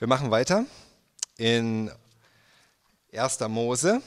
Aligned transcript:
Wir 0.00 0.06
machen 0.06 0.30
weiter 0.30 0.64
in 1.36 1.90
1. 3.12 3.40
Mose. 3.48 4.00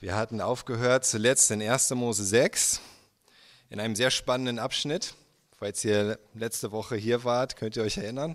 Wir 0.00 0.16
hatten 0.16 0.40
aufgehört 0.40 1.04
zuletzt 1.04 1.52
in 1.52 1.62
1. 1.62 1.90
Mose 1.90 2.24
6 2.24 2.80
in 3.70 3.78
einem 3.78 3.94
sehr 3.94 4.10
spannenden 4.10 4.58
Abschnitt. 4.58 5.14
Falls 5.56 5.84
ihr 5.84 6.18
letzte 6.34 6.72
Woche 6.72 6.96
hier 6.96 7.22
wart, 7.22 7.54
könnt 7.54 7.76
ihr 7.76 7.84
euch 7.84 7.96
erinnern. 7.96 8.34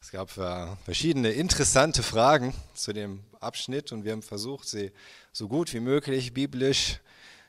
Es 0.00 0.12
gab 0.12 0.36
äh, 0.38 0.76
verschiedene 0.84 1.32
interessante 1.32 2.04
Fragen 2.04 2.54
zu 2.74 2.92
dem 2.92 3.24
Abschnitt 3.40 3.90
und 3.90 4.04
wir 4.04 4.12
haben 4.12 4.22
versucht, 4.22 4.68
sie 4.68 4.92
so 5.32 5.48
gut 5.48 5.74
wie 5.74 5.80
möglich 5.80 6.32
biblisch 6.32 7.00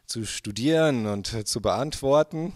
zu 0.08 0.26
studieren 0.26 1.06
und 1.06 1.48
zu 1.48 1.62
beantworten. 1.62 2.54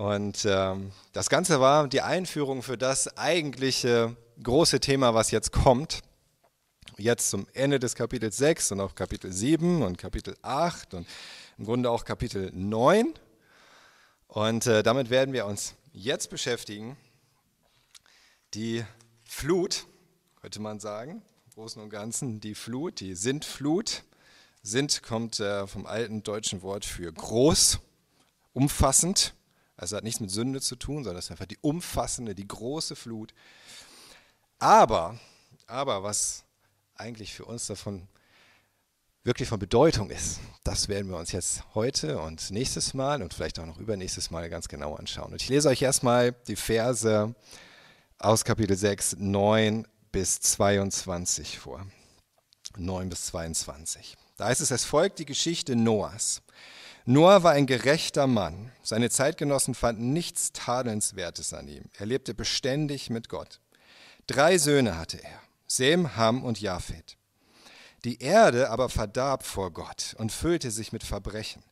Und 0.00 0.46
ähm, 0.46 0.92
das 1.12 1.28
Ganze 1.28 1.60
war 1.60 1.86
die 1.86 2.00
Einführung 2.00 2.62
für 2.62 2.78
das 2.78 3.18
eigentliche 3.18 4.16
große 4.42 4.80
Thema, 4.80 5.12
was 5.12 5.30
jetzt 5.30 5.52
kommt. 5.52 6.00
Jetzt 6.96 7.28
zum 7.28 7.46
Ende 7.52 7.78
des 7.78 7.96
Kapitels 7.96 8.38
6 8.38 8.72
und 8.72 8.80
auch 8.80 8.94
Kapitel 8.94 9.30
7 9.30 9.82
und 9.82 9.98
Kapitel 9.98 10.38
8 10.40 10.94
und 10.94 11.06
im 11.58 11.66
Grunde 11.66 11.90
auch 11.90 12.06
Kapitel 12.06 12.50
9. 12.54 13.12
Und 14.26 14.66
äh, 14.66 14.82
damit 14.82 15.10
werden 15.10 15.34
wir 15.34 15.44
uns 15.44 15.74
jetzt 15.92 16.30
beschäftigen. 16.30 16.96
Die 18.54 18.82
Flut, 19.26 19.84
könnte 20.40 20.62
man 20.62 20.80
sagen, 20.80 21.20
im 21.44 21.52
Großen 21.52 21.82
und 21.82 21.90
Ganzen, 21.90 22.40
die 22.40 22.54
Flut, 22.54 23.00
die 23.00 23.14
Sintflut. 23.14 24.04
Sind 24.62 25.02
kommt 25.02 25.40
äh, 25.40 25.66
vom 25.66 25.84
alten 25.84 26.22
deutschen 26.22 26.62
Wort 26.62 26.86
für 26.86 27.12
groß, 27.12 27.80
umfassend. 28.54 29.34
Also 29.80 29.96
hat 29.96 30.04
nichts 30.04 30.20
mit 30.20 30.30
Sünde 30.30 30.60
zu 30.60 30.76
tun, 30.76 31.04
sondern 31.04 31.18
es 31.18 31.24
ist 31.26 31.30
einfach 31.30 31.46
die 31.46 31.56
umfassende, 31.62 32.34
die 32.34 32.46
große 32.46 32.94
Flut. 32.94 33.32
Aber, 34.58 35.18
aber 35.66 36.02
was 36.02 36.44
eigentlich 36.96 37.32
für 37.32 37.46
uns 37.46 37.66
davon 37.66 38.06
wirklich 39.24 39.48
von 39.48 39.58
Bedeutung 39.58 40.10
ist, 40.10 40.38
das 40.64 40.88
werden 40.88 41.08
wir 41.08 41.16
uns 41.16 41.32
jetzt 41.32 41.62
heute 41.74 42.20
und 42.20 42.50
nächstes 42.50 42.92
Mal 42.92 43.22
und 43.22 43.32
vielleicht 43.32 43.58
auch 43.58 43.64
noch 43.64 43.78
übernächstes 43.78 44.30
Mal 44.30 44.50
ganz 44.50 44.68
genau 44.68 44.96
anschauen. 44.96 45.32
Und 45.32 45.40
ich 45.40 45.48
lese 45.48 45.70
euch 45.70 45.80
erstmal 45.80 46.32
die 46.46 46.56
Verse 46.56 47.34
aus 48.18 48.44
Kapitel 48.44 48.76
6, 48.76 49.16
9 49.16 49.88
bis 50.12 50.40
22 50.40 51.58
vor. 51.58 51.86
9 52.76 53.08
bis 53.08 53.24
22. 53.28 54.18
Da 54.36 54.44
heißt 54.48 54.60
es, 54.60 54.70
es 54.70 54.84
folgt 54.84 55.20
die 55.20 55.24
Geschichte 55.24 55.74
Noahs. 55.74 56.42
Noah 57.12 57.42
war 57.42 57.50
ein 57.50 57.66
gerechter 57.66 58.28
Mann. 58.28 58.70
Seine 58.84 59.10
Zeitgenossen 59.10 59.74
fanden 59.74 60.12
nichts 60.12 60.52
Tadelnswertes 60.52 61.52
an 61.52 61.66
ihm. 61.66 61.86
Er 61.98 62.06
lebte 62.06 62.34
beständig 62.34 63.10
mit 63.10 63.28
Gott. 63.28 63.58
Drei 64.28 64.58
Söhne 64.58 64.96
hatte 64.96 65.20
er, 65.20 65.40
Sem, 65.66 66.16
Ham 66.16 66.44
und 66.44 66.60
Japhet. 66.60 67.16
Die 68.04 68.22
Erde 68.22 68.70
aber 68.70 68.88
verdarb 68.88 69.42
vor 69.42 69.72
Gott 69.72 70.14
und 70.18 70.30
füllte 70.30 70.70
sich 70.70 70.92
mit 70.92 71.02
Verbrechen. 71.02 71.64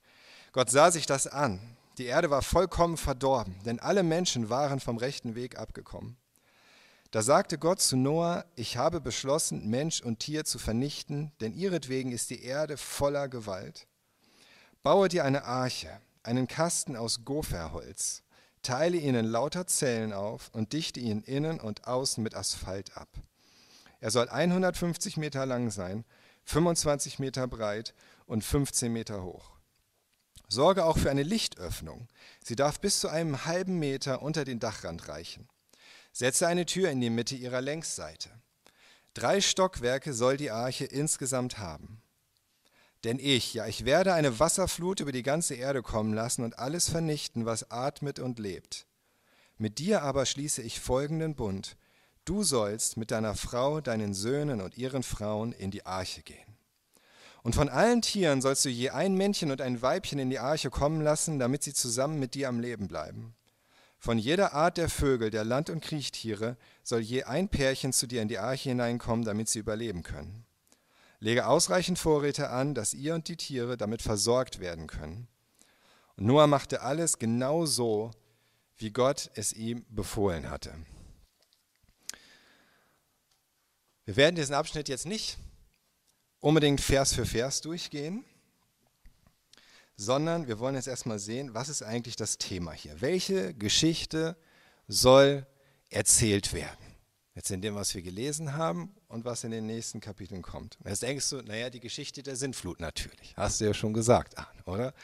Gott 0.50 0.70
sah 0.70 0.90
sich 0.90 1.06
das 1.06 1.28
an. 1.28 1.60
Die 1.98 2.06
Erde 2.06 2.30
war 2.30 2.42
vollkommen 2.42 2.96
verdorben, 2.96 3.54
denn 3.64 3.78
alle 3.78 4.02
Menschen 4.02 4.50
waren 4.50 4.80
vom 4.80 4.96
rechten 4.96 5.36
Weg 5.36 5.56
abgekommen. 5.56 6.16
Da 7.12 7.22
sagte 7.22 7.58
Gott 7.58 7.80
zu 7.80 7.96
Noah, 7.96 8.44
ich 8.56 8.76
habe 8.76 9.00
beschlossen, 9.00 9.70
Mensch 9.70 10.00
und 10.00 10.18
Tier 10.18 10.44
zu 10.44 10.58
vernichten, 10.58 11.30
denn 11.40 11.52
ihretwegen 11.52 12.10
ist 12.10 12.30
die 12.30 12.42
Erde 12.42 12.76
voller 12.76 13.28
Gewalt. 13.28 13.87
Baue 14.82 15.08
dir 15.08 15.24
eine 15.24 15.44
Arche, 15.44 16.00
einen 16.22 16.46
Kasten 16.46 16.96
aus 16.96 17.24
Gopherholz, 17.24 18.22
teile 18.62 18.96
ihn 18.96 19.14
in 19.14 19.26
lauter 19.26 19.66
Zellen 19.66 20.12
auf 20.12 20.50
und 20.52 20.72
dichte 20.72 21.00
ihn 21.00 21.22
innen 21.22 21.58
und 21.60 21.86
außen 21.86 22.22
mit 22.22 22.34
Asphalt 22.34 22.96
ab. 22.96 23.08
Er 24.00 24.10
soll 24.10 24.28
150 24.28 25.16
Meter 25.16 25.46
lang 25.46 25.70
sein, 25.70 26.04
25 26.44 27.18
Meter 27.18 27.48
breit 27.48 27.92
und 28.26 28.44
15 28.44 28.92
Meter 28.92 29.22
hoch. 29.22 29.50
Sorge 30.48 30.84
auch 30.84 30.96
für 30.96 31.10
eine 31.10 31.24
Lichtöffnung. 31.24 32.08
Sie 32.42 32.56
darf 32.56 32.80
bis 32.80 33.00
zu 33.00 33.08
einem 33.08 33.44
halben 33.44 33.78
Meter 33.78 34.22
unter 34.22 34.44
den 34.44 34.60
Dachrand 34.60 35.08
reichen. 35.08 35.48
Setze 36.12 36.46
eine 36.46 36.64
Tür 36.64 36.90
in 36.90 37.00
die 37.00 37.10
Mitte 37.10 37.34
ihrer 37.34 37.60
Längsseite. 37.60 38.30
Drei 39.12 39.40
Stockwerke 39.40 40.14
soll 40.14 40.36
die 40.36 40.50
Arche 40.50 40.84
insgesamt 40.84 41.58
haben. 41.58 42.00
Denn 43.04 43.18
ich, 43.20 43.54
ja, 43.54 43.66
ich 43.66 43.84
werde 43.84 44.14
eine 44.14 44.40
Wasserflut 44.40 45.00
über 45.00 45.12
die 45.12 45.22
ganze 45.22 45.54
Erde 45.54 45.82
kommen 45.82 46.12
lassen 46.12 46.42
und 46.42 46.58
alles 46.58 46.88
vernichten, 46.88 47.46
was 47.46 47.70
atmet 47.70 48.18
und 48.18 48.38
lebt. 48.38 48.86
Mit 49.56 49.78
dir 49.78 50.02
aber 50.02 50.26
schließe 50.26 50.62
ich 50.62 50.80
folgenden 50.80 51.34
Bund. 51.34 51.76
Du 52.24 52.42
sollst 52.42 52.96
mit 52.96 53.10
deiner 53.10 53.34
Frau, 53.34 53.80
deinen 53.80 54.14
Söhnen 54.14 54.60
und 54.60 54.76
ihren 54.76 55.02
Frauen 55.02 55.52
in 55.52 55.70
die 55.70 55.86
Arche 55.86 56.22
gehen. 56.22 56.58
Und 57.42 57.54
von 57.54 57.68
allen 57.68 58.02
Tieren 58.02 58.42
sollst 58.42 58.64
du 58.64 58.68
je 58.68 58.90
ein 58.90 59.14
Männchen 59.14 59.50
und 59.50 59.60
ein 59.60 59.80
Weibchen 59.80 60.18
in 60.18 60.28
die 60.28 60.38
Arche 60.38 60.70
kommen 60.70 61.00
lassen, 61.00 61.38
damit 61.38 61.62
sie 61.62 61.72
zusammen 61.72 62.18
mit 62.18 62.34
dir 62.34 62.48
am 62.48 62.60
Leben 62.60 62.88
bleiben. 62.88 63.34
Von 63.98 64.18
jeder 64.18 64.52
Art 64.54 64.76
der 64.76 64.88
Vögel, 64.88 65.30
der 65.30 65.44
Land- 65.44 65.70
und 65.70 65.82
Kriechtiere 65.82 66.56
soll 66.82 67.00
je 67.00 67.24
ein 67.24 67.48
Pärchen 67.48 67.92
zu 67.92 68.06
dir 68.06 68.22
in 68.22 68.28
die 68.28 68.38
Arche 68.38 68.68
hineinkommen, 68.68 69.24
damit 69.24 69.48
sie 69.48 69.58
überleben 69.58 70.02
können. 70.02 70.44
Lege 71.20 71.46
ausreichend 71.46 71.98
Vorräte 71.98 72.50
an, 72.50 72.74
dass 72.74 72.94
ihr 72.94 73.14
und 73.14 73.26
die 73.28 73.36
Tiere 73.36 73.76
damit 73.76 74.02
versorgt 74.02 74.60
werden 74.60 74.86
können. 74.86 75.26
Und 76.16 76.26
Noah 76.26 76.46
machte 76.46 76.82
alles 76.82 77.18
genau 77.18 77.66
so, 77.66 78.12
wie 78.76 78.90
Gott 78.90 79.30
es 79.34 79.52
ihm 79.52 79.84
befohlen 79.88 80.48
hatte. 80.48 80.72
Wir 84.04 84.16
werden 84.16 84.36
diesen 84.36 84.54
Abschnitt 84.54 84.88
jetzt 84.88 85.06
nicht 85.06 85.38
unbedingt 86.40 86.80
Vers 86.80 87.12
für 87.12 87.26
Vers 87.26 87.60
durchgehen, 87.60 88.24
sondern 89.96 90.46
wir 90.46 90.60
wollen 90.60 90.76
jetzt 90.76 90.86
erstmal 90.86 91.18
sehen, 91.18 91.52
was 91.52 91.68
ist 91.68 91.82
eigentlich 91.82 92.14
das 92.14 92.38
Thema 92.38 92.72
hier? 92.72 93.00
Welche 93.00 93.52
Geschichte 93.54 94.36
soll 94.86 95.46
erzählt 95.90 96.52
werden? 96.52 96.78
Jetzt 97.34 97.50
in 97.50 97.60
dem, 97.60 97.74
was 97.74 97.94
wir 97.94 98.02
gelesen 98.02 98.54
haben 98.54 98.94
und 99.08 99.24
was 99.24 99.44
in 99.44 99.50
den 99.50 99.66
nächsten 99.66 100.00
Kapiteln 100.00 100.42
kommt. 100.42 100.78
Jetzt 100.84 101.02
denkst 101.02 101.30
du, 101.30 101.42
naja, 101.42 101.70
die 101.70 101.80
Geschichte 101.80 102.22
der 102.22 102.36
Sintflut 102.36 102.80
natürlich. 102.80 103.34
Hast 103.36 103.60
du 103.60 103.64
ja 103.64 103.74
schon 103.74 103.94
gesagt, 103.94 104.34
oder? 104.66 104.94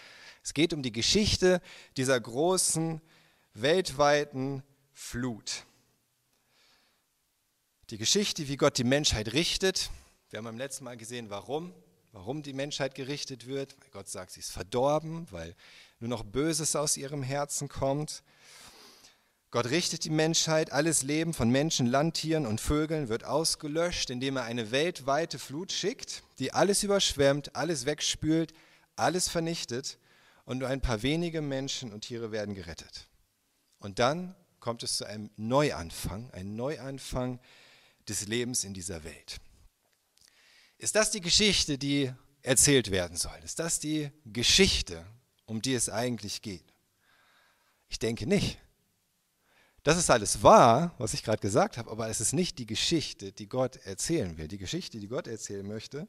Es 0.42 0.52
geht 0.52 0.74
um 0.74 0.82
die 0.82 0.92
Geschichte 0.92 1.62
dieser 1.96 2.20
großen 2.20 3.00
weltweiten 3.54 4.62
Flut. 4.92 5.64
Die 7.90 7.98
Geschichte, 7.98 8.46
wie 8.48 8.56
Gott 8.56 8.76
die 8.76 8.84
Menschheit 8.84 9.32
richtet. 9.32 9.90
Wir 10.30 10.38
haben 10.38 10.44
beim 10.44 10.58
letzten 10.58 10.84
Mal 10.84 10.96
gesehen, 10.96 11.30
warum. 11.30 11.72
Warum 12.12 12.42
die 12.42 12.52
Menschheit 12.52 12.94
gerichtet 12.94 13.46
wird. 13.46 13.74
Weil 13.80 13.90
Gott 13.90 14.08
sagt, 14.08 14.32
sie 14.32 14.40
ist 14.40 14.52
verdorben, 14.52 15.26
weil 15.30 15.56
nur 15.98 16.10
noch 16.10 16.22
Böses 16.22 16.76
aus 16.76 16.96
ihrem 16.96 17.22
Herzen 17.22 17.68
kommt. 17.68 18.22
Gott 19.54 19.70
richtet 19.70 20.02
die 20.02 20.10
Menschheit, 20.10 20.72
alles 20.72 21.04
Leben 21.04 21.32
von 21.32 21.48
Menschen, 21.48 21.86
Landtieren 21.86 22.44
und 22.44 22.60
Vögeln 22.60 23.08
wird 23.08 23.22
ausgelöscht, 23.22 24.10
indem 24.10 24.36
er 24.36 24.42
eine 24.42 24.72
weltweite 24.72 25.38
Flut 25.38 25.70
schickt, 25.70 26.24
die 26.40 26.52
alles 26.52 26.82
überschwemmt, 26.82 27.54
alles 27.54 27.86
wegspült, 27.86 28.52
alles 28.96 29.28
vernichtet 29.28 30.00
und 30.44 30.58
nur 30.58 30.66
ein 30.66 30.80
paar 30.80 31.02
wenige 31.02 31.40
Menschen 31.40 31.92
und 31.92 32.00
Tiere 32.00 32.32
werden 32.32 32.56
gerettet. 32.56 33.06
Und 33.78 34.00
dann 34.00 34.34
kommt 34.58 34.82
es 34.82 34.96
zu 34.96 35.04
einem 35.04 35.30
Neuanfang, 35.36 36.32
ein 36.32 36.56
Neuanfang 36.56 37.38
des 38.08 38.26
Lebens 38.26 38.64
in 38.64 38.74
dieser 38.74 39.04
Welt. 39.04 39.38
Ist 40.78 40.96
das 40.96 41.12
die 41.12 41.20
Geschichte, 41.20 41.78
die 41.78 42.12
erzählt 42.42 42.90
werden 42.90 43.16
soll? 43.16 43.38
Ist 43.44 43.60
das 43.60 43.78
die 43.78 44.10
Geschichte, 44.24 45.06
um 45.46 45.62
die 45.62 45.74
es 45.74 45.90
eigentlich 45.90 46.42
geht? 46.42 46.74
Ich 47.86 48.00
denke 48.00 48.26
nicht. 48.26 48.58
Das 49.84 49.98
ist 49.98 50.10
alles 50.10 50.42
wahr, 50.42 50.94
was 50.96 51.12
ich 51.12 51.22
gerade 51.22 51.42
gesagt 51.42 51.76
habe, 51.76 51.90
aber 51.90 52.08
es 52.08 52.18
ist 52.18 52.32
nicht 52.32 52.58
die 52.58 52.64
Geschichte, 52.64 53.32
die 53.32 53.50
Gott 53.50 53.76
erzählen 53.84 54.38
will. 54.38 54.48
Die 54.48 54.56
Geschichte, 54.56 54.98
die 54.98 55.08
Gott 55.08 55.26
erzählen 55.26 55.66
möchte, 55.66 56.08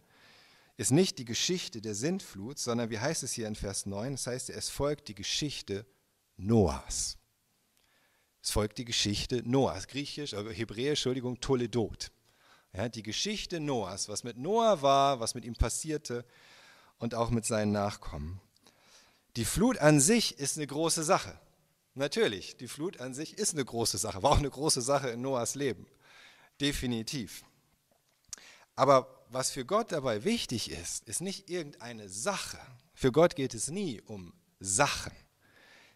ist 0.77 0.91
nicht 0.91 1.19
die 1.19 1.25
Geschichte 1.25 1.81
der 1.81 1.93
Sintflut, 1.93 2.57
sondern 2.57 2.89
wie 2.89 2.99
heißt 2.99 3.23
es 3.23 3.33
hier 3.33 3.49
in 3.49 3.55
Vers 3.55 3.85
9? 3.85 4.13
Es 4.13 4.27
heißt, 4.27 4.49
es 4.49 4.69
folgt 4.69 5.09
die 5.09 5.15
Geschichte 5.15 5.85
Noahs. 6.37 7.17
Es 8.41 8.51
folgt 8.51 8.77
die 8.77 8.85
Geschichte 8.85 9.43
Noahs, 9.45 9.87
griechisch, 9.87 10.31
äh, 10.31 10.53
hebräisch, 10.53 10.99
Entschuldigung, 10.99 11.41
Toledot. 11.41 12.13
Ja, 12.71 12.87
die 12.87 13.03
Geschichte 13.03 13.59
Noahs, 13.59 14.07
was 14.07 14.23
mit 14.23 14.37
Noah 14.37 14.81
war, 14.81 15.19
was 15.19 15.35
mit 15.35 15.43
ihm 15.43 15.55
passierte 15.55 16.23
und 16.97 17.13
auch 17.13 17.29
mit 17.29 17.45
seinen 17.45 17.73
Nachkommen. 17.73 18.39
Die 19.35 19.45
Flut 19.45 19.79
an 19.79 19.99
sich 19.99 20.39
ist 20.39 20.55
eine 20.55 20.67
große 20.67 21.03
Sache. 21.03 21.37
Natürlich, 21.97 22.57
die 22.57 22.67
Flut 22.67 22.99
an 22.99 23.13
sich 23.13 23.37
ist 23.37 23.53
eine 23.53 23.63
große 23.63 23.97
Sache, 23.97 24.21
war 24.21 24.31
auch 24.31 24.37
eine 24.37 24.49
große 24.49 24.81
Sache 24.81 25.09
in 25.09 25.21
Noahs 25.21 25.55
Leben. 25.55 25.87
Definitiv. 26.59 27.43
Aber 28.75 29.25
was 29.29 29.51
für 29.51 29.65
Gott 29.65 29.93
dabei 29.93 30.25
wichtig 30.25 30.71
ist, 30.71 31.07
ist 31.07 31.21
nicht 31.21 31.49
irgendeine 31.49 32.09
Sache. 32.09 32.59
Für 32.93 33.13
Gott 33.13 33.35
geht 33.35 33.53
es 33.53 33.69
nie 33.69 34.01
um 34.01 34.33
Sachen. 34.59 35.13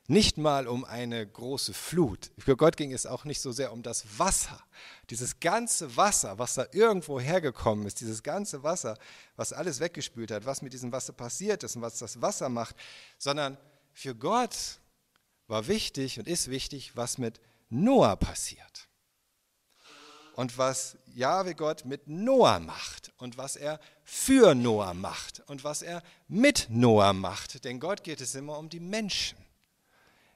nicht 0.10 0.40
mal 0.40 0.68
um 0.68 0.86
eine 0.86 1.26
große 1.26 1.72
Flut. 1.72 2.32
Für 2.40 2.58
Gott 2.58 2.78
ging 2.78 2.92
es 2.92 3.06
auch 3.06 3.26
nicht 3.26 3.42
so 3.42 3.52
sehr 3.52 3.72
um 3.72 3.84
das 3.84 4.06
Wasser. 4.18 4.60
Dieses 5.12 5.40
ganze 5.40 5.96
Wasser, 5.96 6.40
was 6.40 6.56
da 6.56 6.66
irgendwo 6.72 7.20
hergekommen 7.20 7.86
ist, 7.86 8.02
dieses 8.02 8.24
ganze 8.24 8.64
Wasser, 8.64 8.98
was 9.36 9.54
alles 9.54 9.80
weggespült 9.80 10.32
hat, 10.32 10.46
was 10.48 10.64
mit 10.64 10.74
diesem 10.74 10.92
Wasser 10.92 11.14
passiert 11.14 11.64
ist 11.64 11.76
und 11.76 11.84
was 11.84 12.00
das 12.00 12.20
Wasser 12.22 12.50
macht, 12.50 12.76
sondern 13.20 13.58
für 13.94 14.16
Gott 14.16 14.80
war 15.50 15.68
wichtig 15.68 16.20
und 16.20 16.28
ist 16.28 16.50
wichtig, 16.50 16.96
was 16.96 17.18
mit 17.18 17.42
Noah 17.70 18.16
passiert. 18.16 18.88
Und 20.36 20.58
was 20.58 20.98
Jahwe 21.08 21.54
Gott 21.54 21.84
mit 21.84 22.08
Noah 22.08 22.60
macht 22.60 23.12
und 23.18 23.38
was 23.38 23.58
er 23.58 23.80
für 24.06 24.56
Noah 24.56 24.94
macht 24.94 25.42
und 25.48 25.66
was 25.66 25.82
er 25.82 26.02
mit 26.30 26.68
Noah 26.70 27.12
macht. 27.12 27.66
Denn 27.66 27.80
Gott 27.82 28.04
geht 28.04 28.22
es 28.22 28.36
immer 28.36 28.58
um 28.58 28.70
die 28.70 28.80
Menschen. 28.80 29.38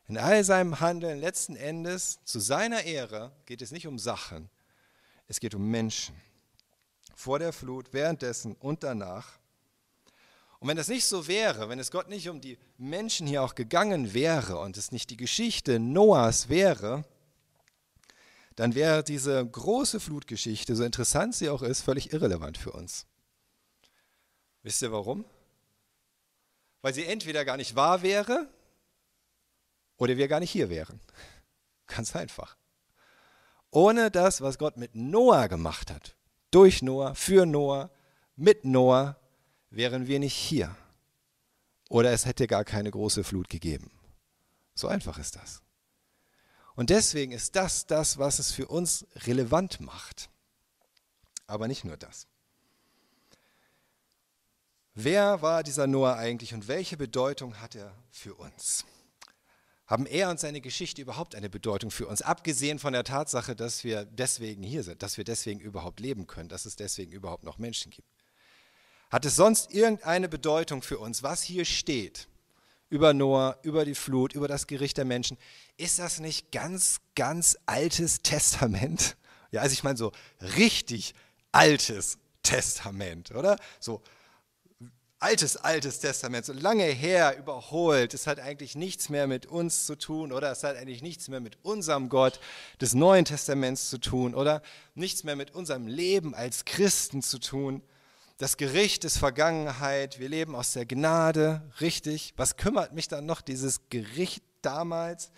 In 0.07 0.18
all 0.18 0.44
seinem 0.44 0.81
Handeln 0.81 1.19
letzten 1.19 1.56
Endes 1.56 2.19
zu 2.25 2.42
seiner 2.42 2.83
Ehre 2.83 3.31
geht 3.45 3.62
es 3.62 3.71
nicht 3.71 3.88
um 3.88 3.98
Sachen, 3.98 4.50
es 5.27 5.39
geht 5.39 5.56
um 5.56 5.69
Menschen. 5.69 6.19
Vor 7.15 7.39
der 7.39 7.54
Flut, 7.54 7.94
währenddessen 7.94 8.56
und 8.56 8.83
danach. 8.83 9.39
Und 10.63 10.69
wenn 10.69 10.77
das 10.77 10.88
nicht 10.88 11.04
so 11.04 11.27
wäre, 11.27 11.68
wenn 11.68 11.77
es 11.77 11.92
Gott 11.92 12.07
nicht 12.07 12.30
um 12.30 12.39
die 12.39 12.57
Menschen 12.77 13.27
hier 13.27 13.44
auch 13.44 13.54
gegangen 13.54 14.13
wäre 14.13 14.60
und 14.60 14.77
es 14.77 14.94
nicht 14.94 15.10
die 15.10 15.18
Geschichte 15.18 15.77
Noahs 15.77 16.48
wäre, 16.48 17.04
dann 18.56 18.74
wäre 18.74 19.04
diese 19.04 19.45
große 19.45 20.00
Flutgeschichte, 20.00 20.77
so 20.77 20.86
interessant 20.86 21.36
sie 21.36 21.50
auch 21.50 21.63
ist, 21.63 21.81
völlig 21.81 22.13
irrelevant 22.13 22.57
für 22.57 22.71
uns. 22.71 23.06
Wisst 24.62 24.81
ihr 24.81 24.94
warum? 24.94 25.25
Weil 26.81 26.94
sie 26.94 27.07
entweder 27.07 27.44
gar 27.44 27.57
nicht 27.57 27.75
wahr 27.75 28.01
wäre 28.01 28.48
oder 29.98 30.15
wir 30.15 30.30
gar 30.30 30.39
nicht 30.39 30.51
hier 30.51 30.69
wären. 30.69 31.01
Ganz 31.88 32.15
einfach. 32.15 32.56
Ohne 33.69 34.12
das, 34.12 34.39
was 34.39 34.57
Gott 34.57 34.77
mit 34.77 34.95
Noah 34.95 35.50
gemacht 35.50 35.92
hat, 35.92 36.15
durch 36.51 36.81
Noah, 36.81 37.15
für 37.15 37.45
Noah, 37.45 37.92
mit 38.38 38.63
Noah, 38.63 39.18
wären 39.75 40.08
wir 40.08 40.20
nicht 40.20 40.36
hier. 40.36 40.75
Oder 41.90 42.12
es 42.12 42.25
hätte 42.25 42.48
gar 42.48 42.64
keine 42.64 42.92
große 42.92 43.24
Flut 43.24 43.50
gegeben. 43.50 43.92
So 44.74 44.88
einfach 44.88 45.18
ist 45.18 45.36
das. 45.36 45.62
Und 46.75 46.90
deswegen 46.90 47.31
ist 47.31 47.56
das 47.56 47.86
das, 47.86 48.18
was 48.18 48.40
es 48.40 48.52
für 48.52 48.68
uns 48.68 49.06
relevant 49.28 49.80
macht. 49.80 50.30
Aber 51.46 51.68
nicht 51.68 51.84
nur 51.84 51.98
das. 51.98 52.28
Wer 54.96 55.42
war 55.42 55.64
dieser 55.64 55.88
Noah 55.88 56.16
eigentlich 56.16 56.54
und 56.54 56.68
welche 56.68 56.98
Bedeutung 56.98 57.60
hat 57.60 57.75
er 57.75 57.96
für 58.12 58.36
uns? 58.36 58.86
haben 59.86 60.06
er 60.06 60.30
und 60.30 60.40
seine 60.40 60.62
Geschichte 60.62 61.02
überhaupt 61.02 61.36
eine 61.36 61.50
Bedeutung 61.50 61.92
für 61.92 62.08
uns, 62.08 62.22
abgesehen 62.22 62.80
von 62.80 62.94
der 62.94 63.04
Tatsache, 63.04 63.56
dass 63.56 63.84
wir 63.84 64.06
deswegen 64.06 64.64
hier 64.64 64.81
sind, 64.81 65.04
dass 65.04 65.18
wir 65.18 65.24
deswegen 65.24 65.60
überhaupt 65.60 66.00
leben 66.00 66.25
können, 66.25 66.50
dass 66.50 66.66
es 66.66 66.75
deswegen 66.75 67.12
überhaupt 67.12 67.44
noch 67.44 67.58
Menschen 67.58 67.92
gibt. 67.92 68.08
Hat 69.13 69.25
es 69.25 69.36
sonst 69.36 69.71
irgendeine 69.71 70.27
Bedeutung 70.27 70.81
für 70.81 70.98
uns, 70.98 71.21
was 71.21 71.44
hier 71.44 71.65
steht, 71.65 72.27
über 72.89 73.13
Noah, 73.13 73.60
über 73.62 73.86
die 73.86 73.94
Flut, 73.94 74.33
über 74.33 74.48
das 74.48 74.65
Gericht 74.65 74.98
der 74.98 75.06
Menschen? 75.06 75.38
Ist 75.77 76.00
das 76.00 76.19
nicht 76.19 76.51
ganz, 76.51 77.00
ganz 77.13 77.56
altes 77.68 78.24
Testament? 78.24 79.15
Ja, 79.51 79.62
also 79.62 79.74
ich 79.74 79.83
meine 79.83 79.98
so 79.98 80.12
richtig 80.57 81.13
altes 81.51 82.18
Testament, 82.42 83.30
oder? 83.36 83.57
So 83.80 84.01
altes, 85.19 85.57
altes 85.57 86.00
Testament, 86.00 86.48
so 86.48 86.54
lange 86.54 86.86
her, 86.86 87.38
überholt. 87.38 88.15
Es 88.15 88.25
hat 88.25 88.39
eigentlich 88.39 88.74
nichts 88.74 89.10
mehr 89.10 89.27
mit 89.27 89.45
uns 89.45 89.86
zu 89.86 89.95
tun 89.95 90.31
oder 90.31 90.51
es 90.51 90.63
hat 90.63 90.75
eigentlich 90.75 91.04
nichts 91.04 91.27
mehr 91.27 91.39
mit 91.39 91.60
unserem 91.62 92.10
Gott 92.10 92.39
des 92.81 92.95
Neuen 92.95 93.25
Testaments 93.25 93.92
zu 93.92 94.00
tun 94.00 94.33
oder 94.33 94.63
nichts 94.95 95.24
mehr 95.24 95.36
mit 95.36 95.51
unserem 95.54 95.86
Leben 95.86 96.33
als 96.33 96.65
Christen 96.65 97.21
zu 97.21 97.38
tun. 97.38 97.83
Das 98.38 98.58
Gericht 98.58 99.04
ist 99.04 99.18
Vergangenheit, 99.18 100.20
wir 100.20 100.28
leben 100.28 100.56
aus 100.56 100.74
der 100.74 100.86
Gnade, 100.86 101.62
richtig. 101.82 102.34
Was 102.36 102.58
kümmert 102.58 102.94
mich 102.94 103.08
dann 103.08 103.26
noch 103.28 103.42
dieses 103.42 103.82
Gericht 103.90 104.44
damals? 104.64 105.32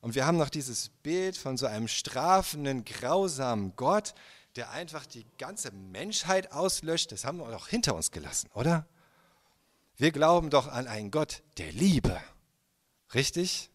Und 0.00 0.14
wir 0.14 0.26
haben 0.26 0.38
noch 0.38 0.48
dieses 0.48 0.90
Bild 1.02 1.36
von 1.36 1.56
so 1.56 1.66
einem 1.66 1.88
strafenden, 1.88 2.84
grausamen 2.84 3.74
Gott, 3.74 4.14
der 4.56 4.70
einfach 4.70 5.06
die 5.06 5.26
ganze 5.38 5.72
Menschheit 5.72 6.52
auslöscht. 6.52 7.12
Das 7.12 7.24
haben 7.24 7.38
wir 7.38 7.50
doch 7.50 7.68
hinter 7.68 7.94
uns 7.94 8.10
gelassen, 8.12 8.48
oder? 8.54 8.86
Wir 9.96 10.12
glauben 10.12 10.50
doch 10.50 10.68
an 10.68 10.86
einen 10.86 11.10
Gott 11.10 11.42
der 11.58 11.72
Liebe. 11.72 12.20
Richtig? 13.12 13.70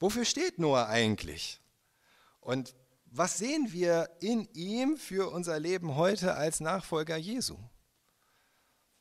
Wofür 0.00 0.24
steht 0.24 0.58
Noah 0.58 0.88
eigentlich? 0.88 1.60
Und 2.40 2.74
was 3.16 3.38
sehen 3.38 3.72
wir 3.72 4.10
in 4.20 4.48
ihm 4.52 4.96
für 4.96 5.30
unser 5.30 5.58
Leben 5.58 5.96
heute 5.96 6.34
als 6.34 6.60
Nachfolger 6.60 7.16
Jesu? 7.16 7.56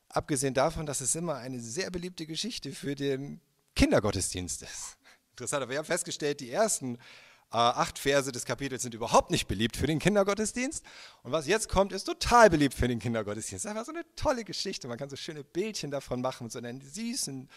Abgesehen 0.10 0.54
davon, 0.54 0.86
dass 0.86 1.02
es 1.02 1.16
immer 1.16 1.36
eine 1.36 1.60
sehr 1.60 1.92
beliebte 1.92 2.26
Geschichte 2.26 2.72
für 2.72 2.96
den 2.96 3.42
Kindergottesdienst 3.76 4.62
ist. 4.62 4.98
Interessant, 5.32 5.64
aber 5.64 5.72
wir 5.72 5.80
haben 5.80 5.86
festgestellt, 5.86 6.40
die 6.40 6.50
ersten 6.50 6.96
äh, 6.96 7.58
acht 7.58 8.00
Verse 8.00 8.32
des 8.32 8.46
Kapitels 8.46 8.84
sind 8.84 8.94
überhaupt 8.94 9.32
nicht 9.32 9.48
beliebt 9.48 9.76
für 9.76 9.88
den 9.88 10.00
Kindergottesdienst. 10.00 10.84
Und 11.24 11.32
was 11.32 11.48
jetzt 11.48 11.68
kommt, 11.68 11.92
ist 11.92 12.06
total 12.06 12.50
beliebt 12.50 12.74
für 12.74 12.88
den 12.88 13.00
Kindergottesdienst. 13.00 13.66
Das 13.66 13.72
ist 13.72 13.78
einfach 13.78 13.86
so 13.86 13.98
eine 13.98 14.06
tolle 14.16 14.46
Geschichte. 14.46 14.88
Man 14.88 14.98
kann 14.98 15.10
so 15.10 15.18
schöne 15.18 15.44
Bildchen 15.44 15.92
davon 15.92 16.22
machen 16.22 16.46
mit 16.46 16.54
so 16.54 16.60
einer 16.60 16.74
süßen 16.80 17.50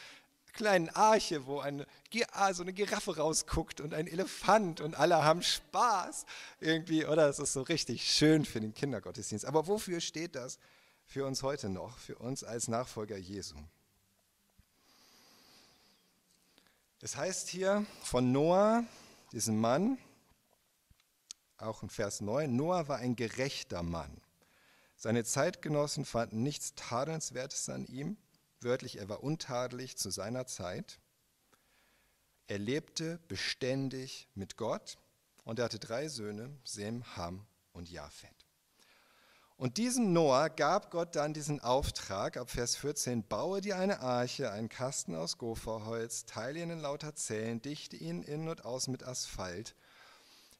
kleinen 0.58 0.88
Arche, 0.90 1.46
wo 1.46 1.60
eine, 1.60 1.86
ah, 2.32 2.52
so 2.52 2.64
eine 2.64 2.72
Giraffe 2.72 3.16
rausguckt 3.16 3.80
und 3.80 3.94
ein 3.94 4.08
Elefant 4.08 4.80
und 4.80 4.96
alle 4.96 5.22
haben 5.24 5.40
Spaß 5.40 6.26
irgendwie, 6.58 7.06
oder? 7.06 7.28
Das 7.28 7.38
ist 7.38 7.52
so 7.52 7.62
richtig 7.62 8.12
schön 8.12 8.44
für 8.44 8.60
den 8.60 8.74
Kindergottesdienst. 8.74 9.46
Aber 9.46 9.68
wofür 9.68 10.00
steht 10.00 10.34
das 10.34 10.58
für 11.06 11.24
uns 11.24 11.44
heute 11.44 11.68
noch, 11.68 11.96
für 11.96 12.16
uns 12.16 12.42
als 12.42 12.66
Nachfolger 12.66 13.16
Jesu? 13.16 13.54
Es 17.00 17.16
heißt 17.16 17.48
hier 17.48 17.86
von 18.02 18.32
Noah, 18.32 18.84
diesen 19.30 19.60
Mann, 19.60 19.96
auch 21.56 21.84
in 21.84 21.88
Vers 21.88 22.20
9, 22.20 22.54
Noah 22.54 22.88
war 22.88 22.98
ein 22.98 23.14
gerechter 23.14 23.84
Mann. 23.84 24.20
Seine 24.96 25.22
Zeitgenossen 25.22 26.04
fanden 26.04 26.42
nichts 26.42 26.74
Tadelnswertes 26.74 27.68
an 27.68 27.86
ihm, 27.86 28.16
wörtlich, 28.60 28.98
er 28.98 29.08
war 29.08 29.22
untadelig 29.22 29.96
zu 29.96 30.10
seiner 30.10 30.46
Zeit. 30.46 30.98
Er 32.46 32.58
lebte 32.58 33.20
beständig 33.28 34.28
mit 34.34 34.56
Gott 34.56 34.98
und 35.44 35.58
er 35.58 35.66
hatte 35.66 35.78
drei 35.78 36.08
Söhne, 36.08 36.56
Sem, 36.64 37.16
Ham 37.16 37.46
und 37.72 37.90
Japhet. 37.90 38.46
Und 39.56 39.76
diesem 39.76 40.12
Noah 40.12 40.50
gab 40.50 40.90
Gott 40.92 41.16
dann 41.16 41.34
diesen 41.34 41.60
Auftrag, 41.60 42.36
ab 42.36 42.48
Vers 42.48 42.76
14, 42.76 43.26
baue 43.26 43.60
dir 43.60 43.76
eine 43.76 44.00
Arche, 44.00 44.52
einen 44.52 44.68
Kasten 44.68 45.16
aus 45.16 45.36
Gopherholz, 45.36 46.26
teile 46.26 46.60
ihn 46.60 46.70
in 46.70 46.78
lauter 46.78 47.16
Zellen, 47.16 47.60
dichte 47.60 47.96
ihn 47.96 48.22
innen 48.22 48.48
und 48.48 48.64
außen 48.64 48.92
mit 48.92 49.02
Asphalt. 49.02 49.74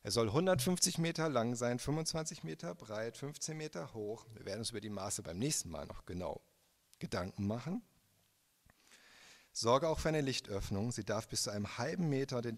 Er 0.02 0.10
soll 0.10 0.26
150 0.26 0.98
Meter 0.98 1.28
lang 1.28 1.54
sein, 1.54 1.78
25 1.78 2.42
Meter 2.42 2.74
breit, 2.74 3.16
15 3.16 3.56
Meter 3.56 3.94
hoch. 3.94 4.26
Wir 4.34 4.46
werden 4.46 4.60
uns 4.60 4.70
über 4.70 4.80
die 4.80 4.90
Maße 4.90 5.22
beim 5.22 5.38
nächsten 5.38 5.70
Mal 5.70 5.86
noch 5.86 6.04
genau 6.04 6.40
Gedanken 6.98 7.46
machen. 7.46 7.82
Sorge 9.52 9.88
auch 9.88 9.98
für 9.98 10.08
eine 10.08 10.20
Lichtöffnung. 10.20 10.92
Sie 10.92 11.04
darf 11.04 11.28
bis 11.28 11.42
zu 11.42 11.50
einem 11.50 11.78
halben 11.78 12.08
Meter 12.08 12.42
den 12.42 12.56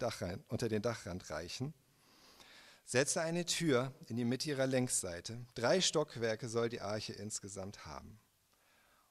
unter 0.49 0.69
den 0.69 0.83
Dachrand 0.83 1.31
reichen. 1.31 1.73
Setze 2.85 3.21
eine 3.21 3.47
Tür 3.47 3.95
in 4.09 4.17
die 4.17 4.25
Mitte 4.25 4.51
ihrer 4.51 4.67
Längsseite. 4.67 5.39
Drei 5.55 5.81
Stockwerke 5.81 6.49
soll 6.49 6.69
die 6.69 6.81
Arche 6.81 7.13
insgesamt 7.13 7.87
haben. 7.87 8.19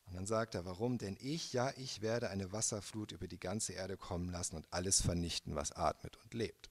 Und 0.05 0.15
dann 0.15 0.25
sagt 0.25 0.55
er, 0.55 0.65
warum? 0.65 0.97
Denn 0.97 1.17
ich, 1.19 1.53
ja, 1.53 1.71
ich 1.77 2.01
werde 2.01 2.29
eine 2.29 2.51
Wasserflut 2.51 3.11
über 3.11 3.27
die 3.27 3.39
ganze 3.39 3.73
Erde 3.73 3.95
kommen 3.95 4.29
lassen 4.29 4.55
und 4.55 4.67
alles 4.71 5.01
vernichten, 5.01 5.55
was 5.55 5.71
atmet 5.71 6.17
und 6.17 6.33
lebt. 6.33 6.69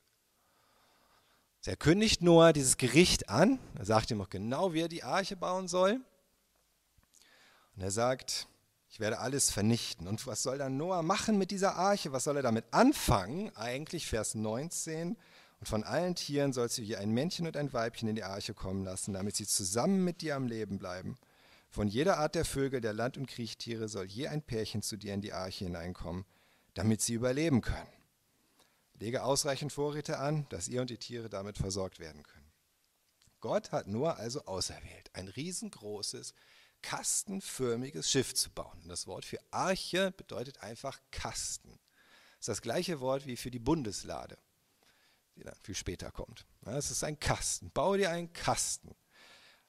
Er 1.65 1.77
kündigt 1.77 2.23
Noah 2.23 2.53
dieses 2.53 2.79
Gericht 2.79 3.29
an. 3.29 3.59
Er 3.77 3.85
sagt 3.85 4.11
ihm 4.11 4.21
auch 4.23 4.31
genau, 4.31 4.73
wie 4.73 4.81
er 4.81 4.89
die 4.89 5.03
Arche 5.03 5.37
bauen 5.37 5.69
soll. 5.69 6.01
Und 7.79 7.85
er 7.85 7.93
sagt, 7.93 8.49
ich 8.89 8.99
werde 8.99 9.21
alles 9.21 9.53
vernichten. 9.53 10.09
Und 10.09 10.27
was 10.27 10.43
soll 10.43 10.59
dann 10.59 10.77
Noah 10.77 11.05
machen 11.05 11.39
mit 11.39 11.53
dieser 11.53 11.77
Arche? 11.77 12.11
Was 12.11 12.25
soll 12.25 12.35
er 12.35 12.43
damit 12.43 12.65
anfangen? 12.73 13.55
Eigentlich 13.55 14.09
Vers 14.09 14.35
19. 14.35 15.17
Und 15.61 15.69
von 15.69 15.85
allen 15.85 16.17
Tieren 16.17 16.53
sollst 16.53 16.79
du 16.79 16.83
je 16.83 16.97
ein 16.97 17.13
Männchen 17.13 17.47
und 17.47 17.57
ein 17.57 17.73
Weibchen 17.73 18.09
in 18.09 18.17
die 18.17 18.25
Arche 18.25 18.53
kommen 18.53 18.83
lassen, 18.83 19.13
damit 19.13 19.37
sie 19.37 19.47
zusammen 19.47 20.03
mit 20.03 20.23
dir 20.23 20.35
am 20.35 20.49
Leben 20.49 20.81
bleiben. 20.81 21.19
Von 21.71 21.87
jeder 21.87 22.19
Art 22.19 22.35
der 22.35 22.45
Vögel, 22.45 22.81
der 22.81 22.95
Land- 22.95 23.17
und 23.17 23.29
Kriechtiere 23.29 23.89
soll 23.89 24.07
je 24.07 24.27
ein 24.27 24.43
Pärchen 24.43 24.83
zu 24.83 24.97
dir 24.97 25.15
in 25.15 25.21
die 25.21 25.33
Arche 25.33 25.67
hineinkommen, 25.67 26.25
damit 26.75 27.01
sie 27.01 27.15
überleben 27.15 27.61
können. 27.61 27.93
Lege 28.95 29.23
ausreichend 29.23 29.73
Vorräte 29.73 30.19
an, 30.19 30.49
dass 30.49 30.67
ihr 30.67 30.81
und 30.81 30.91
die 30.91 30.99
Tiere 30.99 31.29
damit 31.29 31.59
versorgt 31.59 32.01
werden 32.01 32.25
können. 32.25 32.51
Gott 33.39 33.71
hat 33.71 33.87
nur 33.87 34.17
also 34.17 34.47
auserwählt, 34.47 35.11
ein 35.13 35.29
riesengroßes, 35.29 36.35
kastenförmiges 36.83 38.11
Schiff 38.11 38.35
zu 38.35 38.51
bauen. 38.51 38.81
Und 38.83 38.89
das 38.89 39.07
Wort 39.07 39.25
für 39.25 39.39
Arche 39.51 40.13
bedeutet 40.13 40.63
einfach 40.63 41.01
Kasten. 41.11 41.79
Das 42.39 42.41
ist 42.41 42.49
das 42.49 42.63
gleiche 42.63 43.01
Wort 43.01 43.27
wie 43.27 43.37
für 43.37 43.51
die 43.51 43.59
Bundeslade, 43.59 44.39
die 45.37 45.43
dann 45.43 45.55
viel 45.63 45.75
später 45.75 46.11
kommt. 46.11 46.47
Es 46.65 46.91
ist 46.91 47.03
ein 47.05 47.19
Kasten. 47.19 47.71
Baue 47.71 47.99
dir 47.99 48.11
einen 48.11 48.33
Kasten, 48.33 48.95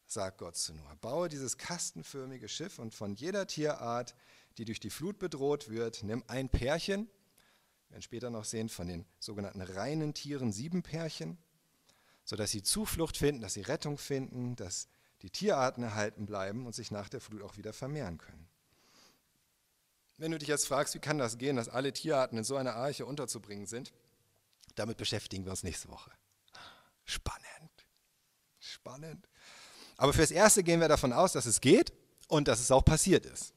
sagt 0.05 0.37
Gott 0.37 0.55
zu 0.55 0.73
Noah. 0.73 0.95
Baue 0.97 1.29
dieses 1.29 1.57
kastenförmige 1.57 2.47
Schiff 2.47 2.79
und 2.79 2.93
von 2.93 3.15
jeder 3.15 3.47
Tierart, 3.47 4.15
die 4.57 4.65
durch 4.65 4.79
die 4.79 4.89
Flut 4.89 5.19
bedroht 5.19 5.69
wird, 5.69 6.03
nimm 6.03 6.23
ein 6.27 6.49
Pärchen. 6.49 7.09
Wir 7.87 7.95
werden 7.95 8.01
später 8.03 8.29
noch 8.29 8.45
sehen 8.45 8.69
von 8.69 8.87
den 8.87 9.05
sogenannten 9.19 9.61
reinen 9.61 10.13
Tieren 10.13 10.51
sieben 10.51 10.83
Pärchen, 10.83 11.37
sodass 12.23 12.51
sie 12.51 12.61
Zuflucht 12.61 13.17
finden, 13.17 13.41
dass 13.41 13.55
sie 13.55 13.61
Rettung 13.61 13.97
finden, 13.97 14.55
dass 14.55 14.89
die 15.21 15.29
Tierarten 15.29 15.83
erhalten 15.83 16.25
bleiben 16.25 16.65
und 16.65 16.73
sich 16.73 16.91
nach 16.91 17.09
der 17.09 17.21
Flut 17.21 17.41
auch 17.41 17.57
wieder 17.57 17.73
vermehren 17.73 18.17
können. 18.17 18.47
Wenn 20.17 20.31
du 20.31 20.37
dich 20.37 20.49
jetzt 20.49 20.67
fragst, 20.67 20.93
wie 20.95 20.99
kann 20.99 21.17
das 21.17 21.37
gehen, 21.37 21.55
dass 21.55 21.69
alle 21.69 21.93
Tierarten 21.93 22.37
in 22.37 22.43
so 22.43 22.57
einer 22.57 22.75
Arche 22.75 23.05
unterzubringen 23.05 23.65
sind, 23.65 23.93
damit 24.75 24.97
beschäftigen 24.97 25.45
wir 25.45 25.51
uns 25.51 25.63
nächste 25.63 25.89
Woche. 25.89 26.11
Spannend. 27.05 27.85
Spannend. 28.59 29.27
Aber 29.97 30.13
fürs 30.13 30.31
Erste 30.31 30.63
gehen 30.63 30.79
wir 30.79 30.87
davon 30.87 31.13
aus, 31.13 31.33
dass 31.33 31.45
es 31.45 31.61
geht 31.61 31.93
und 32.27 32.47
dass 32.47 32.59
es 32.59 32.71
auch 32.71 32.83
passiert 32.83 33.25
ist. 33.25 33.53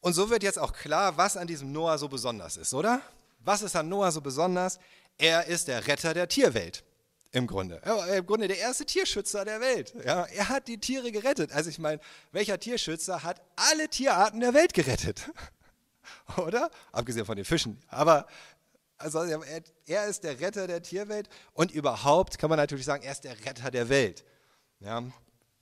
Und 0.00 0.12
so 0.12 0.30
wird 0.30 0.42
jetzt 0.42 0.58
auch 0.58 0.72
klar, 0.72 1.16
was 1.16 1.36
an 1.36 1.46
diesem 1.46 1.72
Noah 1.72 1.98
so 1.98 2.08
besonders 2.08 2.56
ist, 2.56 2.74
oder? 2.74 3.00
Was 3.40 3.62
ist 3.62 3.74
an 3.74 3.88
Noah 3.88 4.12
so 4.12 4.20
besonders? 4.20 4.78
Er 5.16 5.46
ist 5.46 5.68
der 5.68 5.86
Retter 5.86 6.14
der 6.14 6.28
Tierwelt. 6.28 6.84
Im 7.30 7.46
Grunde. 7.46 7.80
Ja, 7.84 8.06
Im 8.06 8.26
Grunde 8.26 8.48
der 8.48 8.58
erste 8.58 8.86
Tierschützer 8.86 9.44
der 9.44 9.60
Welt. 9.60 9.94
Ja, 10.04 10.24
er 10.24 10.48
hat 10.48 10.66
die 10.66 10.78
Tiere 10.78 11.12
gerettet. 11.12 11.52
Also 11.52 11.68
ich 11.68 11.78
meine, 11.78 12.00
welcher 12.32 12.58
Tierschützer 12.58 13.22
hat 13.22 13.42
alle 13.56 13.88
Tierarten 13.88 14.40
der 14.40 14.54
Welt 14.54 14.72
gerettet? 14.72 15.30
Oder? 16.38 16.70
Abgesehen 16.90 17.26
von 17.26 17.36
den 17.36 17.44
Fischen. 17.44 17.78
Aber 17.88 18.26
also 18.96 19.20
er, 19.20 19.62
er, 19.86 20.06
ist 20.06 20.24
der 20.24 20.40
Retter 20.40 20.66
der 20.66 20.82
Tierwelt 20.82 21.28
und 21.52 21.70
überhaupt 21.70 22.38
kann 22.38 22.50
man 22.50 22.56
natürlich 22.56 22.84
sagen, 22.84 23.04
er 23.04 23.12
ist 23.12 23.24
der 23.24 23.38
Retter 23.44 23.70
der 23.70 23.88
Welt. 23.88 24.24
Ja, 24.80 25.02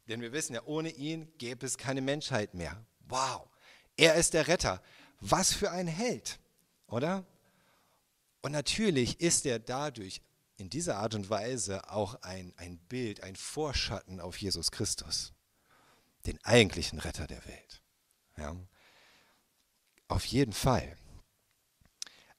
denn 0.08 0.20
wir 0.20 0.32
wissen 0.32 0.54
ja, 0.54 0.62
ohne 0.64 0.90
ihn 0.90 1.30
gäbe 1.36 1.66
es 1.66 1.76
keine 1.76 2.00
Menschheit 2.00 2.54
mehr. 2.54 2.82
Wow, 3.08 3.48
er 3.96 4.14
ist 4.14 4.34
der 4.34 4.48
Retter. 4.48 4.80
Was 5.20 5.52
für 5.52 5.70
ein 5.70 5.86
Held, 5.86 6.38
oder? 6.86 7.24
Und 8.40 8.52
natürlich 8.52 9.20
ist 9.20 9.44
er 9.44 9.58
dadurch 9.58 10.22
in 10.56 10.70
dieser 10.70 10.98
Art 10.98 11.14
und 11.14 11.30
Weise 11.30 11.90
auch 11.90 12.22
ein, 12.22 12.52
ein 12.56 12.78
Bild, 12.78 13.22
ein 13.22 13.36
Vorschatten 13.36 14.20
auf 14.20 14.36
Jesus 14.38 14.70
Christus, 14.70 15.32
den 16.26 16.42
eigentlichen 16.44 16.98
Retter 16.98 17.26
der 17.26 17.44
Welt. 17.46 17.82
Ja. 18.38 18.56
Auf 20.08 20.24
jeden 20.26 20.52
Fall. 20.52 20.96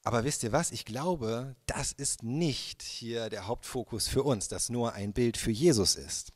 Aber 0.04 0.24
wisst 0.24 0.44
ihr 0.44 0.54
was? 0.54 0.72
Ich 0.72 0.86
glaube, 0.86 1.56
das 1.66 1.92
ist 1.92 2.24
nicht 2.24 2.82
hier 2.82 3.30
der 3.30 3.46
Hauptfokus 3.48 4.08
für 4.08 4.24
uns, 4.24 4.48
dass 4.48 4.70
nur 4.70 4.94
ein 4.94 5.12
Bild 5.12 5.36
für 5.36 5.52
Jesus 5.52 5.96
ist. 5.96 6.32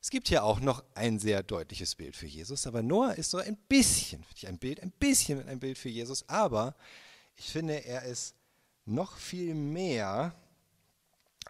Es 0.00 0.10
gibt 0.10 0.28
hier 0.28 0.44
auch 0.44 0.60
noch 0.60 0.82
ein 0.94 1.18
sehr 1.18 1.42
deutliches 1.42 1.94
Bild 1.94 2.16
für 2.16 2.26
Jesus, 2.26 2.66
aber 2.66 2.82
Noah 2.82 3.14
ist 3.14 3.30
so 3.30 3.38
ein 3.38 3.56
bisschen, 3.68 4.24
ein 4.46 4.58
Bild, 4.58 4.80
ein 4.80 4.90
bisschen 4.90 5.46
ein 5.48 5.58
Bild 5.58 5.78
für 5.78 5.88
Jesus, 5.88 6.28
aber 6.28 6.74
ich 7.36 7.46
finde, 7.46 7.84
er 7.84 8.02
ist 8.02 8.34
noch 8.84 9.16
viel 9.16 9.54
mehr 9.54 10.34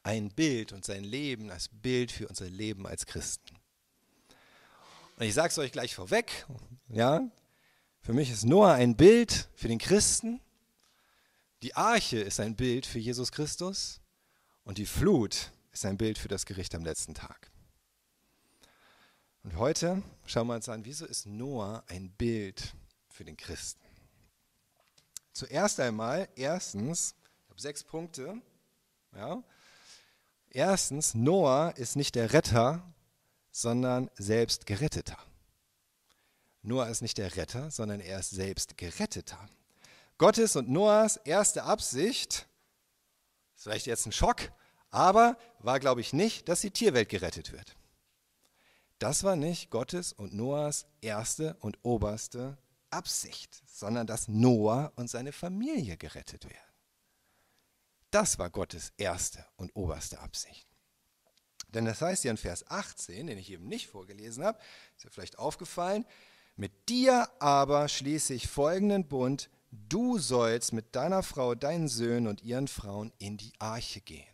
ein 0.09 0.31
Bild 0.31 0.73
und 0.73 0.87
sein 0.87 1.05
Leben 1.05 1.51
als 1.51 1.69
Bild 1.69 2.11
für 2.11 2.29
unser 2.29 2.49
Leben 2.49 2.87
als 2.87 3.05
Christen. 3.05 3.55
Und 5.19 5.27
ich 5.27 5.35
sage 5.35 5.49
es 5.49 5.59
euch 5.59 5.71
gleich 5.71 5.95
vorweg, 5.95 6.47
ja, 6.89 7.31
für 8.01 8.15
mich 8.15 8.31
ist 8.31 8.47
Noah 8.47 8.73
ein 8.73 8.97
Bild 8.97 9.51
für 9.55 9.69
den 9.69 9.77
Christen, 9.77 10.41
die 11.61 11.75
Arche 11.75 12.21
ist 12.21 12.41
ein 12.41 12.57
Bild 12.57 12.87
für 12.87 12.99
Jesus 12.99 13.33
Christus 13.33 14.01
und 14.65 14.79
die 14.79 14.87
Flut 14.87 15.53
ist 15.73 15.85
ein 15.85 15.99
Bild 15.99 16.17
für 16.17 16.29
das 16.29 16.47
Gericht 16.47 16.75
am 16.75 16.85
letzten 16.85 17.13
Tag. 17.13 17.51
Und 19.43 19.57
heute 19.57 20.03
schauen 20.25 20.47
wir 20.47 20.55
uns 20.55 20.71
an, 20.71 20.87
wieso 20.87 21.05
ist 21.05 21.27
Noah 21.27 21.85
ein 21.87 22.09
Bild 22.13 22.73
für 23.11 23.27
den 23.27 23.37
Christen? 23.37 23.85
Zuerst 25.35 25.79
einmal, 25.81 26.31
erstens, 26.35 27.15
ich 27.45 27.51
habe 27.51 27.61
sechs 27.61 27.85
Punkte, 27.85 28.41
ja, 29.15 29.45
Erstens, 30.51 31.15
Noah 31.15 31.73
ist 31.77 31.97
nicht 31.97 32.15
der 32.15 32.33
Retter, 32.33 32.83
sondern 33.51 34.11
selbst 34.17 34.67
Geretteter. 34.67 35.19
Noah 36.63 36.89
ist 36.89 37.03
nicht 37.03 37.19
der 37.19 37.37
Retter, 37.37 37.71
sondern 37.71 38.01
er 38.01 38.21
ist 38.21 38.31
selbst 38.31 38.77
Geretteter. 38.77 39.39
Gottes 40.17 40.57
und 40.57 40.69
Noahs 40.69 41.17
erste 41.19 41.63
Absicht, 41.63 42.49
ist 43.55 43.63
vielleicht 43.63 43.87
jetzt 43.87 44.07
ein 44.07 44.13
Schock, 44.13 44.53
aber 44.91 45.37
war, 45.61 45.81
glaube 45.81 46.01
ich, 46.01 46.13
nicht, 46.13 46.49
dass 46.49 46.61
die 46.61 46.71
Tierwelt 46.71 47.09
gerettet 47.09 47.53
wird. 47.53 47.77
Das 48.99 49.23
war 49.23 49.37
nicht 49.37 49.71
Gottes 49.71 50.13
und 50.13 50.35
Noahs 50.35 50.87
erste 51.01 51.57
und 51.61 51.79
oberste 51.83 52.59
Absicht, 52.91 53.63
sondern 53.67 54.07
dass 54.07 54.29
Noah 54.29 54.93
und 54.97 55.09
seine 55.09 55.33
Familie 55.33 55.97
gerettet 55.97 56.45
werden. 56.45 56.68
Das 58.11 58.39
war 58.39 58.51
Gottes 58.51 58.93
erste 58.97 59.45
und 59.57 59.75
oberste 59.75 60.21
Absicht. 60.21 60.67
Denn 61.69 61.85
das 61.85 62.01
heißt 62.01 62.25
ja 62.25 62.31
in 62.31 62.39
Vers 62.39 62.71
18, 62.71 63.27
den 63.27 63.39
ich 63.39 63.51
eben 63.51 63.69
nicht 63.69 63.89
vorgelesen 63.89 64.45
habe, 64.45 64.59
ist 64.97 65.05
ja 65.05 65.11
vielleicht 65.11 65.39
aufgefallen, 65.39 66.07
mit 66.57 66.89
dir 66.89 67.29
aber 67.39 67.89
schließe 67.89 68.35
ich 68.35 68.49
folgenden 68.49 69.07
Bund, 69.07 69.51
du 69.71 70.19
sollst 70.19 70.73
mit 70.73 70.97
deiner 70.97 71.23
Frau, 71.23 71.55
deinen 71.55 71.89
Söhnen 71.89 72.27
und 72.27 72.43
ihren 72.43 72.69
Frauen 72.69 73.13
in 73.19 73.37
die 73.37 73.53
Arche 73.59 74.01
gehen. 74.01 74.27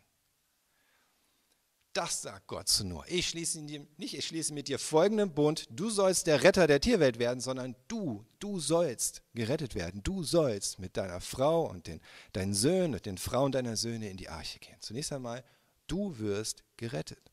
Das 1.94 2.22
sagt 2.22 2.48
Gott 2.48 2.66
zu 2.66 2.84
Noah. 2.84 3.04
Ich 3.06 3.28
schließe 3.28 3.60
nicht, 3.60 4.14
ich 4.14 4.26
schließe 4.26 4.52
mit 4.52 4.66
dir 4.66 4.80
folgenden 4.80 5.32
Bund, 5.32 5.66
du 5.70 5.90
sollst 5.90 6.26
der 6.26 6.42
Retter 6.42 6.66
der 6.66 6.80
Tierwelt 6.80 7.20
werden, 7.20 7.38
sondern 7.40 7.76
du, 7.86 8.26
du 8.40 8.58
sollst 8.58 9.22
gerettet 9.32 9.76
werden. 9.76 10.02
Du 10.02 10.24
sollst 10.24 10.80
mit 10.80 10.96
deiner 10.96 11.20
Frau 11.20 11.70
und 11.70 11.86
den, 11.86 12.00
deinen 12.32 12.52
Söhnen 12.52 12.94
und 12.94 13.06
den 13.06 13.16
Frauen 13.16 13.52
deiner 13.52 13.76
Söhne 13.76 14.10
in 14.10 14.16
die 14.16 14.28
Arche 14.28 14.58
gehen. 14.58 14.76
Zunächst 14.80 15.12
einmal, 15.12 15.44
du 15.86 16.18
wirst 16.18 16.64
gerettet. 16.76 17.30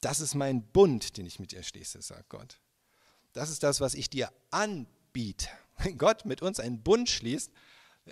Das 0.00 0.20
ist 0.20 0.36
mein 0.36 0.62
Bund, 0.62 1.16
den 1.16 1.26
ich 1.26 1.40
mit 1.40 1.50
dir 1.50 1.64
schließe, 1.64 2.00
sagt 2.00 2.28
Gott. 2.28 2.60
Das 3.32 3.50
ist 3.50 3.64
das, 3.64 3.80
was 3.80 3.94
ich 3.94 4.08
dir 4.08 4.32
anbiete. 4.52 5.48
Wenn 5.78 5.98
Gott 5.98 6.26
mit 6.26 6.42
uns 6.42 6.60
einen 6.60 6.80
Bund 6.80 7.10
schließt, 7.10 7.50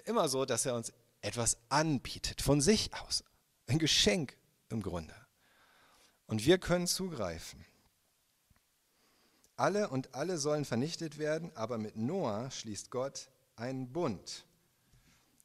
immer 0.06 0.28
so, 0.28 0.44
dass 0.44 0.66
er 0.66 0.75
uns 0.75 0.92
etwas 1.20 1.56
anbietet, 1.68 2.42
von 2.42 2.61
sich 2.61 2.92
aus. 2.94 3.23
Ein 3.68 3.78
Geschenk 3.78 4.37
im 4.70 4.82
Grunde. 4.82 5.14
Und 6.28 6.47
wir 6.47 6.58
können 6.58 6.87
zugreifen. 6.87 7.64
Alle 9.56 9.88
und 9.88 10.14
alle 10.14 10.38
sollen 10.38 10.64
vernichtet 10.64 11.18
werden, 11.18 11.50
aber 11.56 11.78
mit 11.78 11.97
Noah 11.97 12.50
schließt 12.50 12.92
Gott 12.92 13.28
einen 13.56 13.92
Bund. 13.92 14.44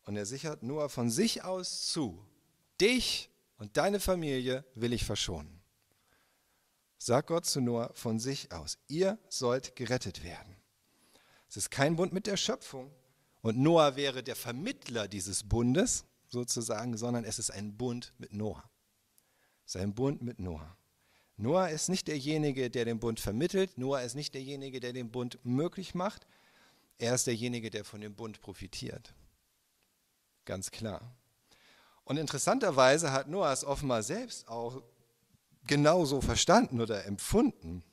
Und 0.05 0.17
er 0.17 0.27
sichert 0.27 0.61
Noah 0.61 0.89
von 0.89 1.09
sich 1.09 1.43
aus 1.43 1.87
zu. 1.87 2.23
Dich 2.79 3.31
und 3.57 3.77
deine 3.77 3.99
Familie 3.99 4.65
will 4.75 4.93
ich 4.93 5.05
verschonen. 5.05 5.61
Sagt 6.97 7.27
Gott 7.27 7.45
zu 7.45 7.61
Noah 7.61 7.91
von 7.95 8.19
sich 8.19 8.51
aus, 8.51 8.77
ihr 8.87 9.17
sollt 9.29 9.75
gerettet 9.75 10.23
werden. 10.23 10.55
Es 11.49 11.57
ist 11.57 11.71
kein 11.71 11.95
Bund 11.95 12.13
mit 12.13 12.27
der 12.27 12.37
Schöpfung 12.37 12.91
und 13.41 13.57
Noah 13.57 13.95
wäre 13.95 14.21
der 14.21 14.35
Vermittler 14.35 15.07
dieses 15.07 15.47
Bundes 15.47 16.05
sozusagen, 16.27 16.97
sondern 16.97 17.23
es 17.23 17.39
ist 17.39 17.51
ein 17.51 17.77
Bund 17.77 18.13
mit 18.17 18.33
Noah. 18.33 18.63
Sein 19.73 19.95
Bund 19.95 20.21
mit 20.21 20.37
Noah. 20.37 20.77
Noah 21.35 21.67
ist 21.67 21.89
nicht 21.89 22.07
derjenige, 22.07 22.69
der 22.69 22.85
den 22.85 22.99
Bund 22.99 23.19
vermittelt. 23.19 23.75
Noah 23.79 24.01
ist 24.01 24.13
nicht 24.13 24.35
derjenige, 24.35 24.79
der 24.79 24.93
den 24.93 25.09
Bund 25.09 25.39
möglich 25.43 25.95
macht. 25.95 26.27
Er 26.99 27.15
ist 27.15 27.25
derjenige, 27.25 27.71
der 27.71 27.83
von 27.83 27.99
dem 27.99 28.13
Bund 28.13 28.39
profitiert. 28.39 29.15
Ganz 30.45 30.69
klar. 30.69 31.15
Und 32.03 32.17
interessanterweise 32.17 33.11
hat 33.11 33.29
Noah 33.29 33.51
es 33.51 33.65
offenbar 33.65 34.03
selbst 34.03 34.47
auch 34.47 34.83
genauso 35.65 36.21
verstanden 36.21 36.79
oder 36.79 37.05
empfunden. 37.05 37.83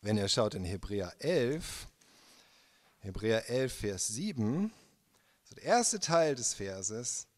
Wenn 0.00 0.18
er 0.18 0.28
schaut 0.28 0.56
in 0.56 0.64
Hebräer 0.64 1.14
11, 1.20 1.86
Hebräer 2.98 3.48
11, 3.48 3.72
Vers 3.72 4.08
7, 4.08 4.72
der 5.54 5.62
erste 5.62 6.00
Teil 6.00 6.34
des 6.34 6.54
Verses, 6.54 7.28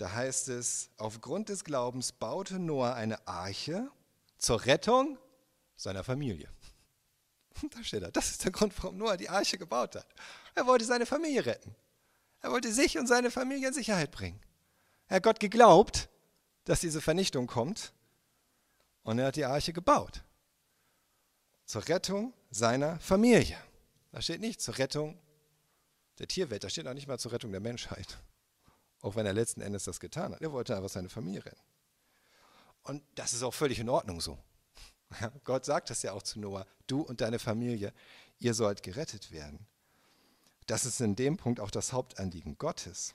da 0.00 0.12
heißt 0.12 0.48
es, 0.48 0.88
aufgrund 0.96 1.50
des 1.50 1.62
Glaubens 1.62 2.12
baute 2.12 2.58
Noah 2.58 2.94
eine 2.94 3.26
Arche 3.28 3.90
zur 4.38 4.64
Rettung 4.64 5.18
seiner 5.76 6.04
Familie. 6.04 6.48
Da 7.70 7.84
steht 7.84 8.02
er. 8.02 8.10
Das 8.10 8.30
ist 8.30 8.44
der 8.44 8.52
Grund, 8.52 8.72
warum 8.78 8.96
Noah 8.96 9.18
die 9.18 9.28
Arche 9.28 9.58
gebaut 9.58 9.96
hat. 9.96 10.06
Er 10.54 10.66
wollte 10.66 10.86
seine 10.86 11.04
Familie 11.04 11.44
retten. 11.44 11.74
Er 12.40 12.50
wollte 12.50 12.72
sich 12.72 12.96
und 12.96 13.06
seine 13.06 13.30
Familie 13.30 13.68
in 13.68 13.74
Sicherheit 13.74 14.10
bringen. 14.10 14.40
Er 15.08 15.16
hat 15.16 15.24
Gott 15.24 15.40
geglaubt, 15.40 16.08
dass 16.64 16.80
diese 16.80 17.02
Vernichtung 17.02 17.46
kommt 17.46 17.92
und 19.02 19.18
er 19.18 19.26
hat 19.26 19.36
die 19.36 19.44
Arche 19.44 19.74
gebaut. 19.74 20.22
Zur 21.66 21.86
Rettung 21.88 22.32
seiner 22.50 22.98
Familie. 23.00 23.58
Da 24.12 24.22
steht 24.22 24.40
nicht 24.40 24.62
zur 24.62 24.78
Rettung 24.78 25.20
der 26.18 26.28
Tierwelt, 26.28 26.64
da 26.64 26.70
steht 26.70 26.84
noch 26.84 26.94
nicht 26.94 27.08
mal 27.08 27.18
zur 27.18 27.32
Rettung 27.32 27.52
der 27.52 27.60
Menschheit. 27.60 28.18
Auch 29.02 29.16
wenn 29.16 29.26
er 29.26 29.32
letzten 29.32 29.60
Endes 29.60 29.84
das 29.84 30.00
getan 30.00 30.34
hat. 30.34 30.42
Er 30.42 30.52
wollte 30.52 30.76
einfach 30.76 30.90
seine 30.90 31.08
Familie 31.08 31.44
retten. 31.44 31.62
Und 32.82 33.02
das 33.14 33.32
ist 33.32 33.42
auch 33.42 33.54
völlig 33.54 33.78
in 33.78 33.88
Ordnung 33.88 34.20
so. 34.20 34.38
Gott 35.44 35.64
sagt 35.64 35.90
das 35.90 36.02
ja 36.02 36.12
auch 36.12 36.22
zu 36.22 36.40
Noah, 36.40 36.66
du 36.86 37.00
und 37.00 37.20
deine 37.20 37.38
Familie, 37.38 37.92
ihr 38.38 38.54
sollt 38.54 38.82
gerettet 38.82 39.32
werden. 39.32 39.66
Das 40.66 40.84
ist 40.84 41.00
in 41.00 41.16
dem 41.16 41.36
Punkt 41.36 41.60
auch 41.60 41.70
das 41.70 41.92
Hauptanliegen 41.92 42.56
Gottes. 42.58 43.14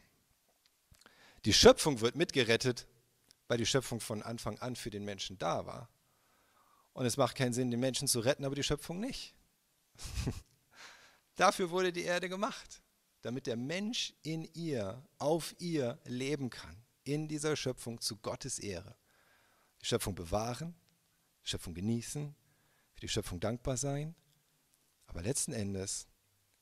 Die 1.45 1.53
Schöpfung 1.53 2.01
wird 2.01 2.15
mitgerettet, 2.15 2.87
weil 3.47 3.57
die 3.57 3.65
Schöpfung 3.65 3.99
von 3.99 4.23
Anfang 4.23 4.59
an 4.59 4.75
für 4.75 4.89
den 4.89 5.05
Menschen 5.05 5.37
da 5.37 5.65
war. 5.65 5.89
Und 6.93 7.05
es 7.05 7.17
macht 7.17 7.35
keinen 7.35 7.53
Sinn, 7.53 7.71
den 7.71 7.79
Menschen 7.79 8.07
zu 8.07 8.19
retten, 8.19 8.45
aber 8.45 8.55
die 8.55 8.63
Schöpfung 8.63 8.99
nicht. 8.99 9.35
Dafür 11.35 11.69
wurde 11.69 11.93
die 11.93 12.03
Erde 12.03 12.29
gemacht, 12.29 12.81
damit 13.25 13.47
der 13.47 13.57
Mensch 13.57 14.13
in 14.21 14.43
ihr, 14.53 15.03
auf 15.17 15.55
ihr 15.57 15.97
leben 16.05 16.51
kann, 16.51 16.77
in 17.03 17.27
dieser 17.27 17.55
Schöpfung 17.55 17.99
zu 17.99 18.17
Gottes 18.17 18.59
Ehre. 18.59 18.95
Die 19.81 19.85
Schöpfung 19.87 20.13
bewahren, 20.13 20.75
die 21.43 21.49
Schöpfung 21.49 21.73
genießen, 21.73 22.35
für 22.93 23.01
die 23.01 23.09
Schöpfung 23.09 23.39
dankbar 23.39 23.77
sein, 23.77 24.13
aber 25.07 25.23
letzten 25.23 25.53
Endes 25.53 26.07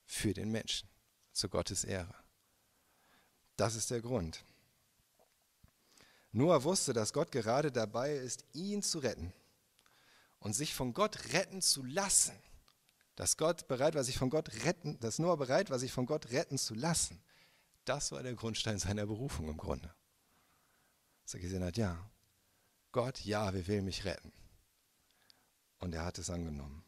für 0.05 0.34
den 0.34 0.51
Menschen, 0.51 0.88
zu 1.34 1.50
Gottes 1.50 1.84
Ehre. 1.84 2.15
Das 3.58 3.75
ist 3.75 3.91
der 3.91 4.00
Grund. 4.00 4.46
Noah 6.32 6.63
wusste, 6.63 6.93
dass 6.93 7.12
Gott 7.12 7.34
gerade 7.34 7.74
dabei 7.74 8.15
ist, 8.15 8.46
ihn 8.53 8.82
zu 8.82 9.00
retten 9.00 9.34
und 10.39 10.53
sich 10.53 10.74
von 10.74 10.93
Gott 10.93 11.34
retten 11.34 11.62
zu 11.62 11.84
lassen. 11.84 12.39
Dass 13.15 13.38
Gott 13.38 13.67
bereit 13.67 13.96
war, 13.96 14.03
sich 14.03 14.17
von 14.17 14.29
Gott 14.29 14.65
retten, 14.65 15.00
dass 15.00 15.20
Noah 15.20 15.38
bereit 15.38 15.70
war, 15.70 15.79
sich 15.79 15.91
von 15.91 16.05
Gott 16.05 16.32
retten 16.32 16.58
zu 16.58 16.74
lassen. 16.74 17.22
Das 17.86 18.12
war 18.12 18.24
der 18.24 18.34
Grundstein 18.34 18.79
seiner 18.79 19.05
Berufung 19.05 19.50
im 19.50 19.58
Grunde. 19.58 19.93
Dass 21.24 21.36
er 21.36 21.39
gesehen 21.39 21.63
hat, 21.63 21.77
ja, 21.77 22.10
Gott, 22.91 23.20
ja, 23.22 23.53
wir 23.53 23.67
will 23.67 23.82
mich 23.82 24.05
retten. 24.05 24.32
Und 25.79 25.93
er 25.93 26.05
hat 26.05 26.17
es 26.17 26.29
angenommen. 26.29 26.84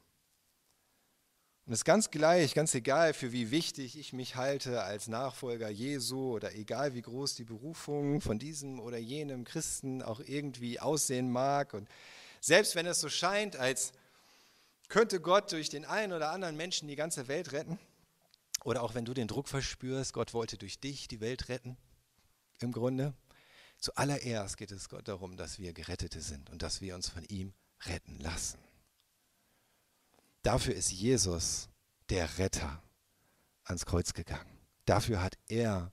Und 1.66 1.74
es 1.74 1.80
ist 1.80 1.86
ganz 1.86 2.12
gleich, 2.12 2.54
ganz 2.54 2.76
egal, 2.76 3.14
für 3.14 3.32
wie 3.32 3.50
wichtig 3.50 3.98
ich 3.98 4.14
mich 4.14 4.36
halte 4.36 4.84
als 4.84 5.08
Nachfolger 5.08 5.68
Jesu 5.68 6.34
oder 6.34 6.54
egal, 6.54 6.94
wie 6.94 7.02
groß 7.02 7.34
die 7.34 7.44
Berufung 7.44 8.22
von 8.22 8.38
diesem 8.38 8.80
oder 8.80 9.00
jenem 9.00 9.46
Christen 9.46 10.04
auch 10.04 10.20
irgendwie 10.20 10.80
aussehen 10.80 11.32
mag. 11.32 11.74
Und 11.74 11.90
selbst 12.40 12.76
wenn 12.76 12.86
es 12.86 13.02
so 13.02 13.10
scheint, 13.10 13.56
als 13.56 13.94
könnte 14.90 15.20
Gott 15.20 15.52
durch 15.52 15.70
den 15.70 15.86
einen 15.86 16.14
oder 16.14 16.32
anderen 16.32 16.58
Menschen 16.58 16.88
die 16.88 16.96
ganze 16.96 17.28
Welt 17.28 17.52
retten, 17.52 17.80
oder 18.64 18.82
auch 18.84 18.96
wenn 18.96 19.06
du 19.06 19.14
den 19.14 19.28
Druck 19.28 19.48
verspürst, 19.48 20.14
Gott 20.14 20.34
wollte 20.34 20.58
durch 20.58 20.80
dich 20.80 21.08
die 21.08 21.22
Welt 21.22 21.50
retten, 21.50 21.78
im 22.60 22.72
Grunde, 22.72 23.14
zuallererst 23.80 24.58
geht 24.58 24.72
es 24.72 24.90
Gott 24.90 25.08
darum, 25.08 25.38
dass 25.38 25.60
wir 25.60 25.74
Gerettete 25.74 26.22
sind 26.22 26.50
und 26.50 26.62
dass 26.62 26.82
wir 26.82 26.96
uns 26.96 27.10
von 27.10 27.24
ihm 27.26 27.54
retten 27.86 28.20
lassen. 28.20 28.60
Dafür 30.42 30.76
ist 30.76 30.92
Jesus, 30.92 31.70
der 32.10 32.38
Retter, 32.38 32.82
ans 33.64 33.86
Kreuz 33.86 34.14
gegangen. 34.14 34.60
Dafür 34.86 35.22
hat 35.22 35.38
er 35.48 35.92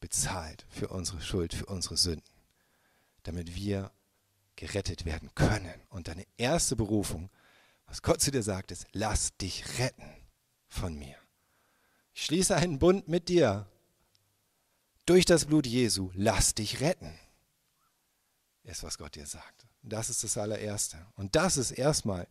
bezahlt 0.00 0.66
für 0.70 0.88
unsere 0.88 1.20
Schuld, 1.20 1.52
für 1.52 1.66
unsere 1.66 1.96
Sünden, 1.96 2.32
damit 3.24 3.54
wir 3.56 3.90
gerettet 4.56 5.04
werden 5.04 5.34
können. 5.34 5.80
Und 5.88 6.08
deine 6.08 6.26
erste 6.36 6.76
Berufung, 6.76 7.30
was 7.88 8.02
Gott 8.02 8.20
zu 8.20 8.30
dir 8.30 8.42
sagt, 8.42 8.70
ist, 8.70 8.86
lass 8.92 9.36
dich 9.38 9.78
retten 9.78 10.14
von 10.68 10.96
mir. 10.96 11.16
Ich 12.14 12.24
schließe 12.24 12.54
einen 12.54 12.78
Bund 12.78 13.08
mit 13.08 13.28
dir. 13.28 13.66
Durch 15.06 15.24
das 15.24 15.46
Blut 15.46 15.66
Jesu, 15.66 16.10
lass 16.14 16.54
dich 16.54 16.80
retten. 16.80 17.18
Ist, 18.64 18.82
was 18.82 18.98
Gott 18.98 19.14
dir 19.14 19.26
sagt. 19.26 19.66
Das 19.82 20.10
ist 20.10 20.22
das 20.22 20.36
allererste. 20.36 21.06
Und 21.14 21.34
das 21.34 21.56
ist 21.56 21.70
erstmal 21.70 22.28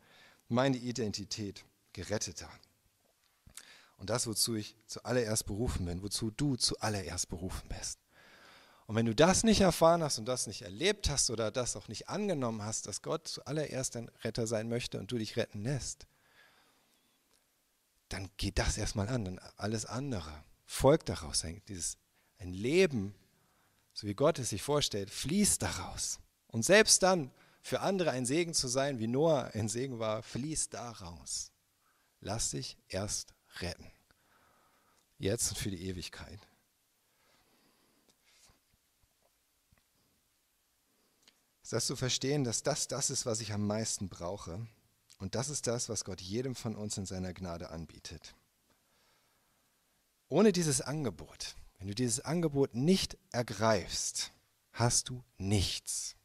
meine 0.47 0.77
Identität 0.77 1.65
geretteter. 1.93 2.49
Und 3.97 4.11
das, 4.11 4.27
wozu 4.27 4.55
ich 4.55 4.75
zuallererst 4.85 5.47
berufen 5.47 5.87
bin, 5.87 6.03
wozu 6.03 6.29
du 6.29 6.55
zuallererst 6.55 7.29
berufen 7.29 7.67
bist. 7.69 7.97
Und 8.87 8.95
wenn 8.95 9.05
du 9.05 9.13
das 9.13 9.43
nicht 9.43 9.59
erfahren 9.61 10.01
hast 10.01 10.17
und 10.17 10.25
das 10.25 10.47
nicht 10.47 10.61
erlebt 10.61 11.09
hast 11.09 11.29
oder 11.29 11.51
das 11.51 11.75
auch 11.75 11.89
nicht 11.89 12.07
angenommen 12.07 12.63
hast, 12.63 12.87
dass 12.87 13.01
Gott 13.01 13.27
zuallererst 13.27 13.95
dein 13.95 14.09
Retter 14.23 14.47
sein 14.47 14.69
möchte 14.69 14.97
und 14.97 15.11
du 15.11 15.17
dich 15.17 15.35
retten 15.35 15.61
lässt, 15.61 16.07
dann 18.07 18.29
geht 18.37 18.57
das 18.57 18.77
erstmal 18.77 19.09
an. 19.09 19.25
Dann 19.25 19.39
alles 19.57 19.85
andere 19.85 20.31
folgt 20.65 21.09
daraus. 21.09 21.45
Dieses, 21.67 21.97
ein 22.39 22.53
Leben, 22.53 23.13
so 23.93 24.07
wie 24.07 24.13
Gott 24.13 24.39
es 24.39 24.49
sich 24.49 24.63
vorstellt, 24.63 25.09
fließt 25.09 25.61
daraus. 25.61 26.19
Und 26.47 26.63
selbst 26.63 27.03
dann, 27.03 27.31
für 27.61 27.81
andere 27.81 28.11
ein 28.11 28.25
Segen 28.25 28.53
zu 28.53 28.69
sein, 28.69 28.99
wie 28.99 29.07
Noah 29.07 29.51
ein 29.53 29.67
Segen 29.67 29.99
war, 29.99 30.23
fließt 30.23 30.73
daraus. 30.73 31.51
Lass 32.21 32.51
dich 32.51 32.77
erst 32.87 33.33
retten. 33.59 33.91
Jetzt 35.17 35.49
und 35.49 35.57
für 35.57 35.71
die 35.71 35.89
Ewigkeit. 35.89 36.39
Das 41.69 41.85
zu 41.85 41.95
verstehen, 41.95 42.43
dass 42.43 42.63
das 42.63 42.87
das 42.87 43.09
ist, 43.09 43.25
was 43.25 43.41
ich 43.41 43.51
am 43.51 43.67
meisten 43.67 44.09
brauche. 44.09 44.65
Und 45.19 45.35
das 45.35 45.49
ist 45.49 45.67
das, 45.67 45.89
was 45.89 46.05
Gott 46.05 46.21
jedem 46.21 46.55
von 46.55 46.75
uns 46.75 46.97
in 46.97 47.05
seiner 47.05 47.33
Gnade 47.33 47.69
anbietet. 47.69 48.35
Ohne 50.29 50.51
dieses 50.51 50.81
Angebot, 50.81 51.55
wenn 51.77 51.87
du 51.87 51.95
dieses 51.95 52.19
Angebot 52.19 52.75
nicht 52.75 53.17
ergreifst, 53.31 54.31
hast 54.71 55.09
du 55.09 55.23
nichts. 55.37 56.15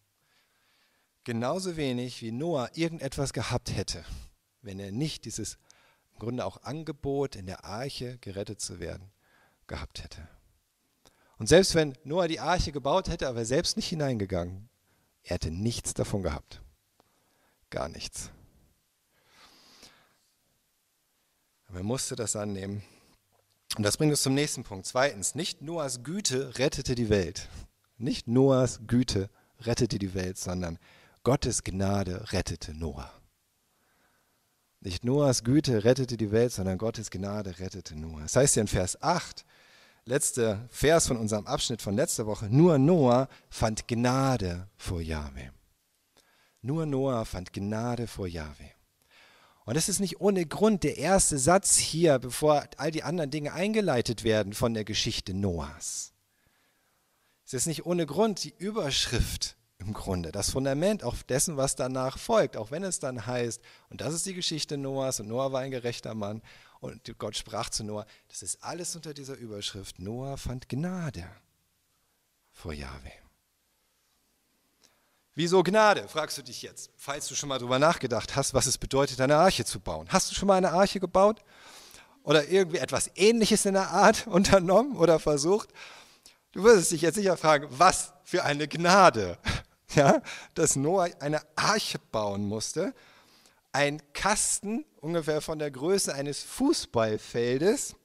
Genauso 1.24 1.76
wenig 1.76 2.20
wie 2.20 2.32
Noah 2.32 2.70
irgendetwas 2.74 3.32
gehabt 3.32 3.74
hätte, 3.74 4.04
wenn 4.60 4.78
er 4.78 4.92
nicht 4.92 5.24
dieses 5.24 5.58
im 6.12 6.18
Grunde 6.18 6.44
auch 6.44 6.62
Angebot, 6.62 7.36
in 7.36 7.46
der 7.46 7.64
Arche 7.64 8.18
gerettet 8.18 8.60
zu 8.60 8.80
werden, 8.80 9.10
gehabt 9.66 10.02
hätte. 10.02 10.28
Und 11.38 11.48
selbst 11.48 11.74
wenn 11.74 11.96
Noah 12.04 12.28
die 12.28 12.40
Arche 12.40 12.72
gebaut 12.72 13.08
hätte, 13.08 13.28
aber 13.28 13.40
er 13.40 13.46
selbst 13.46 13.76
nicht 13.76 13.88
hineingegangen, 13.88 14.68
er 15.22 15.34
hätte 15.34 15.50
nichts 15.50 15.94
davon 15.94 16.22
gehabt. 16.22 16.62
Gar 17.70 17.88
nichts. 17.88 18.30
Aber 21.68 21.78
er 21.78 21.84
musste 21.84 22.16
das 22.16 22.36
annehmen. 22.36 22.82
Und 23.76 23.84
das 23.84 23.96
bringt 23.96 24.10
uns 24.10 24.22
zum 24.22 24.34
nächsten 24.34 24.62
Punkt. 24.62 24.86
Zweitens, 24.86 25.34
nicht 25.34 25.62
Noahs 25.62 26.02
Güte 26.02 26.58
rettete 26.58 26.94
die 26.94 27.08
Welt. 27.08 27.48
Nicht 27.96 28.28
Noahs 28.28 28.80
Güte 28.86 29.30
rettete 29.60 29.98
die 29.98 30.12
Welt, 30.12 30.36
sondern 30.36 30.78
Gottes 31.22 31.64
Gnade 31.64 32.32
rettete 32.32 32.74
Noah. 32.74 33.10
Nicht 34.80 35.04
Noahs 35.04 35.44
Güte 35.44 35.84
rettete 35.84 36.16
die 36.16 36.32
Welt, 36.32 36.52
sondern 36.52 36.76
Gottes 36.76 37.10
Gnade 37.10 37.60
rettete 37.60 37.96
Noah. 37.96 38.22
Das 38.22 38.36
heißt 38.36 38.56
ja 38.56 38.62
in 38.62 38.68
Vers 38.68 39.00
8, 39.00 39.46
letzter 40.04 40.66
Vers 40.70 41.06
von 41.06 41.16
unserem 41.16 41.46
Abschnitt 41.46 41.82
von 41.82 41.94
letzter 41.94 42.26
Woche, 42.26 42.46
nur 42.46 42.78
Noah 42.78 43.28
fand 43.48 43.88
Gnade 43.88 44.68
vor 44.76 45.00
Jahwe. 45.00 45.52
Nur 46.60 46.86
Noah 46.86 47.24
fand 47.24 47.52
Gnade 47.52 48.06
vor 48.06 48.26
Jahwe. 48.26 48.70
Und 49.64 49.76
das 49.76 49.88
ist 49.88 50.00
nicht 50.00 50.20
ohne 50.20 50.44
Grund 50.44 50.82
der 50.82 50.96
erste 50.96 51.38
Satz 51.38 51.76
hier, 51.76 52.18
bevor 52.18 52.64
all 52.78 52.90
die 52.90 53.04
anderen 53.04 53.30
Dinge 53.30 53.52
eingeleitet 53.52 54.24
werden 54.24 54.52
von 54.52 54.74
der 54.74 54.84
Geschichte 54.84 55.34
Noahs. 55.34 56.12
Es 57.44 57.54
ist 57.54 57.66
nicht 57.66 57.86
ohne 57.86 58.06
Grund 58.06 58.42
die 58.44 58.54
Überschrift 58.58 59.56
im 59.78 59.92
Grunde, 59.92 60.32
das 60.32 60.50
Fundament 60.50 61.02
auch 61.02 61.16
dessen, 61.22 61.56
was 61.56 61.76
danach 61.76 62.18
folgt, 62.18 62.56
auch 62.56 62.70
wenn 62.70 62.84
es 62.84 62.98
dann 62.98 63.26
heißt, 63.26 63.60
und 63.90 64.00
das 64.00 64.14
ist 64.14 64.26
die 64.26 64.34
Geschichte 64.34 64.78
Noahs 64.78 65.20
und 65.20 65.28
Noah 65.28 65.52
war 65.52 65.60
ein 65.60 65.70
gerechter 65.70 66.14
Mann 66.14 66.40
und 66.82 67.16
Gott 67.16 67.36
sprach 67.36 67.70
zu 67.70 67.84
Noah, 67.84 68.06
das 68.28 68.42
ist 68.42 68.62
alles 68.62 68.96
unter 68.96 69.14
dieser 69.14 69.36
Überschrift, 69.36 70.00
Noah 70.00 70.36
fand 70.36 70.68
Gnade 70.68 71.24
vor 72.50 72.72
Jahwe. 72.72 73.12
Wieso 75.34 75.62
Gnade, 75.62 76.08
fragst 76.08 76.36
du 76.38 76.42
dich 76.42 76.60
jetzt, 76.60 76.90
falls 76.96 77.28
du 77.28 77.36
schon 77.36 77.48
mal 77.48 77.58
darüber 77.58 77.78
nachgedacht 77.78 78.34
hast, 78.34 78.52
was 78.52 78.66
es 78.66 78.78
bedeutet, 78.78 79.20
eine 79.20 79.36
Arche 79.36 79.64
zu 79.64 79.78
bauen. 79.78 80.08
Hast 80.10 80.30
du 80.30 80.34
schon 80.34 80.48
mal 80.48 80.56
eine 80.56 80.72
Arche 80.72 80.98
gebaut? 80.98 81.42
Oder 82.24 82.48
irgendwie 82.48 82.78
etwas 82.78 83.10
Ähnliches 83.14 83.64
in 83.64 83.74
der 83.74 83.90
Art 83.90 84.26
unternommen 84.26 84.96
oder 84.96 85.20
versucht? 85.20 85.70
Du 86.50 86.64
würdest 86.64 86.90
dich 86.90 87.00
jetzt 87.00 87.14
sicher 87.14 87.36
fragen, 87.36 87.68
was 87.70 88.12
für 88.24 88.44
eine 88.44 88.66
Gnade 88.66 89.38
ja, 89.94 90.20
dass 90.54 90.74
Noah 90.74 91.08
eine 91.20 91.40
Arche 91.54 92.00
bauen 92.10 92.44
musste. 92.44 92.92
Ein 93.70 94.02
Kasten 94.12 94.84
ungefähr 95.02 95.40
von 95.40 95.58
der 95.58 95.70
Größe 95.70 96.14
eines 96.14 96.42
Fußballfeldes 96.42 97.96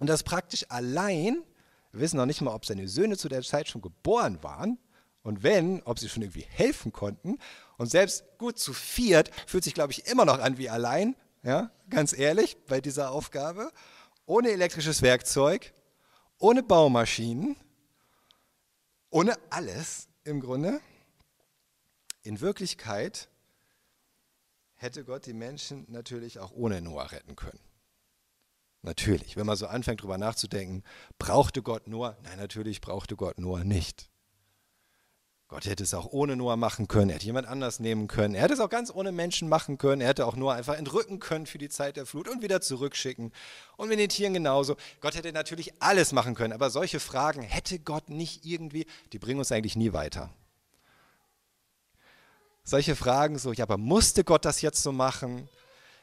und 0.00 0.08
das 0.08 0.22
praktisch 0.22 0.64
allein, 0.70 1.44
wir 1.92 2.00
wissen 2.00 2.16
noch 2.16 2.26
nicht 2.26 2.40
mal, 2.40 2.54
ob 2.54 2.64
seine 2.64 2.88
Söhne 2.88 3.16
zu 3.16 3.28
der 3.28 3.42
Zeit 3.42 3.68
schon 3.68 3.82
geboren 3.82 4.42
waren 4.42 4.78
und 5.22 5.42
wenn, 5.42 5.82
ob 5.82 5.98
sie 5.98 6.08
schon 6.08 6.22
irgendwie 6.22 6.46
helfen 6.48 6.90
konnten. 6.90 7.38
Und 7.76 7.88
selbst 7.90 8.24
gut 8.38 8.58
zu 8.58 8.72
viert 8.72 9.30
fühlt 9.46 9.62
sich, 9.62 9.74
glaube 9.74 9.92
ich, 9.92 10.06
immer 10.06 10.24
noch 10.24 10.40
an 10.40 10.56
wie 10.58 10.70
allein, 10.70 11.14
ja, 11.42 11.70
ganz 11.90 12.16
ehrlich, 12.16 12.56
bei 12.66 12.80
dieser 12.80 13.10
Aufgabe. 13.10 13.70
ohne 14.24 14.50
elektrisches 14.50 15.02
Werkzeug, 15.02 15.74
ohne 16.38 16.62
Baumaschinen, 16.62 17.56
ohne 19.10 19.36
alles 19.50 20.08
im 20.24 20.40
Grunde. 20.40 20.80
In 22.22 22.40
Wirklichkeit 22.40 23.28
hätte 24.82 25.04
Gott 25.04 25.26
die 25.26 25.32
Menschen 25.32 25.86
natürlich 25.88 26.38
auch 26.38 26.50
ohne 26.52 26.80
Noah 26.80 27.12
retten 27.12 27.36
können. 27.36 27.60
Natürlich, 28.82 29.36
wenn 29.36 29.46
man 29.46 29.56
so 29.56 29.68
anfängt 29.68 30.00
darüber 30.00 30.18
nachzudenken, 30.18 30.82
brauchte 31.18 31.62
Gott 31.62 31.86
Noah? 31.86 32.16
Nein, 32.24 32.38
natürlich 32.38 32.80
brauchte 32.80 33.14
Gott 33.14 33.38
Noah 33.38 33.62
nicht. 33.62 34.10
Gott 35.46 35.66
hätte 35.66 35.84
es 35.84 35.92
auch 35.92 36.06
ohne 36.06 36.34
Noah 36.34 36.56
machen 36.56 36.88
können, 36.88 37.10
er 37.10 37.16
hätte 37.16 37.26
jemand 37.26 37.46
anders 37.46 37.78
nehmen 37.78 38.08
können, 38.08 38.34
er 38.34 38.42
hätte 38.42 38.54
es 38.54 38.60
auch 38.60 38.70
ganz 38.70 38.90
ohne 38.90 39.12
Menschen 39.12 39.50
machen 39.50 39.76
können, 39.76 40.00
er 40.00 40.08
hätte 40.08 40.26
auch 40.26 40.34
Noah 40.34 40.54
einfach 40.54 40.78
entrücken 40.78 41.20
können 41.20 41.44
für 41.44 41.58
die 41.58 41.68
Zeit 41.68 41.98
der 41.98 42.06
Flut 42.06 42.26
und 42.26 42.42
wieder 42.42 42.62
zurückschicken. 42.62 43.32
Und 43.76 43.88
mit 43.88 43.98
den 43.98 44.08
Tieren 44.08 44.32
genauso. 44.32 44.76
Gott 45.00 45.14
hätte 45.14 45.30
natürlich 45.32 45.80
alles 45.80 46.12
machen 46.12 46.34
können, 46.34 46.54
aber 46.54 46.70
solche 46.70 47.00
Fragen 47.00 47.42
hätte 47.42 47.78
Gott 47.78 48.08
nicht 48.08 48.46
irgendwie, 48.46 48.86
die 49.12 49.18
bringen 49.18 49.40
uns 49.40 49.52
eigentlich 49.52 49.76
nie 49.76 49.92
weiter. 49.92 50.30
Solche 52.72 52.96
Fragen 52.96 53.38
so, 53.38 53.52
ja, 53.52 53.64
aber 53.64 53.76
musste 53.76 54.24
Gott 54.24 54.46
das 54.46 54.62
jetzt 54.62 54.82
so 54.82 54.92
machen? 54.92 55.46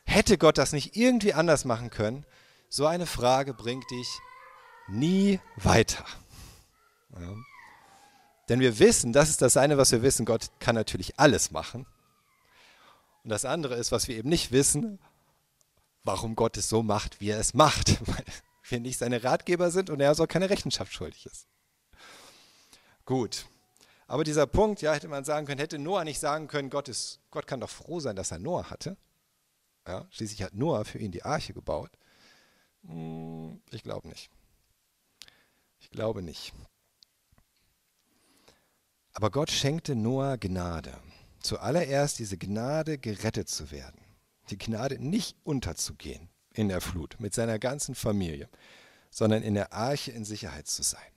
Hätte 0.06 0.38
Gott 0.38 0.60
das 0.60 0.72
nicht 0.72 0.96
irgendwie 0.96 1.34
anders 1.34 1.66
machen 1.66 1.90
können? 1.90 2.28
So 2.70 2.86
eine 2.86 3.08
Frage 3.08 3.56
bringt 3.56 3.90
dich 3.90 4.08
nie 4.88 5.40
weiter. 5.56 6.06
Ja. 7.20 7.34
Denn 8.50 8.60
wir 8.60 8.78
wissen, 8.78 9.14
das 9.14 9.32
ist 9.32 9.42
das 9.42 9.58
eine, 9.58 9.80
was 9.80 9.92
wir 9.92 10.04
wissen, 10.04 10.28
Gott 10.28 10.52
kann 10.60 10.76
natürlich 10.76 11.20
alles 11.20 11.50
machen. 11.50 11.88
Und 13.24 13.32
das 13.32 13.46
andere 13.46 13.74
ist, 13.74 13.92
was 13.92 14.08
wir 14.08 14.16
eben 14.16 14.30
nicht 14.30 14.52
wissen, 14.52 15.00
warum 16.04 16.36
Gott 16.36 16.56
es 16.56 16.70
so 16.70 16.84
macht, 16.84 17.20
wie 17.20 17.32
er 17.32 17.40
es 17.40 17.56
macht. 17.56 17.98
Weil 18.08 18.26
wir 18.68 18.80
nicht 18.80 19.00
seine 19.00 19.24
Ratgeber 19.24 19.72
sind 19.72 19.90
und 19.90 20.02
er 20.02 20.14
so 20.14 20.28
keine 20.28 20.52
Rechenschaft 20.52 20.94
schuldig 20.94 21.26
ist. 21.26 21.48
Gut. 23.06 23.48
Aber 24.10 24.24
dieser 24.24 24.48
Punkt, 24.48 24.82
ja, 24.82 24.96
hätte 24.96 25.08
man 25.08 25.24
sagen 25.24 25.46
können, 25.46 25.60
hätte 25.60 25.78
Noah 25.78 26.04
nicht 26.04 26.20
sagen 26.20 26.48
können, 26.48 26.72
Gott, 26.72 26.90
ist, 26.90 27.20
Gott 27.30 27.46
kann 27.46 27.60
doch 27.60 27.70
froh 27.70 28.00
sein, 28.00 28.16
dass 28.16 28.32
er 28.32 28.40
Noah 28.40 28.72
hatte. 28.72 28.98
Ja, 29.88 30.08
schließlich 30.10 30.42
hat 30.42 30.56
Noah 30.56 30.84
für 30.84 30.98
ihn 30.98 31.12
die 31.12 31.22
Arche 31.22 31.54
gebaut. 31.54 31.92
Hm, 32.88 33.62
ich 33.70 33.84
glaube 33.84 34.08
nicht. 34.08 34.32
Ich 35.78 35.92
glaube 35.92 36.24
nicht. 36.24 36.54
Aber 39.14 39.30
Gott 39.30 39.52
schenkte 39.52 39.96
Noah 39.96 40.40
Gnade. 40.40 40.98
Zuallererst 41.42 42.18
diese 42.18 42.40
Gnade, 42.40 42.98
gerettet 42.98 43.48
zu 43.48 43.70
werden. 43.70 44.02
Die 44.50 44.58
Gnade, 44.58 44.98
nicht 44.98 45.38
unterzugehen 45.44 46.30
in 46.52 46.68
der 46.68 46.82
Flut 46.82 47.18
mit 47.20 47.36
seiner 47.36 47.60
ganzen 47.60 47.94
Familie, 47.94 48.50
sondern 49.12 49.44
in 49.44 49.54
der 49.54 49.72
Arche 49.72 50.12
in 50.12 50.26
Sicherheit 50.26 50.66
zu 50.66 50.82
sein. 50.82 51.12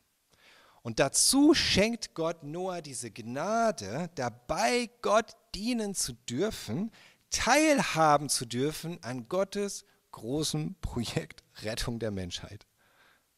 Und 0.82 0.98
dazu 0.98 1.54
schenkt 1.54 2.14
Gott 2.14 2.42
Noah 2.42 2.82
diese 2.82 3.10
Gnade, 3.10 4.10
dabei 4.16 4.90
Gott 5.00 5.36
dienen 5.54 5.94
zu 5.94 6.12
dürfen, 6.12 6.90
teilhaben 7.30 8.28
zu 8.28 8.46
dürfen 8.46 9.02
an 9.02 9.28
Gottes 9.28 9.84
großem 10.10 10.74
Projekt 10.80 11.44
Rettung 11.62 11.98
der 11.98 12.10
Menschheit. 12.10 12.66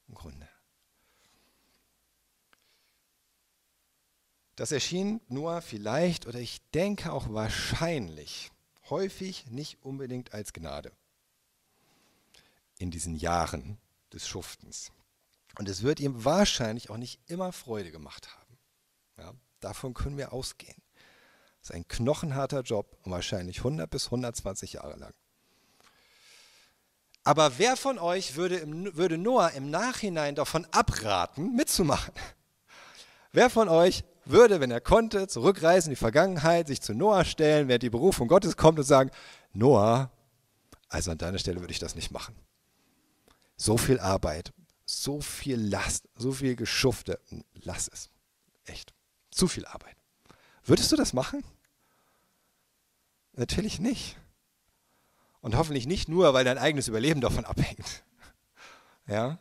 Im 0.08 0.14
Grunde. 0.14 0.48
Das 4.56 4.70
erschien 4.70 5.20
nur 5.28 5.60
vielleicht 5.62 6.26
oder 6.26 6.38
ich 6.38 6.60
denke 6.70 7.12
auch 7.12 7.32
wahrscheinlich 7.32 8.52
häufig 8.88 9.46
nicht 9.50 9.82
unbedingt 9.82 10.32
als 10.32 10.52
Gnade 10.52 10.92
in 12.78 12.90
diesen 12.90 13.16
Jahren 13.16 13.78
des 14.12 14.28
Schuftens. 14.28 14.92
Und 15.58 15.68
es 15.68 15.82
wird 15.82 16.00
ihm 16.00 16.24
wahrscheinlich 16.24 16.90
auch 16.90 16.96
nicht 16.96 17.20
immer 17.26 17.52
Freude 17.52 17.90
gemacht 17.90 18.28
haben. 18.36 18.58
Ja, 19.18 19.32
davon 19.60 19.94
können 19.94 20.16
wir 20.16 20.32
ausgehen. 20.32 20.76
Das 21.60 21.70
ist 21.70 21.76
ein 21.76 21.88
knochenharter 21.88 22.62
Job 22.62 22.98
wahrscheinlich 23.04 23.58
100 23.58 23.88
bis 23.88 24.06
120 24.06 24.74
Jahre 24.74 24.96
lang. 24.96 25.14
Aber 27.22 27.58
wer 27.58 27.76
von 27.76 27.98
euch 27.98 28.36
würde, 28.36 28.56
im, 28.56 28.94
würde 28.96 29.16
Noah 29.16 29.50
im 29.52 29.70
Nachhinein 29.70 30.34
davon 30.34 30.66
abraten, 30.72 31.54
mitzumachen? 31.54 32.12
Wer 33.32 33.48
von 33.48 33.68
euch 33.68 34.04
würde, 34.26 34.60
wenn 34.60 34.70
er 34.70 34.80
konnte, 34.80 35.26
zurückreisen 35.26 35.90
in 35.90 35.94
die 35.94 36.00
Vergangenheit, 36.00 36.66
sich 36.66 36.82
zu 36.82 36.94
Noah 36.94 37.24
stellen, 37.24 37.68
während 37.68 37.82
die 37.82 37.90
Berufung 37.90 38.28
Gottes 38.28 38.56
kommt 38.56 38.78
und 38.78 38.84
sagen, 38.84 39.10
Noah, 39.52 40.10
also 40.88 41.10
an 41.10 41.18
deiner 41.18 41.38
Stelle 41.38 41.60
würde 41.60 41.72
ich 41.72 41.78
das 41.78 41.94
nicht 41.94 42.10
machen. 42.10 42.34
So 43.56 43.78
viel 43.78 44.00
Arbeit, 44.00 44.52
so 45.02 45.20
viel 45.20 45.60
Last, 45.60 46.08
so 46.16 46.32
viel 46.32 46.56
Geschufte, 46.56 47.20
lass 47.54 47.88
es. 47.88 48.10
Echt. 48.64 48.94
Zu 49.30 49.48
viel 49.48 49.66
Arbeit. 49.66 49.96
Würdest 50.64 50.92
du 50.92 50.96
das 50.96 51.12
machen? 51.12 51.44
Natürlich 53.32 53.80
nicht. 53.80 54.16
Und 55.40 55.56
hoffentlich 55.56 55.86
nicht 55.86 56.08
nur, 56.08 56.32
weil 56.34 56.44
dein 56.44 56.58
eigenes 56.58 56.88
Überleben 56.88 57.20
davon 57.20 57.44
abhängt. 57.44 58.04
Ja? 59.06 59.38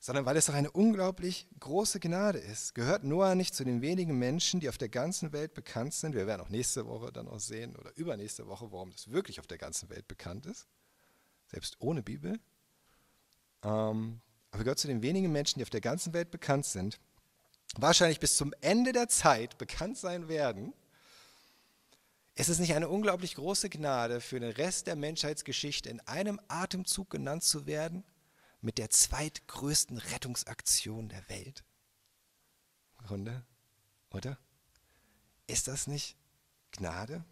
sondern 0.00 0.24
weil 0.24 0.36
es 0.38 0.46
doch 0.46 0.54
eine 0.54 0.70
unglaublich 0.70 1.46
große 1.60 2.00
Gnade 2.00 2.38
ist. 2.38 2.74
Gehört 2.74 3.04
Noah 3.04 3.34
nicht 3.34 3.54
zu 3.54 3.64
den 3.64 3.82
wenigen 3.82 4.18
Menschen, 4.18 4.58
die 4.58 4.70
auf 4.70 4.78
der 4.78 4.88
ganzen 4.88 5.32
Welt 5.32 5.52
bekannt 5.52 5.92
sind? 5.92 6.14
Wir 6.14 6.26
werden 6.26 6.40
auch 6.40 6.48
nächste 6.48 6.86
Woche 6.86 7.12
dann 7.12 7.28
auch 7.28 7.38
sehen 7.38 7.76
oder 7.76 7.94
übernächste 7.96 8.46
Woche, 8.46 8.72
warum 8.72 8.90
das 8.90 9.12
wirklich 9.12 9.38
auf 9.40 9.46
der 9.46 9.58
ganzen 9.58 9.90
Welt 9.90 10.08
bekannt 10.08 10.46
ist, 10.46 10.66
selbst 11.46 11.76
ohne 11.80 12.02
Bibel. 12.02 12.40
Ähm, 13.62 14.20
aber 14.50 14.64
gehört 14.64 14.78
zu 14.78 14.88
den 14.88 15.02
wenigen 15.02 15.30
Menschen, 15.30 15.58
die 15.58 15.64
auf 15.64 15.70
der 15.70 15.80
ganzen 15.80 16.12
Welt 16.12 16.30
bekannt 16.30 16.66
sind, 16.66 16.98
wahrscheinlich 17.76 18.20
bis 18.20 18.36
zum 18.36 18.52
Ende 18.60 18.92
der 18.92 19.08
Zeit 19.08 19.58
bekannt 19.58 19.96
sein 19.96 20.28
werden. 20.28 20.72
Ist 22.34 22.48
es 22.48 22.58
nicht 22.58 22.74
eine 22.74 22.88
unglaublich 22.88 23.34
große 23.34 23.68
Gnade 23.68 24.20
für 24.20 24.40
den 24.40 24.52
Rest 24.52 24.86
der 24.86 24.96
Menschheitsgeschichte 24.96 25.88
in 25.88 26.00
einem 26.00 26.40
Atemzug 26.48 27.10
genannt 27.10 27.44
zu 27.44 27.66
werden? 27.66 28.04
mit 28.60 28.78
der 28.78 28.90
zweitgrößten 28.90 29.98
Rettungsaktion 29.98 31.08
der 31.08 31.28
Welt. 31.28 31.64
Runde, 33.08 33.44
oder? 34.10 34.38
Ist 35.46 35.68
das 35.68 35.86
nicht 35.86 36.16
Gnade? 36.72 37.24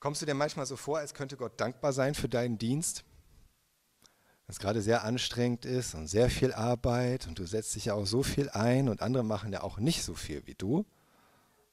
Kommst 0.00 0.22
du 0.22 0.26
dir 0.26 0.34
manchmal 0.34 0.66
so 0.66 0.76
vor, 0.76 0.98
als 0.98 1.12
könnte 1.12 1.36
Gott 1.36 1.60
dankbar 1.60 1.92
sein 1.92 2.14
für 2.14 2.28
deinen 2.28 2.56
Dienst? 2.56 3.04
Wenn 4.48 4.56
gerade 4.56 4.80
sehr 4.80 5.04
anstrengend 5.04 5.66
ist 5.66 5.94
und 5.94 6.08
sehr 6.08 6.30
viel 6.30 6.54
Arbeit 6.54 7.26
und 7.26 7.38
du 7.38 7.46
setzt 7.46 7.74
dich 7.76 7.84
ja 7.86 7.94
auch 7.94 8.06
so 8.06 8.22
viel 8.22 8.48
ein 8.48 8.88
und 8.88 9.02
andere 9.02 9.22
machen 9.22 9.52
ja 9.52 9.62
auch 9.62 9.78
nicht 9.78 10.02
so 10.02 10.14
viel 10.14 10.46
wie 10.46 10.54
du. 10.54 10.86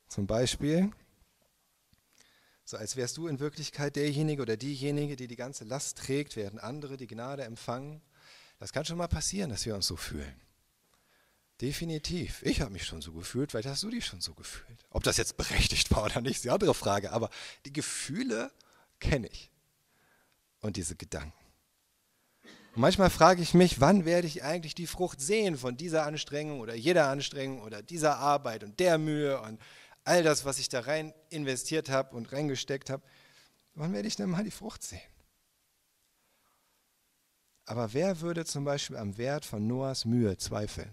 Zum 0.10 0.28
Beispiel, 0.28 0.92
so 2.66 2.76
als 2.76 2.98
wärst 2.98 3.16
du 3.16 3.28
in 3.28 3.40
Wirklichkeit 3.40 3.96
derjenige 3.96 4.42
oder 4.42 4.58
diejenige, 4.58 5.16
die 5.16 5.28
die 5.28 5.38
ganze 5.38 5.64
Last 5.64 5.98
trägt, 6.00 6.36
während 6.36 6.62
andere 6.62 6.98
die 6.98 7.08
Gnade 7.08 7.44
empfangen. 7.44 8.02
Das 8.60 8.74
kann 8.74 8.84
schon 8.84 8.98
mal 8.98 9.08
passieren, 9.08 9.52
dass 9.52 9.66
wir 9.66 9.74
uns 9.74 9.88
so 9.88 9.96
fühlen. 9.96 10.36
Definitiv. 11.62 12.42
Ich 12.44 12.60
habe 12.60 12.72
mich 12.72 12.86
schon 12.86 13.02
so 13.02 13.14
gefühlt, 13.14 13.52
vielleicht 13.52 13.70
hast 13.70 13.84
du 13.84 13.90
dich 13.90 14.06
schon 14.06 14.20
so 14.20 14.34
gefühlt. 14.34 14.86
Ob 14.90 15.04
das 15.04 15.16
jetzt 15.16 15.38
berechtigt 15.38 15.92
war 15.92 16.04
oder 16.04 16.20
nicht, 16.20 16.36
ist 16.36 16.44
die 16.44 16.50
andere 16.50 16.74
Frage. 16.74 17.14
Aber 17.14 17.30
die 17.66 17.72
Gefühle 17.72 18.52
kenne 19.00 19.28
ich. 19.28 19.50
Und 20.60 20.76
diese 20.76 20.98
Gedanken. 20.98 21.45
Und 22.76 22.82
manchmal 22.82 23.10
frage 23.10 23.42
ich 23.42 23.54
mich, 23.54 23.80
wann 23.80 24.04
werde 24.04 24.28
ich 24.28 24.44
eigentlich 24.44 24.76
die 24.76 24.86
Frucht 24.86 25.22
sehen 25.22 25.58
von 25.58 25.78
dieser 25.78 26.06
Anstrengung 26.06 26.60
oder 26.60 26.76
jeder 26.76 27.08
Anstrengung 27.08 27.62
oder 27.62 27.82
dieser 27.82 28.18
Arbeit 28.18 28.66
und 28.66 28.82
der 28.82 28.98
Mühe 28.98 29.40
und 29.40 29.62
all 30.04 30.24
das, 30.24 30.44
was 30.44 30.60
ich 30.60 30.68
da 30.68 30.82
rein 30.82 31.14
investiert 31.30 31.90
habe 31.90 32.14
und 32.18 32.34
reingesteckt 32.34 32.90
habe, 32.90 33.02
wann 33.76 33.94
werde 33.94 34.10
ich 34.10 34.18
denn 34.18 34.30
mal 34.30 34.44
die 34.44 34.52
Frucht 34.52 34.84
sehen? 34.84 35.00
Aber 37.64 37.94
wer 37.94 38.20
würde 38.20 38.44
zum 38.44 38.66
Beispiel 38.66 38.98
am 38.98 39.18
Wert 39.18 39.46
von 39.46 39.66
Noahs 39.66 40.04
Mühe 40.04 40.38
zweifeln? 40.38 40.92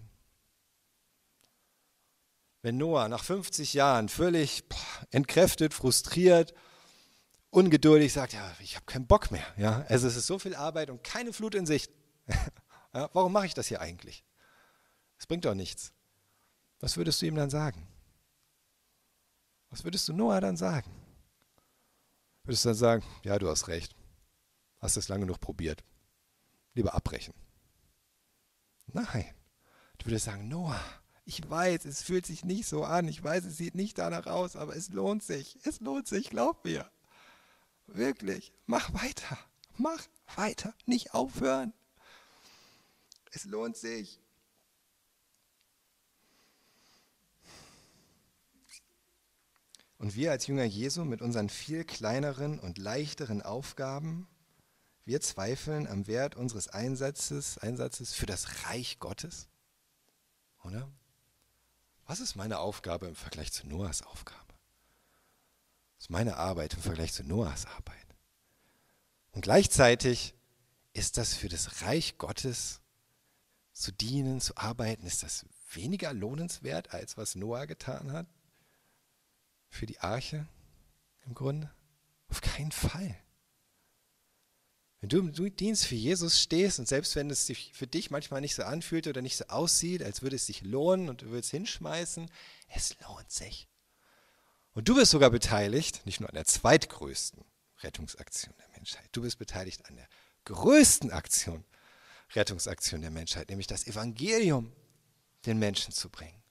Wenn 2.61 2.77
Noah 2.77 3.09
nach 3.09 3.25
50 3.25 3.73
Jahren 3.73 4.07
völlig 4.07 4.63
entkräftet, 5.11 5.73
frustriert, 5.73 6.53
ungeduldig 7.53 8.11
sagt, 8.11 8.33
ja, 8.33 8.51
ich 8.59 8.75
habe 8.75 8.85
keinen 8.85 9.07
Bock 9.07 9.31
mehr. 9.31 9.45
Ja? 9.57 9.85
Also 9.87 10.07
es 10.07 10.15
ist 10.15 10.27
so 10.27 10.39
viel 10.39 10.55
Arbeit 10.55 10.89
und 10.89 11.03
keine 11.03 11.33
Flut 11.33 11.55
in 11.55 11.65
Sicht. 11.65 11.91
ja, 12.93 13.09
warum 13.13 13.31
mache 13.31 13.45
ich 13.45 13.53
das 13.53 13.67
hier 13.67 13.79
eigentlich? 13.79 14.23
Es 15.17 15.27
bringt 15.27 15.45
doch 15.45 15.53
nichts. 15.53 15.93
Was 16.79 16.97
würdest 16.97 17.21
du 17.21 17.27
ihm 17.27 17.35
dann 17.35 17.49
sagen? 17.49 17.87
Was 19.69 19.83
würdest 19.83 20.07
du 20.07 20.13
Noah 20.13 20.41
dann 20.41 20.57
sagen? 20.57 20.91
Würdest 22.43 22.65
du 22.65 22.69
dann 22.69 22.77
sagen, 22.77 23.03
ja, 23.23 23.39
du 23.39 23.47
hast 23.49 23.67
recht. 23.67 23.95
Hast 24.79 24.97
es 24.97 25.07
lange 25.07 25.25
genug 25.25 25.39
probiert. 25.39 25.83
Lieber 26.73 26.93
abbrechen. 26.93 27.33
Nein. 28.87 29.25
Du 29.99 30.07
würdest 30.07 30.25
sagen, 30.25 30.49
Noah, 30.49 30.81
ich 31.23 31.49
weiß, 31.49 31.85
es 31.85 32.01
fühlt 32.01 32.25
sich 32.25 32.43
nicht 32.43 32.67
so 32.67 32.83
an. 32.83 33.07
Ich 33.07 33.23
weiß, 33.23 33.45
es 33.45 33.57
sieht 33.57 33.75
nicht 33.75 33.97
danach 33.97 34.25
aus, 34.25 34.55
aber 34.55 34.75
es 34.75 34.89
lohnt 34.89 35.23
sich. 35.23 35.57
Es 35.63 35.79
lohnt 35.79 36.07
sich, 36.07 36.29
glaub 36.29 36.65
mir. 36.65 36.91
Wirklich. 37.87 38.51
Mach 38.65 38.93
weiter. 38.93 39.37
Mach 39.77 40.07
weiter, 40.35 40.73
nicht 40.85 41.13
aufhören. 41.13 41.73
Es 43.31 43.45
lohnt 43.45 43.77
sich. 43.77 44.19
Und 49.97 50.15
wir 50.15 50.31
als 50.31 50.47
Jünger 50.47 50.65
Jesu 50.65 51.05
mit 51.05 51.21
unseren 51.21 51.49
viel 51.49 51.85
kleineren 51.85 52.59
und 52.59 52.77
leichteren 52.77 53.41
Aufgaben, 53.41 54.27
wir 55.05 55.21
zweifeln 55.21 55.87
am 55.87 56.07
Wert 56.07 56.35
unseres 56.35 56.67
Einsatzes, 56.67 57.57
Einsatzes 57.57 58.13
für 58.13 58.25
das 58.25 58.65
Reich 58.65 58.99
Gottes. 58.99 59.47
Oder? 60.63 60.91
Was 62.05 62.19
ist 62.19 62.35
meine 62.35 62.59
Aufgabe 62.59 63.07
im 63.07 63.15
Vergleich 63.15 63.51
zu 63.53 63.65
Noahs 63.65 64.01
Aufgabe? 64.01 64.42
Ist 66.03 66.09
meine 66.09 66.35
Arbeit 66.35 66.73
im 66.73 66.81
Vergleich 66.81 67.13
zu 67.13 67.23
Noahs 67.23 67.65
Arbeit? 67.65 67.95
Und 69.31 69.41
gleichzeitig 69.41 70.35
ist 70.91 71.15
das 71.15 71.33
für 71.33 71.47
das 71.47 71.81
Reich 71.83 72.17
Gottes 72.17 72.81
zu 73.71 73.93
dienen, 73.93 74.41
zu 74.41 74.57
arbeiten, 74.57 75.05
ist 75.05 75.23
das 75.23 75.45
weniger 75.71 76.11
lohnenswert, 76.11 76.93
als 76.93 77.15
was 77.15 77.35
Noah 77.35 77.67
getan 77.67 78.11
hat? 78.11 78.27
Für 79.69 79.85
die 79.85 80.01
Arche 80.01 80.45
im 81.25 81.35
Grunde? 81.35 81.71
Auf 82.27 82.41
keinen 82.41 82.73
Fall. 82.73 83.15
Wenn 84.99 85.07
du 85.07 85.19
im 85.19 85.55
Dienst 85.55 85.85
für 85.85 85.95
Jesus 85.95 86.41
stehst 86.41 86.79
und 86.79 86.87
selbst 86.89 87.15
wenn 87.15 87.29
es 87.29 87.47
sich 87.47 87.71
für 87.73 87.87
dich 87.87 88.11
manchmal 88.11 88.41
nicht 88.41 88.55
so 88.55 88.63
anfühlt 88.63 89.07
oder 89.07 89.21
nicht 89.21 89.37
so 89.37 89.45
aussieht, 89.45 90.03
als 90.03 90.21
würde 90.21 90.35
es 90.35 90.47
sich 90.47 90.63
lohnen 90.63 91.07
und 91.07 91.21
du 91.21 91.31
willst 91.31 91.51
hinschmeißen, 91.51 92.29
es 92.67 92.99
lohnt 92.99 93.31
sich. 93.31 93.69
Und 94.73 94.89
du 94.89 94.95
bist 94.95 95.11
sogar 95.11 95.29
beteiligt, 95.29 96.05
nicht 96.05 96.19
nur 96.19 96.29
an 96.29 96.35
der 96.35 96.45
zweitgrößten 96.45 97.43
Rettungsaktion 97.81 98.53
der 98.57 98.67
Menschheit, 98.69 99.07
du 99.11 99.21
bist 99.21 99.37
beteiligt 99.37 99.85
an 99.87 99.95
der 99.95 100.07
größten 100.45 101.11
Aktion, 101.11 101.63
Rettungsaktion 102.33 103.01
der 103.01 103.11
Menschheit, 103.11 103.49
nämlich 103.49 103.67
das 103.67 103.85
Evangelium 103.85 104.73
den 105.45 105.59
Menschen 105.59 105.93
zu 105.93 106.09
bringen. 106.09 106.41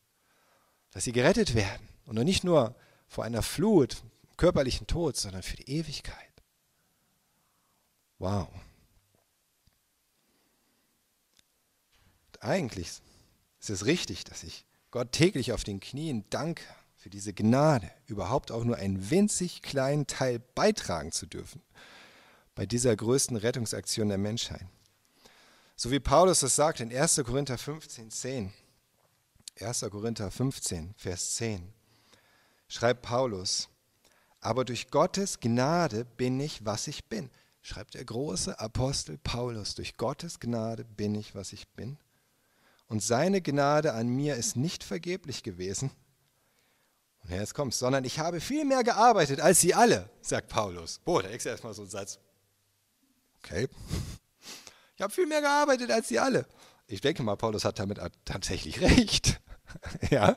Dass 0.92 1.04
sie 1.04 1.12
gerettet 1.12 1.54
werden 1.54 1.88
und 2.04 2.14
nicht 2.22 2.44
nur 2.44 2.76
vor 3.08 3.24
einer 3.24 3.42
Flut, 3.42 4.02
körperlichen 4.36 4.86
Tod, 4.86 5.16
sondern 5.16 5.42
für 5.42 5.56
die 5.56 5.70
Ewigkeit. 5.70 6.16
Wow. 8.18 8.48
Und 12.26 12.42
eigentlich 12.42 12.88
ist 13.60 13.70
es 13.70 13.84
richtig, 13.84 14.24
dass 14.24 14.42
ich 14.42 14.64
Gott 14.90 15.12
täglich 15.12 15.52
auf 15.52 15.64
den 15.64 15.80
Knien 15.80 16.24
danke 16.30 16.64
für 17.02 17.10
diese 17.10 17.34
Gnade, 17.34 17.90
überhaupt 18.06 18.52
auch 18.52 18.64
nur 18.64 18.76
einen 18.76 19.10
winzig 19.10 19.62
kleinen 19.62 20.06
Teil 20.06 20.38
beitragen 20.38 21.10
zu 21.10 21.26
dürfen 21.26 21.60
bei 22.54 22.64
dieser 22.64 22.94
größten 22.94 23.36
Rettungsaktion 23.36 24.08
der 24.08 24.18
Menschheit. 24.18 24.64
So 25.74 25.90
wie 25.90 26.00
Paulus 26.00 26.42
es 26.42 26.54
sagt 26.54 26.80
in 26.80 26.96
1. 26.96 27.22
Korinther 27.24 27.58
15, 27.58 28.10
10. 28.10 28.52
1. 29.60 29.80
Korinther 29.90 30.30
15, 30.30 30.94
Vers 30.96 31.34
10. 31.34 31.72
Schreibt 32.68 33.02
Paulus, 33.02 33.68
aber 34.40 34.64
durch 34.64 34.88
Gottes 34.90 35.40
Gnade 35.40 36.04
bin 36.04 36.38
ich, 36.38 36.64
was 36.64 36.86
ich 36.86 37.06
bin 37.06 37.30
schreibt 37.62 37.94
der 37.94 38.04
große 38.04 38.58
Apostel 38.58 39.18
Paulus, 39.18 39.76
durch 39.76 39.96
Gottes 39.96 40.40
Gnade 40.40 40.84
bin 40.84 41.14
ich, 41.14 41.34
was 41.34 41.52
ich 41.52 41.68
bin. 41.68 41.96
Und 42.88 43.02
seine 43.02 43.40
Gnade 43.40 43.94
an 43.94 44.08
mir 44.08 44.34
ist 44.36 44.56
nicht 44.56 44.84
vergeblich 44.84 45.42
gewesen. 45.42 45.90
Und 47.22 47.30
jetzt 47.30 47.54
kommt's, 47.54 47.78
sondern 47.78 48.04
ich 48.04 48.18
habe 48.18 48.40
viel 48.40 48.64
mehr 48.64 48.82
gearbeitet 48.82 49.40
als 49.40 49.60
sie 49.60 49.74
alle, 49.74 50.10
sagt 50.20 50.48
Paulus. 50.48 51.00
Boah, 51.04 51.22
da 51.22 51.28
ist 51.28 51.46
erstmal 51.46 51.74
so 51.74 51.82
ein 51.82 51.88
Satz. 51.88 52.18
Okay. 53.38 53.68
Ich 54.94 55.00
habe 55.02 55.12
viel 55.12 55.26
mehr 55.26 55.40
gearbeitet 55.40 55.90
als 55.90 56.06
sie 56.06 56.20
alle. 56.20 56.46
Ich 56.86 57.00
denke 57.00 57.24
mal, 57.24 57.34
Paulus 57.34 57.64
hat 57.64 57.80
damit 57.80 57.98
tatsächlich 58.24 58.80
recht. 58.82 59.40
ja. 60.10 60.36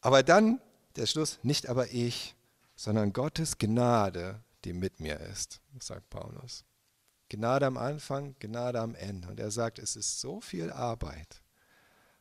Aber 0.00 0.22
dann 0.22 0.60
der 0.94 1.06
Schluss, 1.06 1.40
nicht 1.42 1.68
aber 1.68 1.90
ich, 1.92 2.36
sondern 2.76 3.12
Gottes 3.12 3.58
Gnade 3.58 4.44
die 4.64 4.72
mit 4.72 5.00
mir 5.00 5.18
ist, 5.20 5.60
sagt 5.78 6.10
Paulus. 6.10 6.64
Gnade 7.28 7.66
am 7.66 7.76
Anfang, 7.76 8.36
Gnade 8.38 8.80
am 8.80 8.94
Ende. 8.94 9.28
Und 9.28 9.38
er 9.38 9.50
sagt, 9.50 9.78
es 9.78 9.96
ist 9.96 10.20
so 10.20 10.40
viel 10.40 10.70
Arbeit, 10.70 11.42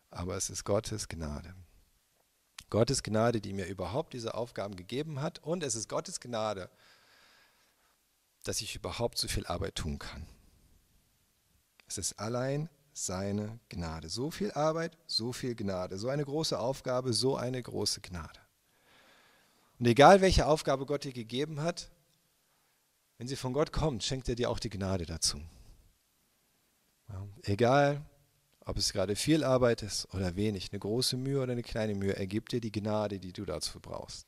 aber 0.09 0.35
es 0.35 0.49
ist 0.49 0.63
Gottes 0.63 1.07
Gnade. 1.07 1.55
Gottes 2.69 3.03
Gnade, 3.03 3.39
die 3.41 3.53
mir 3.53 3.65
überhaupt 3.65 4.13
diese 4.13 4.33
Aufgaben 4.33 4.75
gegeben 4.75 5.21
hat. 5.21 5.39
Und 5.39 5.63
es 5.63 5.75
ist 5.75 5.87
Gottes 5.87 6.19
Gnade, 6.19 6.69
dass 8.43 8.61
ich 8.61 8.75
überhaupt 8.75 9.17
so 9.17 9.27
viel 9.27 9.45
Arbeit 9.45 9.75
tun 9.75 9.99
kann. 9.99 10.25
Es 11.87 11.97
ist 11.97 12.19
allein 12.19 12.69
seine 12.93 13.59
Gnade. 13.69 14.09
So 14.09 14.31
viel 14.31 14.51
Arbeit, 14.51 14.97
so 15.05 15.31
viel 15.31 15.55
Gnade. 15.55 15.97
So 15.97 16.09
eine 16.09 16.25
große 16.25 16.59
Aufgabe, 16.59 17.13
so 17.13 17.37
eine 17.37 17.61
große 17.61 18.01
Gnade. 18.01 18.39
Und 19.79 19.85
egal 19.85 20.21
welche 20.21 20.47
Aufgabe 20.47 20.85
Gott 20.85 21.03
dir 21.03 21.13
gegeben 21.13 21.61
hat, 21.61 21.91
wenn 23.17 23.27
sie 23.27 23.35
von 23.35 23.53
Gott 23.53 23.71
kommt, 23.71 24.03
schenkt 24.03 24.27
er 24.29 24.35
dir 24.35 24.49
auch 24.49 24.59
die 24.59 24.69
Gnade 24.69 25.05
dazu. 25.05 25.39
Ja, 27.09 27.27
egal, 27.43 28.01
ob 28.67 28.77
es 28.77 28.91
gerade 28.91 29.15
viel 29.15 29.45
Arbeit 29.45 29.81
ist 29.81 30.13
oder 30.13 30.35
wenig, 30.35 30.73
eine 30.73 30.79
große 30.79 31.15
Mühe 31.15 31.41
oder 31.41 31.53
eine 31.53 31.63
kleine 31.63 31.95
Mühe, 31.95 32.17
er 32.17 32.27
gibt 32.27 32.51
dir 32.51 32.59
die 32.59 32.71
Gnade, 32.71 33.17
die 33.17 33.31
du 33.31 33.45
dazu 33.45 33.79
brauchst. 33.79 34.27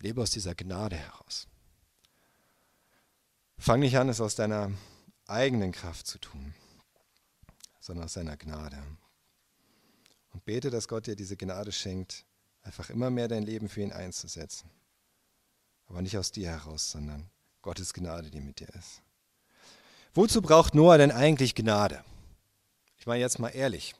Lebe 0.00 0.22
aus 0.22 0.30
dieser 0.30 0.54
Gnade 0.54 0.96
heraus. 0.96 1.46
Fang 3.58 3.80
nicht 3.80 3.98
an, 3.98 4.08
es 4.08 4.22
aus 4.22 4.34
deiner 4.36 4.72
eigenen 5.26 5.72
Kraft 5.72 6.06
zu 6.06 6.18
tun, 6.18 6.54
sondern 7.78 8.06
aus 8.06 8.14
seiner 8.14 8.38
Gnade. 8.38 8.82
Und 10.30 10.46
bete, 10.46 10.70
dass 10.70 10.88
Gott 10.88 11.06
dir 11.06 11.16
diese 11.16 11.36
Gnade 11.36 11.72
schenkt, 11.72 12.24
einfach 12.62 12.88
immer 12.88 13.10
mehr 13.10 13.28
dein 13.28 13.42
Leben 13.42 13.68
für 13.68 13.82
ihn 13.82 13.92
einzusetzen. 13.92 14.70
Aber 15.88 16.00
nicht 16.00 16.16
aus 16.16 16.32
dir 16.32 16.48
heraus, 16.48 16.90
sondern 16.90 17.28
Gottes 17.60 17.92
Gnade, 17.92 18.30
die 18.30 18.40
mit 18.40 18.60
dir 18.60 18.70
ist. 18.70 19.02
Wozu 20.14 20.40
braucht 20.40 20.74
Noah 20.74 20.96
denn 20.96 21.12
eigentlich 21.12 21.54
Gnade? 21.54 22.02
Ich 23.04 23.06
meine 23.06 23.20
jetzt 23.20 23.38
mal 23.38 23.50
ehrlich. 23.50 23.94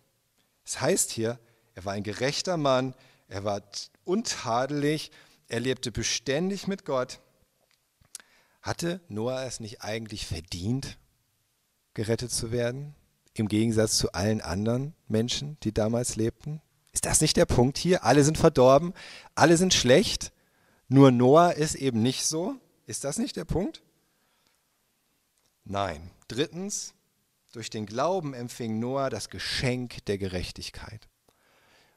Es 0.65 0.81
heißt 0.81 1.11
hier, 1.11 1.39
er 1.75 1.85
war 1.85 1.93
ein 1.93 2.05
gerechter 2.05 2.57
Mann, 2.57 2.95
er 3.29 3.45
war 3.45 3.61
untadelig, 4.05 5.11
er 5.47 5.61
lebte 5.61 5.93
beständig 5.93 6.69
mit 6.69 6.87
Gott. 6.87 7.21
Hatte 8.63 9.03
Noah 9.09 9.43
es 9.43 9.61
nicht 9.61 9.83
eigentlich 9.83 10.25
verdient, 10.25 10.97
gerettet 11.93 12.33
zu 12.33 12.51
werden? 12.51 12.95
Im 13.35 13.49
Gegensatz 13.49 13.99
zu 13.99 14.15
allen 14.15 14.41
anderen 14.41 14.95
Menschen, 15.07 15.59
die 15.65 15.75
damals 15.75 16.17
lebten? 16.17 16.63
Ist 16.93 17.05
das 17.05 17.21
nicht 17.21 17.37
der 17.37 17.45
Punkt 17.45 17.77
hier? 17.77 18.05
Alle 18.05 18.25
sind 18.25 18.39
verdorben, 18.39 18.95
alle 19.35 19.59
sind 19.59 19.75
schlecht. 19.75 20.33
Nur 20.89 21.11
Noah 21.11 21.53
ist 21.53 21.75
eben 21.75 22.01
nicht 22.01 22.25
so. 22.25 22.57
Ist 22.87 23.05
das 23.05 23.19
nicht 23.19 23.37
der 23.37 23.45
Punkt? 23.45 23.83
Nein. 25.63 26.11
Drittens, 26.27 26.95
durch 27.55 27.71
den 27.71 27.87
Glauben 27.87 28.35
empfing 28.35 28.81
Noah 28.81 29.11
das 29.11 29.31
Geschenk 29.31 30.05
der 30.07 30.19
Gerechtigkeit. 30.19 31.09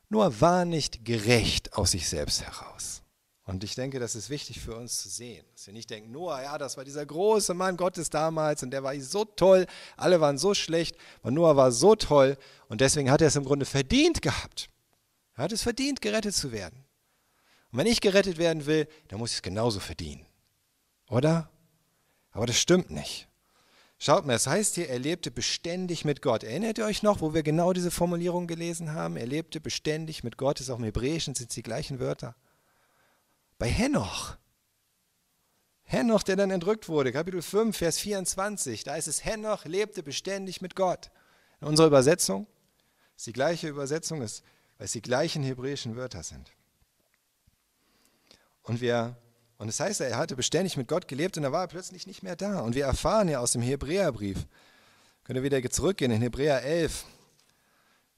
Noah 0.09 0.39
war 0.39 0.65
nicht 0.65 1.03
gerecht 1.03 1.73
aus 1.73 1.91
sich 1.91 2.07
selbst 2.07 2.43
heraus. 2.43 3.01
Und 3.43 3.63
ich 3.63 3.75
denke, 3.75 3.99
das 3.99 4.15
ist 4.15 4.29
wichtig 4.29 4.59
für 4.59 4.75
uns 4.75 5.01
zu 5.01 5.09
sehen. 5.09 5.45
Dass 5.53 5.67
wir 5.67 5.73
nicht 5.73 5.89
denken, 5.89 6.11
Noah, 6.11 6.41
ja, 6.41 6.57
das 6.57 6.77
war 6.77 6.83
dieser 6.83 7.05
große 7.05 7.53
Mann 7.53 7.77
Gottes 7.77 8.09
damals 8.09 8.61
und 8.61 8.71
der 8.71 8.83
war 8.83 8.99
so 8.99 9.25
toll, 9.25 9.65
alle 9.95 10.21
waren 10.21 10.37
so 10.37 10.53
schlecht, 10.53 10.97
aber 11.21 11.31
Noah 11.31 11.55
war 11.55 11.71
so 11.71 11.95
toll 11.95 12.37
und 12.67 12.81
deswegen 12.81 13.09
hat 13.09 13.21
er 13.21 13.27
es 13.27 13.35
im 13.35 13.45
Grunde 13.45 13.65
verdient 13.65 14.21
gehabt. 14.21 14.69
Er 15.35 15.45
hat 15.45 15.51
es 15.53 15.63
verdient, 15.63 16.01
gerettet 16.01 16.35
zu 16.35 16.51
werden. 16.51 16.85
Und 17.71 17.79
wenn 17.79 17.87
ich 17.87 18.01
gerettet 18.01 18.37
werden 18.37 18.65
will, 18.65 18.87
dann 19.07 19.19
muss 19.19 19.31
ich 19.31 19.37
es 19.37 19.41
genauso 19.41 19.79
verdienen. 19.79 20.25
Oder? 21.09 21.49
Aber 22.31 22.45
das 22.45 22.59
stimmt 22.59 22.91
nicht. 22.91 23.27
Schaut 23.99 24.25
mal, 24.25 24.35
es 24.35 24.45
heißt 24.45 24.75
hier, 24.75 24.89
er 24.89 24.99
lebte 24.99 25.31
beständig 25.31 26.05
mit 26.05 26.21
Gott. 26.21 26.43
Erinnert 26.43 26.77
ihr 26.77 26.85
euch 26.85 27.01
noch, 27.01 27.21
wo 27.21 27.33
wir 27.33 27.41
genau 27.41 27.73
diese 27.73 27.89
Formulierung 27.89 28.45
gelesen 28.45 28.93
haben? 28.93 29.17
Er 29.17 29.25
lebte 29.25 29.59
beständig 29.59 30.23
mit 30.23 30.37
Gott, 30.37 30.59
ist 30.59 30.69
auch 30.69 30.77
im 30.77 30.83
Hebräischen, 30.83 31.33
sind 31.33 31.55
die 31.55 31.63
gleichen 31.63 31.99
Wörter. 31.99 32.35
Bei 33.57 33.67
Henoch. 33.67 34.37
Henoch, 35.83 36.21
der 36.21 36.35
dann 36.35 36.51
entrückt 36.51 36.89
wurde, 36.89 37.11
Kapitel 37.11 37.41
5, 37.41 37.75
Vers 37.75 37.97
24, 37.97 38.83
da 38.83 38.95
ist 38.97 39.07
es, 39.07 39.25
Henoch 39.25 39.65
lebte 39.65 40.03
beständig 40.03 40.61
mit 40.61 40.75
Gott. 40.75 41.09
In 41.61 41.67
unserer 41.67 41.87
Übersetzung 41.87 42.45
ist 43.15 43.25
die 43.25 43.33
gleiche 43.33 43.67
Übersetzung, 43.67 44.19
weil 44.19 44.27
es 44.77 44.91
die 44.91 45.01
gleichen 45.01 45.41
hebräischen 45.41 45.95
Wörter 45.95 46.21
sind. 46.21 46.51
Und 48.61 48.81
wir 48.81 49.15
und 49.57 49.69
es 49.69 49.77
das 49.77 49.87
heißt, 49.87 50.01
er 50.01 50.17
hatte 50.17 50.35
beständig 50.35 50.77
mit 50.77 50.87
Gott 50.87 51.07
gelebt 51.07 51.37
und 51.37 51.43
er 51.43 51.51
war 51.51 51.67
plötzlich 51.67 52.05
nicht 52.05 52.21
mehr 52.21 52.35
da. 52.35 52.59
Und 52.59 52.75
wir 52.75 52.85
erfahren 52.85 53.27
ja 53.27 53.39
aus 53.39 53.53
dem 53.53 53.61
Hebräerbrief, 53.61 54.45
könnt 55.23 55.37
ihr 55.37 55.43
wieder 55.43 55.61
zurückgehen 55.69 56.11
in 56.11 56.21
Hebräer 56.21 56.63
11, 56.63 57.05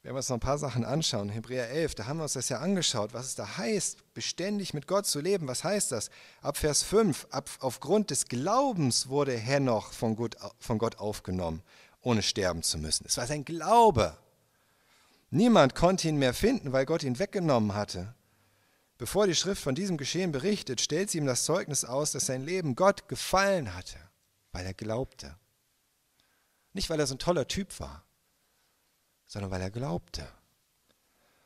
Wenn 0.04 0.14
wir 0.14 0.18
uns 0.18 0.30
noch 0.30 0.38
ein 0.38 0.42
paar 0.42 0.58
Sachen 0.58 0.86
anschauen, 0.86 1.30
Hebräer 1.30 1.70
11, 1.70 1.96
da 1.96 2.06
haben 2.06 2.18
wir 2.18 2.24
uns 2.24 2.34
das 2.34 2.50
ja 2.50 2.60
angeschaut, 2.60 3.14
was 3.14 3.26
es 3.26 3.36
da 3.36 3.58
heißt, 3.58 4.14
beständig 4.14 4.74
mit 4.74 4.88
Gott 4.88 5.06
zu 5.06 5.20
leben. 5.20 5.48
Was 5.48 5.64
heißt 5.64 5.92
das? 5.92 6.10
Ab 6.42 6.58
Vers 6.58 6.84
5, 6.84 7.28
ab, 7.32 7.50
aufgrund 7.60 8.10
des 8.10 8.28
Glaubens 8.28 9.10
wurde 9.10 9.38
Henoch 9.38 9.92
von 9.92 10.16
Gott, 10.16 10.38
von 10.60 10.78
Gott 10.78 11.00
aufgenommen, 11.00 11.62
ohne 12.02 12.22
sterben 12.22 12.64
zu 12.64 12.78
müssen. 12.78 13.06
Es 13.08 13.18
war 13.18 13.28
sein 13.28 13.44
Glaube. 13.44 14.18
Niemand 15.32 15.76
konnte 15.76 16.08
ihn 16.08 16.18
mehr 16.18 16.34
finden, 16.34 16.72
weil 16.72 16.86
Gott 16.86 17.04
ihn 17.04 17.20
weggenommen 17.20 17.76
hatte. 17.76 18.14
Bevor 19.00 19.26
die 19.26 19.34
Schrift 19.34 19.64
von 19.64 19.74
diesem 19.74 19.98
Geschehen 19.98 20.32
berichtet, 20.32 20.82
stellt 20.82 21.10
sie 21.10 21.18
ihm 21.18 21.26
das 21.26 21.46
Zeugnis 21.46 21.84
aus, 21.84 22.12
dass 22.12 22.28
sein 22.28 22.44
Leben 22.44 22.76
Gott 22.76 23.08
gefallen 23.08 23.74
hatte, 23.74 23.98
weil 24.52 24.68
er 24.68 24.76
glaubte. 24.76 25.36
Nicht, 26.74 26.92
weil 26.92 27.00
er 27.00 27.08
so 27.08 27.16
ein 27.16 27.20
toller 27.20 27.48
Typ 27.48 27.80
war 27.80 28.06
sondern 29.30 29.52
weil 29.52 29.62
er 29.62 29.72
glaubte. 29.72 30.28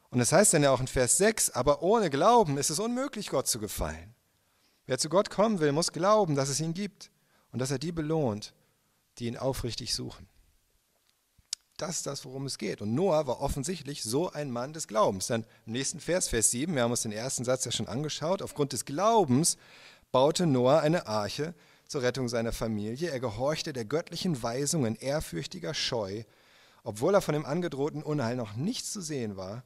Und 0.10 0.20
es 0.20 0.30
das 0.30 0.40
heißt 0.40 0.54
dann 0.56 0.64
ja 0.64 0.72
auch 0.72 0.80
in 0.80 0.88
Vers 0.88 1.18
6, 1.18 1.52
aber 1.52 1.84
ohne 1.84 2.10
Glauben 2.10 2.58
ist 2.58 2.70
es 2.70 2.80
unmöglich, 2.80 3.30
Gott 3.30 3.48
zu 3.48 3.60
gefallen. 3.60 4.16
Wer 4.86 4.98
zu 4.98 5.10
Gott 5.10 5.30
kommen 5.30 5.60
will, 5.60 5.72
muss 5.72 5.92
glauben, 5.92 6.36
dass 6.36 6.50
es 6.50 6.60
ihn 6.60 6.74
gibt 6.74 7.12
und 7.52 7.60
dass 7.60 7.72
er 7.72 7.80
die 7.80 7.92
belohnt, 7.92 8.54
die 9.18 9.28
ihn 9.28 9.38
aufrichtig 9.38 9.94
suchen. 9.94 10.28
Das 11.78 11.98
ist 11.98 12.06
das, 12.06 12.24
worum 12.26 12.46
es 12.46 12.58
geht. 12.58 12.82
Und 12.82 12.94
Noah 12.94 13.26
war 13.28 13.42
offensichtlich 13.42 14.04
so 14.04 14.32
ein 14.32 14.52
Mann 14.52 14.74
des 14.74 14.88
Glaubens. 14.88 15.28
Dann 15.28 15.46
im 15.66 15.74
nächsten 15.74 16.00
Vers, 16.00 16.28
Vers 16.28 16.52
7, 16.52 16.76
wir 16.76 16.84
haben 16.84 16.92
uns 16.92 17.02
den 17.02 17.12
ersten 17.12 17.46
Satz 17.46 17.66
ja 17.66 17.72
schon 17.72 17.88
angeschaut, 17.88 18.42
aufgrund 18.42 18.74
des 18.74 18.86
Glaubens 18.86 19.58
baute 20.12 20.46
Noah 20.46 20.82
eine 20.82 21.08
Arche 21.08 21.54
zur 21.88 22.04
Rettung 22.04 22.30
seiner 22.30 22.52
Familie. 22.52 23.10
Er 23.10 23.20
gehorchte 23.20 23.74
der 23.74 23.86
göttlichen 23.86 24.42
Weisung 24.44 24.86
in 24.86 24.96
ehrfürchtiger 24.96 25.74
Scheu 25.74 26.24
obwohl 26.84 27.16
er 27.16 27.22
von 27.22 27.34
dem 27.34 27.46
angedrohten 27.46 28.04
Unheil 28.04 28.36
noch 28.36 28.56
nichts 28.56 28.92
zu 28.92 29.02
sehen 29.02 29.38
war, 29.38 29.64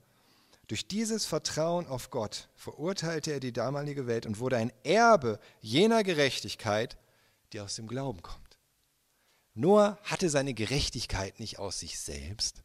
durch 0.68 0.88
dieses 0.88 1.26
Vertrauen 1.26 1.88
auf 1.88 2.10
Gott 2.10 2.50
verurteilte 2.56 3.32
er 3.32 3.40
die 3.40 3.54
damalige 3.54 4.06
Welt 4.06 4.26
und 4.26 4.40
wurde 4.40 4.58
ein 4.58 4.72
Erbe 4.84 5.40
jener 5.62 6.04
Gerechtigkeit, 6.04 6.98
die 7.54 7.62
aus 7.62 7.76
dem 7.76 7.88
Glauben 7.88 8.22
kommt. 8.22 8.47
Noah 9.58 9.98
hatte 10.04 10.30
seine 10.30 10.54
Gerechtigkeit 10.54 11.40
nicht 11.40 11.58
aus 11.58 11.80
sich 11.80 12.00
selbst. 12.00 12.62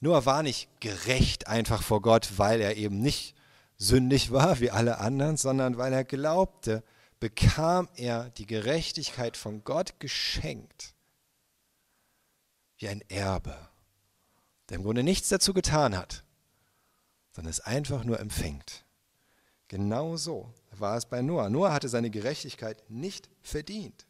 Noah 0.00 0.24
war 0.24 0.42
nicht 0.42 0.68
gerecht 0.80 1.46
einfach 1.46 1.82
vor 1.82 2.00
Gott, 2.00 2.38
weil 2.38 2.62
er 2.62 2.78
eben 2.78 3.00
nicht 3.00 3.34
sündig 3.76 4.32
war 4.32 4.60
wie 4.60 4.70
alle 4.70 4.98
anderen, 4.98 5.36
sondern 5.36 5.76
weil 5.76 5.92
er 5.92 6.04
glaubte, 6.04 6.82
bekam 7.20 7.90
er 7.96 8.30
die 8.30 8.46
Gerechtigkeit 8.46 9.36
von 9.36 9.62
Gott 9.62 10.00
geschenkt 10.00 10.94
wie 12.78 12.88
ein 12.88 13.02
Erbe, 13.10 13.68
der 14.70 14.78
im 14.78 14.84
Grunde 14.84 15.02
nichts 15.02 15.28
dazu 15.28 15.52
getan 15.52 15.94
hat, 15.94 16.24
sondern 17.32 17.50
es 17.50 17.60
einfach 17.60 18.04
nur 18.04 18.20
empfängt. 18.20 18.86
Genau 19.68 20.16
so 20.16 20.50
war 20.70 20.96
es 20.96 21.04
bei 21.04 21.20
Noah. 21.20 21.50
Noah 21.50 21.74
hatte 21.74 21.90
seine 21.90 22.08
Gerechtigkeit 22.08 22.82
nicht 22.88 23.28
verdient. 23.42 24.06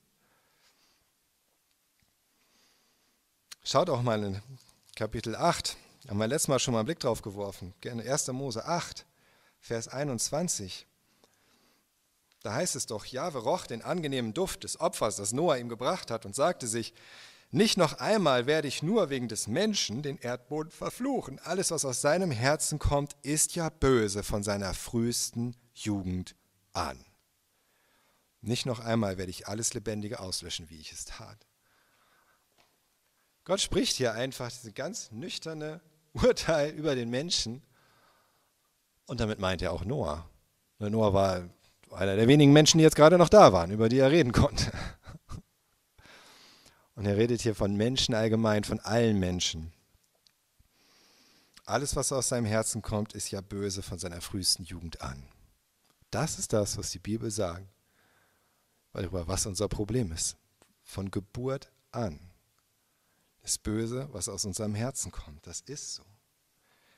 Schaut 3.67 3.89
auch 3.89 4.03
mal 4.03 4.23
in 4.23 4.43
Kapitel 4.95 5.35
8, 5.35 5.79
haben 6.09 6.19
wir 6.19 6.27
letztes 6.27 6.49
Mal 6.49 6.59
schon 6.59 6.73
mal 6.73 6.81
einen 6.81 6.87
Blick 6.87 7.01
drauf 7.01 7.23
geworfen. 7.23 7.73
Gerne 7.81 8.03
1. 8.03 8.29
Mose 8.29 8.63
8, 8.67 9.07
Vers 9.59 9.89
21. 9.89 10.87
Da 12.43 12.53
heißt 12.53 12.77
es 12.77 12.85
doch, 12.85 13.07
Jahwe 13.07 13.39
roch 13.39 13.67
den 13.67 13.81
angenehmen 13.81 14.35
Duft 14.35 14.65
des 14.65 14.79
Opfers, 14.81 15.17
das 15.17 15.33
Noah 15.33 15.57
ihm 15.57 15.71
gebracht 15.71 16.11
hat, 16.11 16.27
und 16.27 16.35
sagte 16.35 16.67
sich, 16.67 16.93
nicht 17.53 17.79
noch 17.79 17.95
einmal 17.95 18.45
werde 18.45 18.69
ich 18.69 18.83
nur 18.83 19.09
wegen 19.09 19.29
des 19.29 19.47
Menschen 19.47 20.03
den 20.03 20.19
Erdboden 20.19 20.71
verfluchen. 20.71 21.39
Alles, 21.39 21.71
was 21.71 21.87
aus 21.87 22.03
seinem 22.03 22.33
Herzen 22.33 22.79
kommt, 22.79 23.17
ist 23.23 23.55
ja 23.55 23.71
böse 23.71 24.23
von 24.23 24.43
seiner 24.43 24.75
frühesten 24.75 25.57
Jugend 25.73 26.37
an. 26.75 27.03
Nicht 28.43 28.67
noch 28.67 28.81
einmal 28.81 29.17
werde 29.17 29.31
ich 29.31 29.49
alles 29.49 29.73
Lebendige 29.73 30.21
auslöschen, 30.21 30.69
wie 30.69 30.81
ich 30.81 30.93
es 30.93 31.07
tat. 31.07 31.47
Gott 33.45 33.61
spricht 33.61 33.97
hier 33.97 34.15
einfach 34.15 34.51
dieses 34.51 34.73
ganz 34.75 35.11
nüchterne 35.13 35.81
Urteil 36.15 36.71
über 36.71 36.95
den 36.95 37.11
Menschen. 37.11 37.63
Und 39.07 39.21
damit 39.21 39.39
meint 39.39 39.61
er 39.61 39.73
auch 39.73 39.85
Noah. 39.85 40.29
Noah 40.79 41.13
war 41.13 41.51
einer 41.91 42.17
der 42.17 42.27
wenigen 42.27 42.53
Menschen, 42.53 42.79
die 42.79 42.85
jetzt 42.85 42.97
gerade 42.97 43.19
noch 43.19 43.29
da 43.29 43.53
waren, 43.53 43.71
über 43.71 43.89
die 43.89 43.99
er 43.99 44.11
reden 44.11 44.33
konnte. 44.33 44.73
Und 46.97 47.07
er 47.07 47.17
redet 47.17 47.43
hier 47.43 47.55
von 47.55 47.77
Menschen 47.77 48.15
allgemein, 48.15 48.65
von 48.65 48.81
allen 48.81 49.19
Menschen. 49.19 49.73
Alles, 51.67 51.97
was 51.97 52.13
aus 52.13 52.29
seinem 52.29 52.47
Herzen 52.47 52.83
kommt, 52.83 53.15
ist 53.15 53.31
ja 53.31 53.41
böse 53.41 53.83
von 53.83 53.99
seiner 53.99 54.21
frühesten 54.21 54.65
Jugend 54.65 55.03
an. 55.03 55.23
Das 56.11 56.39
ist 56.39 56.53
das, 56.53 56.79
was 56.79 56.93
die 56.93 56.99
Bibel 56.99 57.31
sagt, 57.31 57.67
über 58.95 59.27
was 59.27 59.47
unser 59.47 59.69
Problem 59.69 60.13
ist. 60.13 60.37
Von 60.83 61.11
Geburt 61.11 61.73
an 61.91 62.21
ist 63.45 63.63
böse, 63.63 64.09
was 64.13 64.29
aus 64.29 64.45
unserem 64.45 64.75
Herzen 64.75 65.13
kommt. 65.13 65.47
Das 65.47 65.61
ist 65.61 65.95
so. 65.95 66.03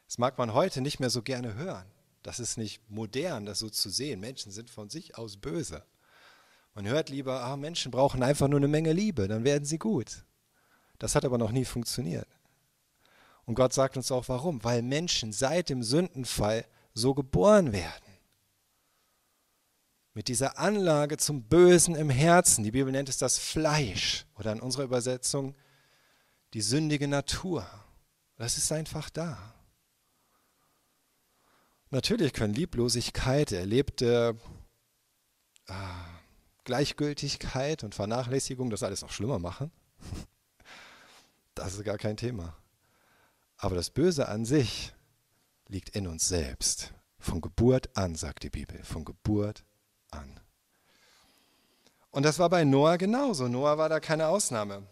Das 0.06 0.18
mag 0.18 0.38
man 0.38 0.54
heute 0.54 0.80
nicht 0.80 1.00
mehr 1.00 1.10
so 1.10 1.22
gerne 1.22 1.54
hören. 1.54 1.86
Das 2.22 2.40
ist 2.40 2.56
nicht 2.56 2.80
modern, 2.88 3.44
das 3.44 3.58
so 3.58 3.68
zu 3.68 3.90
sehen. 3.90 4.20
Menschen 4.20 4.52
sind 4.52 4.70
von 4.70 4.88
sich 4.88 5.18
aus 5.18 5.36
böse. 5.36 5.84
Man 6.74 6.86
hört 6.86 7.08
lieber, 7.08 7.42
ah, 7.42 7.56
Menschen 7.56 7.90
brauchen 7.90 8.22
einfach 8.22 8.48
nur 8.48 8.58
eine 8.58 8.68
Menge 8.68 8.92
Liebe, 8.92 9.28
dann 9.28 9.44
werden 9.44 9.64
sie 9.64 9.78
gut. 9.78 10.24
Das 10.98 11.14
hat 11.14 11.24
aber 11.24 11.38
noch 11.38 11.50
nie 11.50 11.64
funktioniert. 11.64 12.28
Und 13.44 13.54
Gott 13.54 13.72
sagt 13.72 13.96
uns 13.96 14.10
auch 14.12 14.28
warum, 14.28 14.62
weil 14.64 14.82
Menschen 14.82 15.32
seit 15.32 15.68
dem 15.68 15.82
Sündenfall 15.82 16.66
so 16.94 17.14
geboren 17.14 17.72
werden. 17.72 18.04
Mit 20.14 20.28
dieser 20.28 20.58
Anlage 20.58 21.16
zum 21.16 21.44
Bösen 21.44 21.94
im 21.94 22.10
Herzen. 22.10 22.64
Die 22.64 22.70
Bibel 22.70 22.90
nennt 22.90 23.08
es 23.08 23.18
das 23.18 23.38
Fleisch 23.38 24.26
oder 24.38 24.52
in 24.52 24.60
unserer 24.60 24.84
Übersetzung 24.84 25.54
die 26.56 26.62
sündige 26.62 27.06
Natur. 27.06 27.66
Das 28.36 28.56
ist 28.56 28.72
einfach 28.72 29.10
da. 29.10 29.36
Natürlich 31.90 32.32
können 32.32 32.54
Lieblosigkeit, 32.54 33.52
erlebte 33.52 34.38
ah, 35.66 36.06
Gleichgültigkeit 36.64 37.84
und 37.84 37.94
Vernachlässigung 37.94 38.70
das 38.70 38.82
alles 38.82 39.02
noch 39.02 39.10
schlimmer 39.12 39.38
machen. 39.38 39.70
Das 41.54 41.72
ist 41.72 41.84
gar 41.84 41.96
kein 41.96 42.18
Thema. 42.18 42.54
Aber 43.56 43.76
das 43.76 43.88
Böse 43.88 44.28
an 44.28 44.44
sich 44.44 44.92
liegt 45.68 45.88
in 45.88 46.06
uns 46.06 46.28
selbst. 46.28 46.92
Von 47.18 47.40
Geburt 47.40 47.96
an, 47.96 48.14
sagt 48.14 48.42
die 48.42 48.50
Bibel. 48.50 48.82
Von 48.84 49.06
Geburt 49.06 49.64
an. 50.10 50.38
Und 52.10 52.24
das 52.24 52.38
war 52.38 52.50
bei 52.50 52.64
Noah 52.64 52.98
genauso. 52.98 53.48
Noah 53.48 53.78
war 53.78 53.88
da 53.88 54.00
keine 54.00 54.28
Ausnahme. 54.28 54.86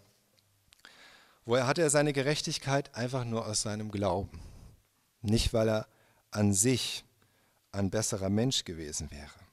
Woher 1.44 1.66
hatte 1.66 1.82
er 1.82 1.90
seine 1.90 2.12
Gerechtigkeit? 2.12 2.94
Einfach 2.94 3.24
nur 3.24 3.46
aus 3.46 3.62
seinem 3.62 3.90
Glauben. 3.90 4.40
Nicht, 5.20 5.52
weil 5.52 5.68
er 5.68 5.86
an 6.30 6.54
sich 6.54 7.04
ein 7.72 7.90
besserer 7.90 8.30
Mensch 8.30 8.64
gewesen 8.64 9.10
wäre. 9.10 9.44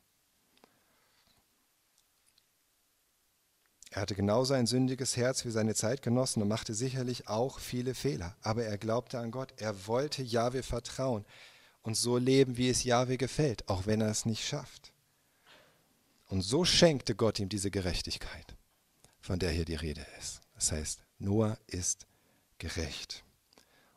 Er 3.89 4.03
hatte 4.03 4.15
genauso 4.15 4.53
ein 4.53 4.67
sündiges 4.67 5.17
Herz 5.17 5.43
wie 5.43 5.51
seine 5.51 5.75
Zeitgenossen 5.75 6.41
und 6.41 6.47
machte 6.47 6.73
sicherlich 6.73 7.27
auch 7.27 7.59
viele 7.59 7.93
Fehler. 7.93 8.37
Aber 8.41 8.63
er 8.63 8.77
glaubte 8.77 9.19
an 9.19 9.31
Gott. 9.31 9.53
Er 9.57 9.85
wollte 9.85 10.23
Jahwe 10.23 10.63
vertrauen 10.63 11.25
und 11.81 11.95
so 11.97 12.17
leben, 12.17 12.55
wie 12.55 12.69
es 12.69 12.85
Jahwe 12.85 13.17
gefällt, 13.17 13.67
auch 13.67 13.85
wenn 13.85 13.99
er 13.99 14.09
es 14.09 14.25
nicht 14.25 14.47
schafft. 14.47 14.93
Und 16.27 16.41
so 16.41 16.63
schenkte 16.63 17.15
Gott 17.15 17.39
ihm 17.39 17.49
diese 17.49 17.69
Gerechtigkeit, 17.69 18.55
von 19.19 19.39
der 19.39 19.51
hier 19.51 19.65
die 19.65 19.75
Rede 19.75 20.05
ist. 20.19 20.39
Das 20.55 20.71
heißt, 20.71 21.03
Noah 21.21 21.57
ist 21.67 22.05
gerecht. 22.57 23.23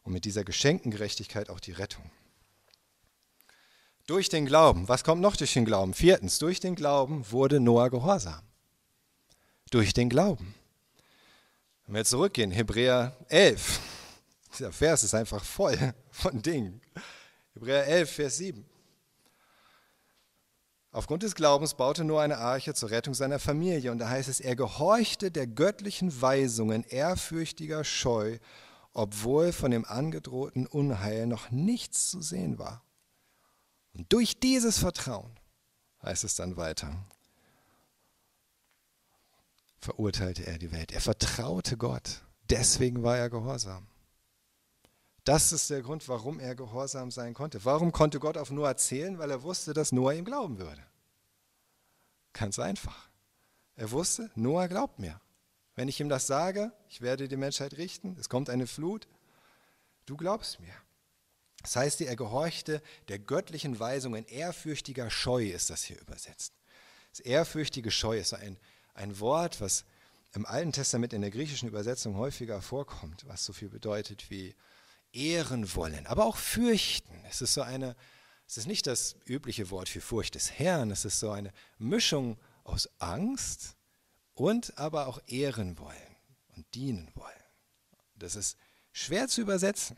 Und 0.02 0.12
mit 0.12 0.24
dieser 0.24 0.44
geschenkten 0.44 0.90
Gerechtigkeit 0.90 1.50
auch 1.50 1.60
die 1.60 1.72
Rettung. 1.72 2.10
Durch 4.06 4.28
den 4.28 4.44
Glauben, 4.44 4.88
was 4.88 5.02
kommt 5.02 5.22
noch 5.22 5.36
durch 5.36 5.54
den 5.54 5.64
Glauben? 5.64 5.94
Viertens, 5.94 6.38
durch 6.38 6.60
den 6.60 6.74
Glauben 6.74 7.30
wurde 7.30 7.58
Noah 7.58 7.88
gehorsam 7.88 8.42
durch 9.74 9.92
den 9.92 10.08
Glauben. 10.08 10.54
Wenn 11.84 11.96
wir 11.96 12.04
zurückgehen, 12.04 12.52
Hebräer 12.52 13.16
11, 13.28 13.80
dieser 14.52 14.72
Vers 14.72 15.02
ist 15.02 15.14
einfach 15.14 15.44
voll 15.44 15.76
von 16.12 16.40
Dingen. 16.40 16.80
Hebräer 17.54 17.86
11, 17.88 18.10
Vers 18.10 18.36
7. 18.36 18.64
Aufgrund 20.94 21.24
des 21.24 21.34
Glaubens 21.34 21.74
baute 21.74 22.04
Noah 22.04 22.22
eine 22.22 22.38
Arche 22.38 22.72
zur 22.72 22.90
Rettung 22.90 23.14
seiner 23.14 23.40
Familie. 23.40 23.90
Und 23.90 23.98
da 23.98 24.08
heißt 24.08 24.28
es, 24.28 24.38
er 24.38 24.54
gehorchte 24.54 25.32
der 25.32 25.48
göttlichen 25.48 26.22
Weisungen 26.22 26.84
ehrfürchtiger 26.84 27.82
Scheu, 27.82 28.38
obwohl 28.92 29.50
von 29.50 29.72
dem 29.72 29.84
angedrohten 29.84 30.68
Unheil 30.68 31.26
noch 31.26 31.50
nichts 31.50 32.10
zu 32.10 32.22
sehen 32.22 32.60
war. 32.60 32.84
Und 33.92 34.12
durch 34.12 34.38
dieses 34.38 34.78
Vertrauen, 34.78 35.32
heißt 36.04 36.22
es 36.22 36.36
dann 36.36 36.56
weiter, 36.56 36.94
verurteilte 39.80 40.46
er 40.46 40.58
die 40.58 40.70
Welt. 40.70 40.92
Er 40.92 41.00
vertraute 41.00 41.76
Gott. 41.76 42.22
Deswegen 42.50 43.02
war 43.02 43.18
er 43.18 43.30
gehorsam. 43.30 43.88
Das 45.24 45.52
ist 45.52 45.70
der 45.70 45.80
Grund, 45.80 46.06
warum 46.08 46.38
er 46.38 46.54
gehorsam 46.54 47.10
sein 47.10 47.32
konnte. 47.32 47.64
Warum 47.64 47.92
konnte 47.92 48.20
Gott 48.20 48.36
auf 48.36 48.50
Noah 48.50 48.76
zählen? 48.76 49.18
Weil 49.18 49.30
er 49.30 49.42
wusste, 49.42 49.72
dass 49.72 49.90
Noah 49.90 50.12
ihm 50.12 50.24
glauben 50.24 50.58
würde. 50.58 50.84
Ganz 52.34 52.58
einfach. 52.58 53.08
Er 53.76 53.90
wusste, 53.90 54.30
Noah 54.34 54.68
glaubt 54.68 54.98
mir. 54.98 55.20
Wenn 55.74 55.88
ich 55.88 55.98
ihm 56.00 56.08
das 56.08 56.26
sage, 56.26 56.72
ich 56.88 57.00
werde 57.00 57.26
die 57.26 57.36
Menschheit 57.36 57.76
richten, 57.78 58.16
es 58.20 58.28
kommt 58.28 58.50
eine 58.50 58.66
Flut, 58.66 59.08
du 60.06 60.16
glaubst 60.16 60.60
mir. 60.60 60.74
Das 61.62 61.76
heißt, 61.76 62.02
er 62.02 62.14
gehorchte 62.14 62.82
der 63.08 63.18
göttlichen 63.18 63.78
Weisung 63.80 64.14
in 64.14 64.26
ehrfürchtiger 64.26 65.10
Scheu, 65.10 65.46
ist 65.46 65.70
das 65.70 65.82
hier 65.82 65.98
übersetzt. 66.00 66.52
Das 67.10 67.20
ehrfürchtige 67.20 67.90
Scheu 67.90 68.18
ist 68.18 68.34
ein, 68.34 68.58
ein 68.92 69.18
Wort, 69.18 69.60
was 69.60 69.84
im 70.34 70.44
Alten 70.46 70.72
Testament 70.72 71.12
in 71.12 71.22
der 71.22 71.30
griechischen 71.30 71.68
Übersetzung 71.68 72.16
häufiger 72.16 72.60
vorkommt, 72.60 73.26
was 73.26 73.44
so 73.44 73.52
viel 73.52 73.68
bedeutet 73.68 74.30
wie 74.30 74.54
ehren 75.14 75.74
wollen, 75.74 76.06
aber 76.06 76.24
auch 76.24 76.36
fürchten. 76.36 77.24
Es 77.28 77.40
ist 77.40 77.54
so 77.54 77.62
eine, 77.62 77.96
es 78.46 78.56
ist 78.56 78.66
nicht 78.66 78.86
das 78.86 79.16
übliche 79.24 79.70
Wort 79.70 79.88
für 79.88 80.00
Furcht 80.00 80.34
des 80.34 80.52
Herrn, 80.52 80.90
es 80.90 81.04
ist 81.04 81.20
so 81.20 81.30
eine 81.30 81.52
Mischung 81.78 82.38
aus 82.64 82.88
Angst 82.98 83.76
und 84.34 84.76
aber 84.78 85.06
auch 85.06 85.20
ehren 85.26 85.78
wollen 85.78 86.16
und 86.56 86.66
dienen 86.74 87.10
wollen. 87.14 87.32
Das 88.16 88.36
ist 88.36 88.56
schwer 88.92 89.28
zu 89.28 89.40
übersetzen. 89.40 89.96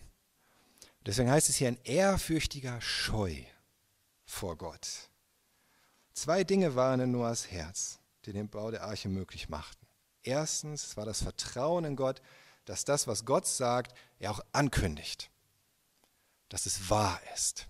Deswegen 1.05 1.31
heißt 1.31 1.49
es 1.49 1.57
hier 1.57 1.69
ein 1.69 1.79
ehrfürchtiger 1.85 2.81
Scheu 2.81 3.37
vor 4.25 4.57
Gott. 4.57 4.89
Zwei 6.13 6.45
Dinge 6.45 6.75
waren 6.75 7.01
in 7.01 7.13
Noahs 7.13 7.51
Herz, 7.51 8.01
die 8.25 8.33
den 8.33 8.49
Bau 8.49 8.71
der 8.71 8.85
Arche 8.85 9.09
möglich 9.09 9.49
machten. 9.49 9.87
Erstens, 10.23 10.97
war 10.97 11.07
das 11.07 11.23
Vertrauen 11.23 11.85
in 11.85 11.95
Gott, 11.95 12.21
dass 12.67 12.85
das, 12.85 13.07
was 13.07 13.25
Gott 13.25 13.47
sagt, 13.47 13.97
er 14.19 14.31
auch 14.31 14.41
ankündigt, 14.53 15.31
dass 16.49 16.67
es 16.67 16.91
wahr 16.91 17.21
ist. 17.35 17.67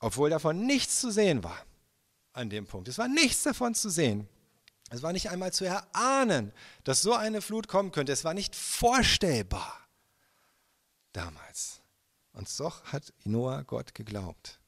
Obwohl 0.00 0.30
davon 0.30 0.66
nichts 0.66 1.00
zu 1.00 1.10
sehen 1.10 1.44
war 1.44 1.64
an 2.32 2.50
dem 2.50 2.66
Punkt. 2.66 2.88
Es 2.88 2.98
war 2.98 3.08
nichts 3.08 3.42
davon 3.42 3.74
zu 3.74 3.90
sehen. 3.90 4.28
Es 4.90 5.02
war 5.02 5.12
nicht 5.12 5.30
einmal 5.30 5.52
zu 5.52 5.64
erahnen, 5.64 6.52
dass 6.84 7.02
so 7.02 7.14
eine 7.14 7.40
Flut 7.40 7.68
kommen 7.68 7.92
könnte. 7.92 8.12
Es 8.12 8.24
war 8.24 8.34
nicht 8.34 8.56
vorstellbar 8.56 9.88
damals. 11.12 11.80
Und 12.32 12.48
doch 12.58 12.84
hat 12.84 13.12
Noah 13.24 13.62
Gott 13.64 13.94
geglaubt. 13.94 14.60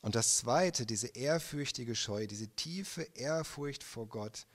Und 0.00 0.14
das 0.14 0.38
Zweite, 0.38 0.86
diese 0.86 1.08
ehrfürchtige 1.08 1.94
Scheu, 1.94 2.26
diese 2.26 2.48
tiefe 2.48 3.02
Ehrfurcht 3.14 3.82
vor 3.82 4.06
Gott, 4.06 4.46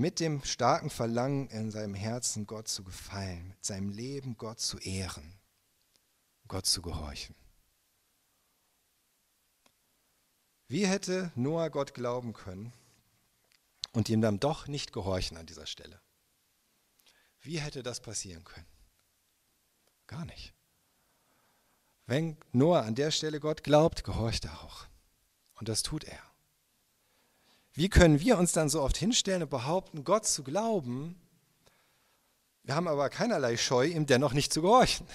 mit 0.00 0.18
dem 0.18 0.42
starken 0.44 0.88
Verlangen 0.88 1.46
in 1.48 1.70
seinem 1.70 1.94
Herzen, 1.94 2.46
Gott 2.46 2.68
zu 2.68 2.82
gefallen, 2.82 3.48
mit 3.48 3.62
seinem 3.62 3.90
Leben 3.90 4.38
Gott 4.38 4.58
zu 4.58 4.78
ehren, 4.78 5.38
Gott 6.48 6.64
zu 6.64 6.80
gehorchen. 6.80 7.36
Wie 10.68 10.86
hätte 10.86 11.30
Noah 11.34 11.68
Gott 11.68 11.92
glauben 11.92 12.32
können 12.32 12.72
und 13.92 14.08
ihm 14.08 14.22
dann 14.22 14.40
doch 14.40 14.68
nicht 14.68 14.94
gehorchen 14.94 15.36
an 15.36 15.44
dieser 15.44 15.66
Stelle? 15.66 16.00
Wie 17.42 17.60
hätte 17.60 17.82
das 17.82 18.00
passieren 18.00 18.44
können? 18.44 18.68
Gar 20.06 20.24
nicht. 20.24 20.54
Wenn 22.06 22.38
Noah 22.52 22.84
an 22.84 22.94
der 22.94 23.10
Stelle 23.10 23.38
Gott 23.38 23.64
glaubt, 23.64 24.02
gehorcht 24.04 24.46
er 24.46 24.62
auch. 24.62 24.86
Und 25.56 25.68
das 25.68 25.82
tut 25.82 26.04
er. 26.04 26.29
Wie 27.72 27.88
können 27.88 28.20
wir 28.20 28.38
uns 28.38 28.52
dann 28.52 28.68
so 28.68 28.82
oft 28.82 28.96
hinstellen 28.96 29.42
und 29.42 29.50
behaupten, 29.50 30.04
Gott 30.04 30.26
zu 30.26 30.42
glauben? 30.42 31.20
Wir 32.62 32.74
haben 32.74 32.88
aber 32.88 33.08
keinerlei 33.08 33.56
Scheu, 33.56 33.86
ihm 33.86 34.06
dennoch 34.06 34.32
nicht 34.32 34.52
zu 34.52 34.62
gehorchen. 34.62 35.06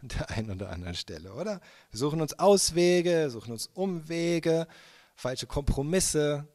An 0.00 0.08
der 0.08 0.30
einen 0.30 0.50
oder 0.50 0.70
anderen 0.70 0.96
Stelle, 0.96 1.32
oder? 1.32 1.60
Wir 1.90 1.98
suchen 1.98 2.20
uns 2.20 2.38
Auswege, 2.38 3.30
suchen 3.30 3.52
uns 3.52 3.68
Umwege, 3.68 4.66
falsche 5.14 5.46
Kompromisse. 5.46 6.48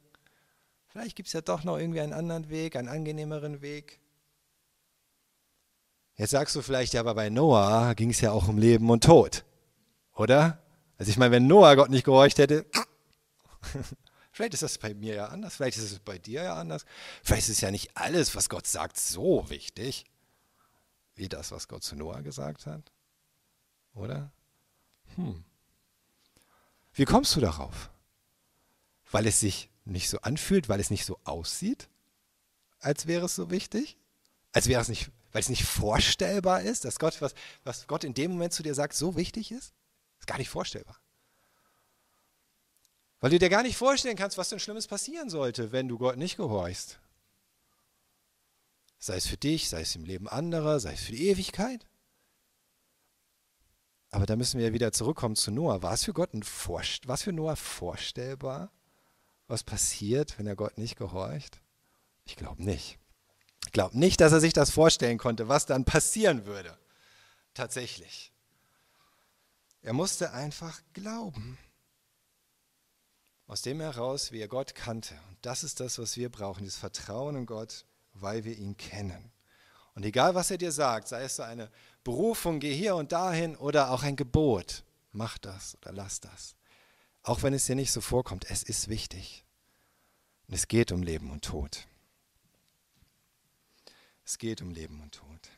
Vielleicht 0.88 1.16
gibt 1.16 1.28
es 1.28 1.32
ja 1.32 1.40
doch 1.40 1.64
noch 1.64 1.78
irgendwie 1.78 2.00
einen 2.00 2.12
anderen 2.12 2.50
Weg, 2.50 2.76
einen 2.76 2.88
angenehmeren 2.88 3.62
Weg. 3.62 4.00
Jetzt 6.16 6.30
sagst 6.30 6.56
du 6.56 6.62
vielleicht, 6.62 6.92
ja, 6.92 7.00
aber 7.00 7.14
bei 7.14 7.30
Noah 7.30 7.94
ging 7.94 8.10
es 8.10 8.20
ja 8.20 8.32
auch 8.32 8.48
um 8.48 8.58
Leben 8.58 8.90
und 8.90 9.04
Tod, 9.04 9.44
oder? 10.14 10.58
Also 10.98 11.10
ich 11.10 11.16
meine, 11.16 11.30
wenn 11.30 11.46
Noah 11.46 11.76
Gott 11.76 11.90
nicht 11.90 12.04
gehorcht 12.04 12.38
hätte, 12.38 12.66
vielleicht 14.38 14.54
ist 14.54 14.62
das 14.62 14.78
bei 14.78 14.94
mir 14.94 15.14
ja 15.14 15.26
anders, 15.26 15.56
vielleicht 15.56 15.78
ist 15.78 15.92
es 15.92 15.98
bei 15.98 16.18
dir 16.18 16.42
ja 16.44 16.54
anders, 16.56 16.84
vielleicht 17.22 17.48
ist 17.48 17.60
ja 17.60 17.70
nicht 17.70 17.96
alles, 17.96 18.34
was 18.34 18.48
Gott 18.48 18.66
sagt, 18.66 18.96
so 18.96 19.50
wichtig, 19.50 20.04
wie 21.16 21.28
das, 21.28 21.50
was 21.50 21.68
Gott 21.68 21.82
zu 21.82 21.96
Noah 21.96 22.22
gesagt 22.22 22.66
hat, 22.66 22.92
oder? 23.94 24.32
Hm. 25.16 25.44
Wie 26.94 27.04
kommst 27.04 27.34
du 27.36 27.40
darauf? 27.40 27.90
weil 29.10 29.26
es 29.26 29.40
sich 29.40 29.70
nicht 29.84 30.08
so 30.08 30.20
anfühlt, 30.20 30.68
weil 30.68 30.80
es 30.80 30.90
nicht 30.90 31.04
so 31.04 31.18
aussieht, 31.24 31.88
als 32.80 33.06
wäre 33.06 33.26
es 33.26 33.34
so 33.34 33.50
wichtig, 33.50 33.96
als 34.52 34.68
wäre 34.68 34.80
es 34.80 34.88
nicht, 34.88 35.10
weil 35.32 35.40
es 35.40 35.48
nicht 35.48 35.64
vorstellbar 35.64 36.62
ist, 36.62 36.84
dass 36.84 36.98
Gott, 36.98 37.20
was, 37.20 37.34
was 37.64 37.86
Gott 37.86 38.04
in 38.04 38.14
dem 38.14 38.32
Moment 38.32 38.52
zu 38.52 38.62
dir 38.62 38.74
sagt, 38.74 38.94
so 38.94 39.16
wichtig 39.16 39.50
ist, 39.50 39.72
ist 40.18 40.26
gar 40.26 40.38
nicht 40.38 40.50
vorstellbar. 40.50 40.98
Weil 43.20 43.30
du 43.30 43.38
dir 43.38 43.48
gar 43.48 43.62
nicht 43.62 43.76
vorstellen 43.76 44.16
kannst, 44.16 44.38
was 44.38 44.48
denn 44.48 44.60
Schlimmes 44.60 44.86
passieren 44.86 45.28
sollte, 45.30 45.72
wenn 45.72 45.88
du 45.88 45.98
Gott 45.98 46.16
nicht 46.16 46.36
gehorchst. 46.36 47.00
Sei 48.98 49.16
es 49.16 49.26
für 49.26 49.36
dich, 49.36 49.68
sei 49.68 49.80
es 49.80 49.96
im 49.96 50.04
Leben 50.04 50.28
anderer, 50.28 50.80
sei 50.80 50.92
es 50.92 51.02
für 51.02 51.12
die 51.12 51.28
Ewigkeit. 51.28 51.86
Aber 54.10 54.26
da 54.26 54.36
müssen 54.36 54.58
wir 54.58 54.66
ja 54.66 54.72
wieder 54.72 54.92
zurückkommen 54.92 55.36
zu 55.36 55.50
Noah. 55.50 55.82
War 55.82 55.92
es 55.92 56.04
für 56.04 56.12
Gott 56.12 56.32
ein 56.34 56.42
Vorst 56.42 57.08
was 57.08 57.22
für 57.22 57.32
Noah 57.32 57.56
vorstellbar? 57.56 58.72
was 59.48 59.64
passiert, 59.64 60.38
wenn 60.38 60.46
er 60.46 60.56
Gott 60.56 60.78
nicht 60.78 60.96
gehorcht? 60.96 61.60
Ich 62.24 62.36
glaube 62.36 62.62
nicht. 62.62 62.98
Ich 63.64 63.72
glaube 63.72 63.98
nicht, 63.98 64.20
dass 64.20 64.32
er 64.32 64.40
sich 64.40 64.52
das 64.52 64.70
vorstellen 64.70 65.18
konnte, 65.18 65.48
was 65.48 65.66
dann 65.66 65.84
passieren 65.84 66.46
würde. 66.46 66.78
Tatsächlich. 67.54 68.32
Er 69.82 69.94
musste 69.94 70.32
einfach 70.32 70.80
glauben. 70.92 71.58
Aus 73.48 73.62
dem 73.62 73.80
heraus, 73.80 74.30
wie 74.30 74.40
er 74.40 74.48
Gott 74.48 74.74
kannte. 74.74 75.14
Und 75.30 75.38
das 75.42 75.64
ist 75.64 75.80
das, 75.80 75.98
was 75.98 76.16
wir 76.16 76.28
brauchen, 76.28 76.62
dieses 76.62 76.78
Vertrauen 76.78 77.34
in 77.34 77.46
Gott, 77.46 77.86
weil 78.12 78.44
wir 78.44 78.56
ihn 78.56 78.76
kennen. 78.76 79.32
Und 79.94 80.04
egal, 80.04 80.34
was 80.34 80.50
er 80.50 80.58
dir 80.58 80.70
sagt, 80.70 81.08
sei 81.08 81.22
es 81.22 81.36
so 81.36 81.42
eine 81.42 81.70
Berufung, 82.04 82.60
geh 82.60 82.74
hier 82.74 82.94
und 82.94 83.10
dahin 83.10 83.56
oder 83.56 83.90
auch 83.90 84.02
ein 84.02 84.16
Gebot, 84.16 84.84
mach 85.12 85.38
das 85.38 85.76
oder 85.76 85.92
lass 85.92 86.20
das. 86.20 86.56
Auch 87.22 87.42
wenn 87.42 87.54
es 87.54 87.64
dir 87.64 87.74
nicht 87.74 87.90
so 87.90 88.00
vorkommt, 88.00 88.48
es 88.50 88.62
ist 88.62 88.88
wichtig. 88.88 89.44
Und 90.46 90.54
es 90.54 90.68
geht 90.68 90.92
um 90.92 91.02
Leben 91.02 91.30
und 91.30 91.44
Tod. 91.44 91.88
Es 94.24 94.36
geht 94.36 94.60
um 94.60 94.70
Leben 94.70 95.00
und 95.00 95.14
Tod. 95.14 95.48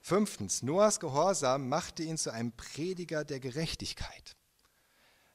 Fünftens, 0.00 0.62
Noahs 0.62 0.98
Gehorsam 0.98 1.68
machte 1.68 2.02
ihn 2.02 2.18
zu 2.18 2.32
einem 2.32 2.50
Prediger 2.50 3.24
der 3.24 3.38
Gerechtigkeit. 3.38 4.37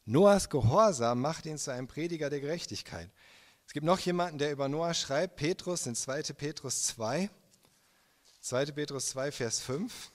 Noahs 0.06 0.50
Gehorsam 0.50 1.22
machte 1.22 1.50
ihn 1.50 1.58
zu 1.58 1.72
einem 1.72 1.88
Prediger 1.88 2.30
der 2.30 2.42
Gerechtigkeit. 2.42 3.10
Es 3.66 3.72
gibt 3.72 3.86
noch 3.86 4.00
jemanden, 4.00 4.38
der 4.38 4.52
über 4.52 4.68
Noah 4.68 4.94
schreibt, 4.94 5.38
Petrus 5.38 5.88
in 5.88 5.96
2. 5.96 6.34
Petrus 6.34 6.84
2, 6.84 7.30
2. 8.42 8.66
Petrus 8.68 9.08
2, 9.08 9.32
Vers 9.32 9.60
5. 9.62 10.12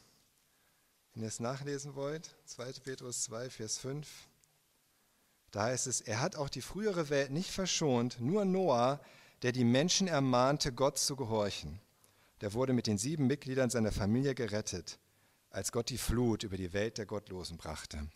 Wenn 1.14 1.22
ihr 1.22 1.28
es 1.28 1.40
nachlesen 1.40 1.94
wollt, 1.94 2.36
2. 2.44 2.72
Petrus 2.84 3.22
2, 3.24 3.48
Vers 3.48 3.78
5. 3.78 4.06
Da 5.50 5.64
heißt 5.64 5.86
es, 5.86 6.02
er 6.02 6.20
hat 6.20 6.36
auch 6.36 6.50
die 6.50 6.60
frühere 6.60 7.08
Welt 7.08 7.30
nicht 7.30 7.50
verschont, 7.50 8.20
nur 8.20 8.44
Noah, 8.44 9.00
der 9.42 9.52
die 9.52 9.64
Menschen 9.64 10.06
ermahnte, 10.06 10.72
Gott 10.72 10.98
zu 10.98 11.16
gehorchen. 11.16 11.80
Der 12.42 12.52
wurde 12.52 12.74
mit 12.74 12.86
den 12.86 12.98
sieben 12.98 13.26
Mitgliedern 13.26 13.70
seiner 13.70 13.92
Familie 13.92 14.34
gerettet, 14.34 14.98
als 15.50 15.72
Gott 15.72 15.88
die 15.88 15.98
Flut 15.98 16.42
über 16.42 16.58
die 16.58 16.74
Welt 16.74 16.98
der 16.98 17.06
Gottlosen 17.06 17.56
brachte. 17.56 18.06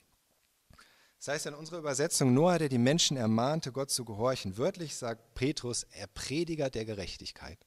Das 1.23 1.35
heißt 1.35 1.47
in 1.47 1.55
unserer 1.55 1.79
Übersetzung, 1.79 2.35
Noah, 2.35 2.59
der 2.59 2.69
die 2.69 2.79
Menschen 2.79 3.17
ermahnte, 3.17 3.71
Gott 3.71 3.93
zu 3.93 4.05
gehorchen. 4.05 4.59
Wörtlich 4.59 4.97
sagt 4.97 5.35
Petrus, 5.35 5.85
er 5.93 6.09
Prediger 6.09 6.69
der 6.69 6.85
Gerechtigkeit. 6.85 7.65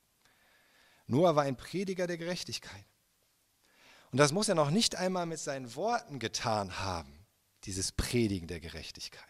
Noah 1.07 1.37
war 1.37 1.43
ein 1.43 1.55
Prediger 1.55 2.05
der 2.05 2.17
Gerechtigkeit. 2.17 2.83
Und 4.11 4.17
das 4.17 4.33
muss 4.33 4.49
er 4.49 4.55
noch 4.55 4.71
nicht 4.71 4.97
einmal 4.97 5.25
mit 5.25 5.39
seinen 5.39 5.73
Worten 5.77 6.19
getan 6.19 6.79
haben, 6.79 7.25
dieses 7.63 7.93
Predigen 7.93 8.49
der 8.49 8.59
Gerechtigkeit. 8.59 9.23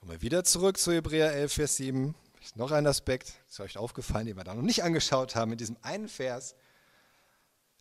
Kommen 0.00 0.12
wir 0.12 0.22
wieder 0.22 0.42
zurück 0.44 0.78
zu 0.78 0.90
Hebräer 0.90 1.34
11, 1.34 1.52
Vers 1.52 1.76
7. 1.76 2.14
Noch 2.54 2.70
ein 2.70 2.86
Aspekt, 2.86 3.34
ist 3.46 3.60
euch 3.60 3.76
aufgefallen, 3.76 4.24
den 4.24 4.38
wir 4.38 4.44
da 4.44 4.54
noch 4.54 4.62
nicht 4.62 4.84
angeschaut 4.84 5.36
haben, 5.36 5.52
in 5.52 5.58
diesem 5.58 5.76
einen 5.82 6.08
Vers. 6.08 6.54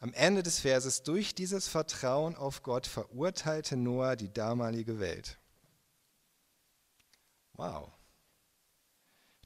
Am 0.01 0.13
Ende 0.13 0.41
des 0.41 0.59
Verses, 0.59 1.03
durch 1.03 1.35
dieses 1.35 1.67
Vertrauen 1.67 2.35
auf 2.35 2.63
Gott 2.63 2.87
verurteilte 2.87 3.77
Noah 3.77 4.15
die 4.15 4.33
damalige 4.33 4.99
Welt. 4.99 5.37
Wow. 7.53 7.91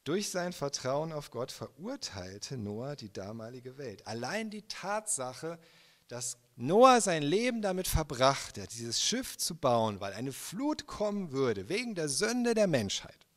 Durch 0.05 0.29
sein 0.29 0.53
Vertrauen 0.53 1.11
auf 1.11 1.29
Gott 1.29 1.51
verurteilte 1.51 2.55
Noah 2.55 2.95
die 2.95 3.11
damalige 3.11 3.77
Welt. 3.77 4.07
Allein 4.07 4.49
die 4.49 4.61
Tatsache, 4.61 5.59
dass 6.07 6.37
Noah 6.55 7.01
sein 7.01 7.23
Leben 7.23 7.61
damit 7.61 7.89
verbrachte, 7.89 8.65
dieses 8.67 9.01
Schiff 9.01 9.37
zu 9.37 9.55
bauen, 9.55 9.99
weil 9.99 10.13
eine 10.13 10.31
Flut 10.31 10.87
kommen 10.87 11.33
würde, 11.33 11.67
wegen 11.67 11.95
der 11.95 12.07
Sünde 12.07 12.53
der 12.53 12.67
Menschheit. 12.67 13.27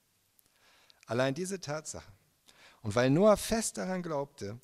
Allein 1.07 1.35
diese 1.35 1.59
Tatsache. 1.59 2.13
Und 2.83 2.95
weil 2.95 3.11
Noah 3.11 3.37
fest 3.37 3.77
daran 3.77 4.05
glaubte, 4.05 4.61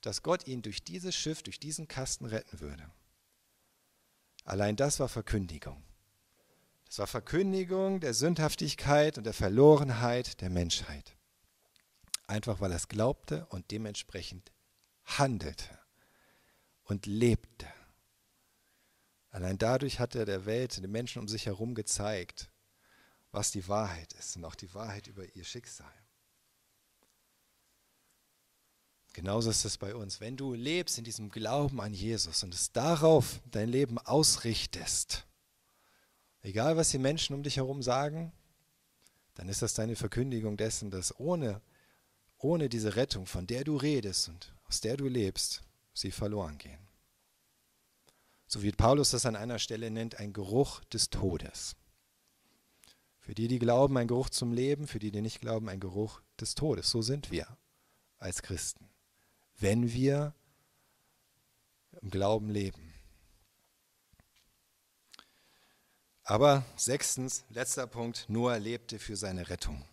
dass 0.00 0.22
Gott 0.22 0.46
ihn 0.46 0.62
durch 0.62 0.84
dieses 0.84 1.14
Schiff, 1.14 1.42
durch 1.42 1.58
diesen 1.58 1.88
Kasten 1.88 2.26
retten 2.26 2.60
würde. 2.60 2.90
Allein 4.44 4.76
das 4.76 5.00
war 5.00 5.08
Verkündigung. 5.08 5.82
Das 6.86 7.00
war 7.00 7.06
Verkündigung 7.06 8.00
der 8.00 8.14
Sündhaftigkeit 8.14 9.18
und 9.18 9.24
der 9.24 9.34
Verlorenheit 9.34 10.40
der 10.40 10.50
Menschheit. 10.50 11.16
Einfach 12.28 12.60
weil 12.60 12.70
er 12.70 12.76
es 12.76 12.88
glaubte 12.88 13.46
und 13.46 13.70
dementsprechend 13.70 14.52
handelte 15.04 15.78
und 16.84 17.06
lebte. 17.06 17.66
Allein 19.30 19.58
dadurch 19.58 20.00
hat 20.00 20.14
er 20.14 20.24
der 20.24 20.46
Welt, 20.46 20.82
den 20.82 20.90
Menschen 20.90 21.20
um 21.20 21.28
sich 21.28 21.46
herum 21.46 21.74
gezeigt, 21.74 22.50
was 23.32 23.50
die 23.50 23.68
Wahrheit 23.68 24.12
ist 24.14 24.36
und 24.36 24.44
auch 24.44 24.54
die 24.54 24.72
Wahrheit 24.72 25.08
über 25.08 25.24
ihr 25.34 25.44
Schicksal. 25.44 25.92
Genauso 29.16 29.48
ist 29.48 29.64
es 29.64 29.78
bei 29.78 29.94
uns. 29.94 30.20
Wenn 30.20 30.36
du 30.36 30.52
lebst 30.52 30.98
in 30.98 31.04
diesem 31.04 31.30
Glauben 31.30 31.80
an 31.80 31.94
Jesus 31.94 32.42
und 32.42 32.52
es 32.52 32.72
darauf 32.72 33.40
dein 33.50 33.70
Leben 33.70 33.96
ausrichtest, 33.96 35.24
egal 36.42 36.76
was 36.76 36.90
die 36.90 36.98
Menschen 36.98 37.34
um 37.34 37.42
dich 37.42 37.56
herum 37.56 37.82
sagen, 37.82 38.30
dann 39.32 39.48
ist 39.48 39.62
das 39.62 39.72
deine 39.72 39.96
Verkündigung 39.96 40.58
dessen, 40.58 40.90
dass 40.90 41.18
ohne, 41.18 41.62
ohne 42.36 42.68
diese 42.68 42.96
Rettung, 42.96 43.24
von 43.24 43.46
der 43.46 43.64
du 43.64 43.78
redest 43.78 44.28
und 44.28 44.54
aus 44.68 44.82
der 44.82 44.98
du 44.98 45.08
lebst, 45.08 45.62
sie 45.94 46.10
verloren 46.10 46.58
gehen. 46.58 46.86
So 48.46 48.62
wie 48.62 48.70
Paulus 48.70 49.12
das 49.12 49.24
an 49.24 49.34
einer 49.34 49.58
Stelle 49.58 49.90
nennt, 49.90 50.20
ein 50.20 50.34
Geruch 50.34 50.84
des 50.84 51.08
Todes. 51.08 51.74
Für 53.18 53.34
die, 53.34 53.48
die 53.48 53.60
glauben, 53.60 53.96
ein 53.96 54.08
Geruch 54.08 54.28
zum 54.28 54.52
Leben, 54.52 54.86
für 54.86 54.98
die, 54.98 55.10
die 55.10 55.22
nicht 55.22 55.40
glauben, 55.40 55.70
ein 55.70 55.80
Geruch 55.80 56.20
des 56.38 56.54
Todes. 56.54 56.90
So 56.90 57.00
sind 57.00 57.30
wir 57.30 57.56
als 58.18 58.42
Christen, 58.42 58.90
wenn 59.58 59.92
wir 59.92 60.34
im 62.00 62.10
Glauben 62.10 62.50
leben. 62.50 62.92
Aber 66.24 66.64
sechstens, 66.76 67.44
letzter 67.50 67.86
Punkt, 67.86 68.26
Noah 68.28 68.58
lebte 68.58 68.98
für 68.98 69.16
seine 69.16 69.48
Rettung. 69.48 69.84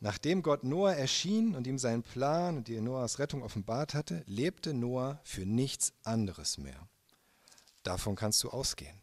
Nachdem 0.00 0.42
Gott 0.42 0.62
Noah 0.64 0.94
erschien 0.94 1.56
und 1.56 1.66
ihm 1.66 1.78
seinen 1.78 2.02
Plan 2.02 2.58
und 2.58 2.68
die 2.68 2.80
Noahs 2.80 3.18
Rettung 3.18 3.42
offenbart 3.42 3.94
hatte, 3.94 4.22
lebte 4.26 4.74
Noah 4.74 5.18
für 5.24 5.44
nichts 5.44 5.92
anderes 6.04 6.58
mehr. 6.58 6.88
Davon 7.82 8.14
kannst 8.14 8.44
du 8.44 8.50
ausgehen. 8.50 9.00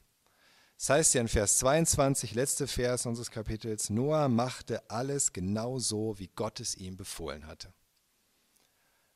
Das 0.78 0.90
heißt 0.90 1.14
ja 1.16 1.22
in 1.22 1.28
Vers 1.28 1.58
22, 1.58 2.36
letzte 2.36 2.68
Vers 2.68 3.06
unseres 3.06 3.32
Kapitels, 3.32 3.90
Noah 3.90 4.30
machte 4.30 4.90
alles 4.90 5.34
genau 5.34 5.80
so, 5.80 6.20
wie 6.20 6.30
Gott 6.36 6.60
es 6.60 6.76
ihm 6.76 6.98
befohlen 6.98 7.48
hatte. 7.48 7.74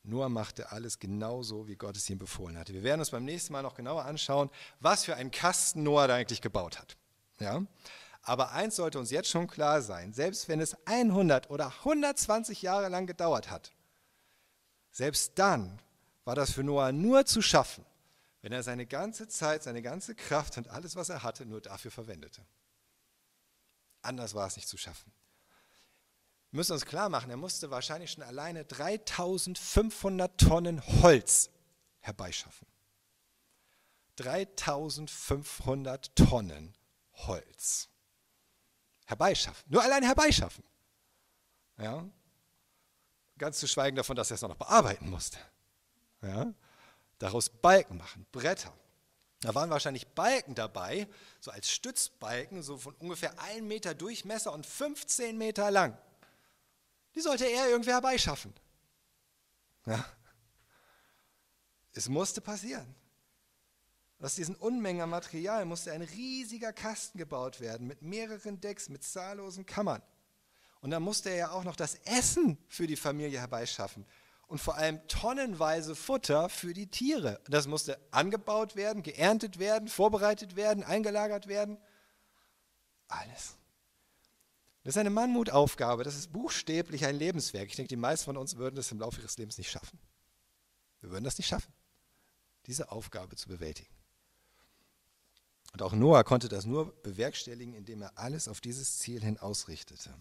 Noah 0.02 0.28
machte 0.28 0.72
alles 0.72 0.98
genau 0.98 1.42
so, 1.42 1.68
wie 1.68 1.76
Gott 1.76 1.96
es 1.96 2.08
ihm 2.08 2.18
befohlen 2.18 2.58
hatte. 2.58 2.72
Wir 2.72 2.82
werden 2.82 3.00
uns 3.00 3.10
beim 3.10 3.24
nächsten 3.24 3.52
Mal 3.52 3.62
noch 3.62 3.74
genauer 3.74 4.04
anschauen, 4.04 4.50
was 4.80 5.04
für 5.04 5.16
einen 5.16 5.30
Kasten 5.30 5.82
Noah 5.82 6.08
da 6.08 6.14
eigentlich 6.14 6.40
gebaut 6.40 6.78
hat. 6.78 6.96
Ja? 7.38 7.62
Aber 8.22 8.52
eins 8.52 8.76
sollte 8.76 8.98
uns 8.98 9.10
jetzt 9.10 9.28
schon 9.28 9.46
klar 9.46 9.82
sein, 9.82 10.12
selbst 10.12 10.48
wenn 10.48 10.60
es 10.60 10.76
100 10.86 11.50
oder 11.50 11.66
120 11.66 12.62
Jahre 12.62 12.88
lang 12.88 13.06
gedauert 13.06 13.50
hat, 13.50 13.72
selbst 14.90 15.38
dann 15.38 15.80
war 16.24 16.34
das 16.34 16.52
für 16.52 16.64
Noah 16.64 16.92
nur 16.92 17.26
zu 17.26 17.42
schaffen, 17.42 17.84
wenn 18.42 18.52
er 18.52 18.62
seine 18.62 18.86
ganze 18.86 19.28
Zeit, 19.28 19.62
seine 19.62 19.82
ganze 19.82 20.14
Kraft 20.14 20.56
und 20.58 20.68
alles, 20.68 20.96
was 20.96 21.08
er 21.08 21.22
hatte, 21.22 21.46
nur 21.46 21.60
dafür 21.60 21.90
verwendete. 21.90 22.42
Anders 24.02 24.34
war 24.34 24.46
es 24.46 24.56
nicht 24.56 24.68
zu 24.68 24.76
schaffen. 24.76 25.12
Wir 26.50 26.56
müssen 26.56 26.72
uns 26.72 26.84
klar 26.84 27.08
machen, 27.08 27.30
er 27.30 27.36
musste 27.36 27.70
wahrscheinlich 27.70 28.10
schon 28.10 28.24
alleine 28.24 28.64
3500 28.64 30.36
Tonnen 30.36 30.84
Holz 31.02 31.50
herbeischaffen. 32.00 32.66
3500 34.16 36.14
Tonnen 36.16 36.74
Holz 37.12 37.88
herbeischaffen. 39.06 39.64
Nur 39.68 39.82
allein 39.82 40.02
herbeischaffen. 40.02 40.64
Ja? 41.78 42.04
Ganz 43.38 43.60
zu 43.60 43.68
schweigen 43.68 43.96
davon, 43.96 44.16
dass 44.16 44.30
er 44.30 44.34
es 44.34 44.42
noch 44.42 44.56
bearbeiten 44.56 45.08
musste. 45.08 45.38
Ja? 46.20 46.52
Daraus 47.18 47.48
Balken 47.48 47.96
machen, 47.96 48.26
Bretter. 48.32 48.72
Da 49.40 49.54
waren 49.54 49.70
wahrscheinlich 49.70 50.08
Balken 50.08 50.54
dabei, 50.54 51.08
so 51.38 51.50
als 51.50 51.70
Stützbalken, 51.70 52.62
so 52.62 52.76
von 52.76 52.94
ungefähr 52.96 53.40
1 53.40 53.62
Meter 53.62 53.94
Durchmesser 53.94 54.52
und 54.52 54.66
15 54.66 55.38
Meter 55.38 55.70
lang. 55.70 55.96
Die 57.14 57.20
sollte 57.20 57.44
er 57.44 57.68
irgendwie 57.68 57.90
herbeischaffen. 57.90 58.54
Ja. 59.86 60.04
Es 61.92 62.08
musste 62.08 62.40
passieren. 62.40 62.94
Aus 64.20 64.34
diesen 64.34 64.54
Unmengen 64.54 65.02
an 65.02 65.10
Material 65.10 65.64
musste 65.64 65.92
ein 65.92 66.02
riesiger 66.02 66.72
Kasten 66.72 67.18
gebaut 67.18 67.60
werden 67.60 67.86
mit 67.86 68.02
mehreren 68.02 68.60
Decks, 68.60 68.88
mit 68.88 69.02
zahllosen 69.02 69.64
Kammern. 69.64 70.02
Und 70.82 70.90
dann 70.90 71.02
musste 71.02 71.30
er 71.30 71.36
ja 71.36 71.50
auch 71.50 71.64
noch 71.64 71.76
das 71.76 71.94
Essen 72.04 72.58
für 72.68 72.86
die 72.86 72.96
Familie 72.96 73.40
herbeischaffen 73.40 74.06
und 74.46 74.58
vor 74.58 74.76
allem 74.76 75.06
tonnenweise 75.08 75.94
Futter 75.94 76.48
für 76.48 76.74
die 76.74 76.88
Tiere. 76.88 77.40
Das 77.46 77.66
musste 77.66 77.98
angebaut 78.10 78.76
werden, 78.76 79.02
geerntet 79.02 79.58
werden, 79.58 79.88
vorbereitet 79.88 80.56
werden, 80.56 80.82
eingelagert 80.82 81.46
werden. 81.46 81.78
Alles. 83.08 83.56
Das 84.90 84.96
ist 84.96 85.00
eine 85.02 85.10
Mammutaufgabe, 85.10 86.02
das 86.02 86.16
ist 86.16 86.32
buchstäblich 86.32 87.06
ein 87.06 87.14
Lebenswerk. 87.14 87.68
Ich 87.68 87.76
denke, 87.76 87.90
die 87.90 87.94
meisten 87.94 88.24
von 88.24 88.36
uns 88.36 88.56
würden 88.56 88.74
das 88.74 88.90
im 88.90 88.98
Laufe 88.98 89.20
ihres 89.20 89.38
Lebens 89.38 89.56
nicht 89.56 89.70
schaffen. 89.70 90.00
Wir 91.00 91.12
würden 91.12 91.22
das 91.22 91.38
nicht 91.38 91.46
schaffen, 91.46 91.72
diese 92.66 92.90
Aufgabe 92.90 93.36
zu 93.36 93.48
bewältigen. 93.48 93.94
Und 95.72 95.82
auch 95.82 95.92
Noah 95.92 96.24
konnte 96.24 96.48
das 96.48 96.66
nur 96.66 96.92
bewerkstelligen, 97.04 97.72
indem 97.72 98.02
er 98.02 98.18
alles 98.18 98.48
auf 98.48 98.60
dieses 98.60 98.98
Ziel 98.98 99.22
hin 99.22 99.38
ausrichtete. 99.38 100.12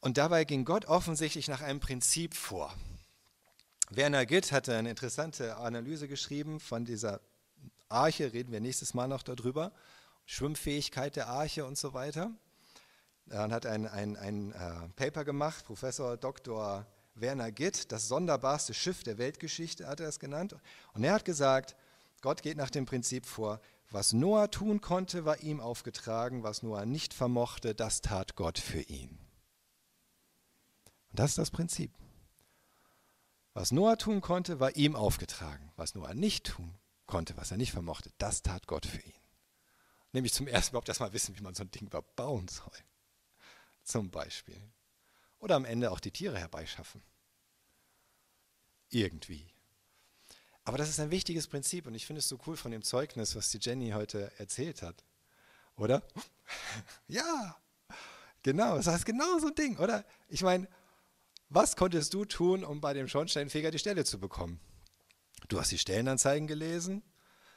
Und 0.00 0.18
dabei 0.18 0.44
ging 0.44 0.66
Gott 0.66 0.84
offensichtlich 0.84 1.48
nach 1.48 1.62
einem 1.62 1.80
Prinzip 1.80 2.34
vor. 2.34 2.74
Werner 3.88 4.26
Gitt 4.26 4.52
hatte 4.52 4.76
eine 4.76 4.90
interessante 4.90 5.56
Analyse 5.56 6.08
geschrieben 6.08 6.60
von 6.60 6.84
dieser 6.84 7.22
Arche, 7.88 8.34
reden 8.34 8.52
wir 8.52 8.60
nächstes 8.60 8.92
Mal 8.92 9.08
noch 9.08 9.22
darüber, 9.22 9.72
Schwimmfähigkeit 10.26 11.16
der 11.16 11.28
Arche 11.28 11.64
und 11.64 11.78
so 11.78 11.94
weiter. 11.94 12.34
Er 13.30 13.48
hat 13.50 13.64
ein, 13.64 13.86
ein, 13.86 14.16
ein 14.16 14.52
äh, 14.52 14.88
Paper 14.96 15.24
gemacht, 15.24 15.64
Professor 15.64 16.16
Dr. 16.16 16.84
Werner 17.14 17.52
Gitt, 17.52 17.92
das 17.92 18.08
sonderbarste 18.08 18.74
Schiff 18.74 19.04
der 19.04 19.18
Weltgeschichte 19.18 19.86
hat 19.86 20.00
er 20.00 20.08
es 20.08 20.18
genannt. 20.18 20.56
Und 20.94 21.04
er 21.04 21.14
hat 21.14 21.24
gesagt, 21.24 21.76
Gott 22.22 22.42
geht 22.42 22.56
nach 22.56 22.70
dem 22.70 22.86
Prinzip 22.86 23.26
vor, 23.26 23.60
was 23.90 24.12
Noah 24.12 24.50
tun 24.50 24.80
konnte, 24.80 25.24
war 25.24 25.40
ihm 25.40 25.60
aufgetragen, 25.60 26.42
was 26.42 26.62
Noah 26.64 26.86
nicht 26.86 27.14
vermochte, 27.14 27.74
das 27.74 28.02
tat 28.02 28.34
Gott 28.34 28.58
für 28.58 28.82
ihn. 28.82 29.10
Und 31.10 31.18
das 31.18 31.30
ist 31.30 31.38
das 31.38 31.50
Prinzip. 31.52 31.92
Was 33.54 33.70
Noah 33.70 33.96
tun 33.96 34.20
konnte, 34.20 34.58
war 34.58 34.74
ihm 34.74 34.96
aufgetragen. 34.96 35.72
Was 35.76 35.94
Noah 35.94 36.14
nicht 36.14 36.46
tun 36.46 36.78
konnte, 37.06 37.36
was 37.36 37.50
er 37.52 37.56
nicht 37.56 37.72
vermochte, 37.72 38.10
das 38.18 38.42
tat 38.42 38.66
Gott 38.66 38.86
für 38.86 39.00
ihn. 39.00 39.14
Nämlich 40.12 40.32
zum 40.32 40.48
ersten 40.48 40.74
Mal 40.74 40.82
erstmal 40.84 41.12
wissen, 41.12 41.36
wie 41.36 41.42
man 41.42 41.54
so 41.54 41.62
ein 41.62 41.70
Ding 41.70 41.86
überhaupt 41.86 42.16
bauen 42.16 42.48
soll. 42.48 42.72
Zum 43.90 44.08
Beispiel. 44.08 44.62
Oder 45.40 45.56
am 45.56 45.64
Ende 45.64 45.90
auch 45.90 45.98
die 45.98 46.12
Tiere 46.12 46.38
herbeischaffen. 46.38 47.02
Irgendwie. 48.88 49.52
Aber 50.62 50.78
das 50.78 50.88
ist 50.88 51.00
ein 51.00 51.10
wichtiges 51.10 51.48
Prinzip 51.48 51.88
und 51.88 51.96
ich 51.96 52.06
finde 52.06 52.20
es 52.20 52.28
so 52.28 52.38
cool 52.46 52.56
von 52.56 52.70
dem 52.70 52.82
Zeugnis, 52.82 53.34
was 53.34 53.50
die 53.50 53.58
Jenny 53.60 53.90
heute 53.90 54.30
erzählt 54.38 54.82
hat. 54.82 55.02
Oder? 55.74 56.04
ja, 57.08 57.56
genau, 58.44 58.76
das 58.76 58.86
heißt 58.86 59.04
genau 59.04 59.40
so 59.40 59.48
ein 59.48 59.56
Ding, 59.56 59.76
oder? 59.78 60.04
Ich 60.28 60.42
meine, 60.42 60.68
was 61.48 61.74
konntest 61.74 62.14
du 62.14 62.24
tun, 62.24 62.62
um 62.62 62.80
bei 62.80 62.94
dem 62.94 63.08
Schornsteinfeger 63.08 63.72
die 63.72 63.80
Stelle 63.80 64.04
zu 64.04 64.20
bekommen? 64.20 64.60
Du 65.48 65.58
hast 65.58 65.72
die 65.72 65.78
Stellenanzeigen 65.78 66.46
gelesen, 66.46 67.02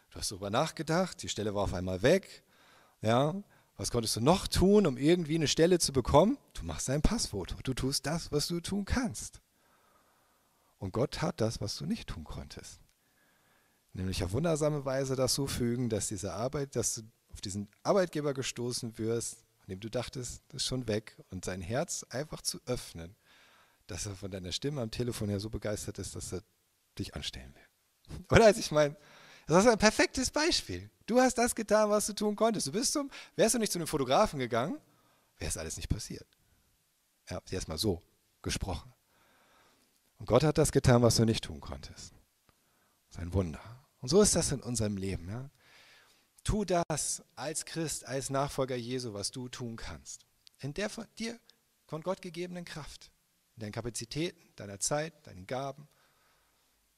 du 0.10 0.18
hast 0.18 0.32
darüber 0.32 0.50
nachgedacht, 0.50 1.22
die 1.22 1.30
Stelle 1.30 1.54
war 1.54 1.66
auf 1.66 1.76
einmal 1.76 2.02
weg. 2.02 2.44
Ja, 3.02 3.36
was 3.84 3.92
konntest 3.92 4.16
du 4.16 4.22
noch 4.22 4.48
tun, 4.48 4.88
um 4.88 4.98
irgendwie 4.98 5.36
eine 5.36 5.48
Stelle 5.48 5.78
zu 5.78 5.94
bekommen? 5.94 6.38
Du 6.54 6.64
machst 6.66 6.90
ein 6.90 7.02
Passfoto. 7.02 7.56
Du 7.64 7.76
tust 7.76 8.06
das, 8.06 8.32
was 8.32 8.48
du 8.48 8.60
tun 8.60 8.86
kannst. 8.86 9.42
Und 10.80 10.94
Gott 10.94 11.22
hat 11.22 11.40
das, 11.40 11.62
was 11.62 11.78
du 11.78 11.86
nicht 11.86 12.10
tun 12.10 12.24
konntest 12.24 12.80
nämlich 13.94 14.24
auf 14.24 14.34
wundersame 14.34 14.86
Weise 14.86 15.16
das 15.16 15.36
so 15.36 15.48
fügen, 15.48 15.90
dass 15.90 16.08
diese 16.08 16.34
Arbeit, 16.34 16.76
dass 16.76 16.96
du 16.96 17.02
auf 17.32 17.42
diesen 17.42 17.70
Arbeitgeber 17.84 18.34
gestoßen 18.34 18.98
wirst, 18.98 19.46
von 19.60 19.70
dem 19.70 19.80
du 19.80 19.90
dachtest, 19.90 20.44
das 20.50 20.64
ist 20.64 20.68
schon 20.68 20.88
weg, 20.88 21.18
und 21.30 21.46
sein 21.46 21.62
Herz 21.62 22.06
einfach 22.10 22.42
zu 22.42 22.60
öffnen, 22.66 23.16
dass 23.88 24.06
er 24.06 24.16
von 24.16 24.32
deiner 24.32 24.52
Stimme 24.52 24.82
am 24.82 24.92
Telefon 24.92 25.30
her 25.30 25.40
so 25.40 25.50
begeistert 25.50 26.00
ist, 26.00 26.16
dass 26.16 26.34
er 26.34 26.42
dich 26.98 27.16
anstellen 27.16 27.54
will. 27.56 28.20
Oder 28.32 28.46
als 28.46 28.58
ich 28.58 28.72
meine, 28.72 28.96
das 29.48 29.66
ist 29.66 29.72
ein 29.72 29.78
perfektes 29.78 30.32
Beispiel. 30.32 30.90
Du 31.06 31.20
hast 31.20 31.38
das 31.38 31.54
getan, 31.54 31.90
was 31.90 32.08
du 32.08 32.14
tun 32.14 32.36
konntest. 32.36 32.68
Du 32.68 32.72
bist 32.72 32.94
zum, 32.94 33.10
wärst 33.36 33.56
du 33.56 33.60
nicht 33.60 33.72
zu 33.72 33.80
einem 33.80 33.88
Fotografen 33.88 34.40
gegangen, 34.40 34.80
wäre 35.38 35.50
es 35.50 35.58
alles 35.58 35.78
nicht 35.78 35.90
passiert. 35.90 36.28
Er 37.26 37.38
hat 37.38 37.52
erstmal 37.52 37.78
so 37.78 38.02
gesprochen. 38.42 38.94
Und 40.18 40.28
Gott 40.28 40.44
hat 40.44 40.58
das 40.58 40.72
getan, 40.72 41.02
was 41.02 41.18
du 41.18 41.26
nicht 41.26 41.44
tun 41.44 41.60
konntest. 41.60 42.14
Sein 43.10 43.34
Wunder. 43.34 43.62
Und 44.00 44.10
so 44.10 44.22
ist 44.22 44.36
das 44.36 44.52
in 44.52 44.62
unserem 44.62 44.98
Leben. 44.98 45.30
Ja? 45.30 45.50
Tu 46.44 46.66
das 46.66 47.24
als 47.36 47.66
Christ, 47.66 48.06
als 48.06 48.30
Nachfolger 48.30 48.76
Jesu, 48.76 49.14
was 49.14 49.32
du 49.32 49.50
tun 49.50 49.76
kannst. 49.76 50.26
In 50.60 50.74
der 50.74 50.90
von 50.90 51.06
dir 51.18 51.40
von 51.88 52.02
Gott 52.02 52.22
gegebenen 52.22 52.66
Kraft, 52.66 53.12
in 53.56 53.62
deinen 53.62 53.72
Kapazitäten, 53.72 54.42
deiner 54.56 54.80
Zeit, 54.80 55.28
deinen 55.28 55.46
Gaben, 55.46 55.88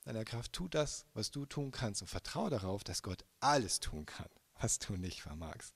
deiner 0.06 0.24
Kraft. 0.24 0.54
Tu 0.54 0.68
das, 0.70 1.06
was 1.14 1.32
du 1.32 1.46
tun 1.46 1.72
kannst 1.72 2.02
und 2.02 2.08
vertraue 2.08 2.50
darauf, 2.50 2.84
dass 2.84 3.04
Gott 3.04 3.26
alles 3.40 3.80
tun 3.80 4.06
kann, 4.06 4.30
was 4.56 4.80
du 4.80 4.96
nicht 4.96 5.22
vermagst. 5.22 5.76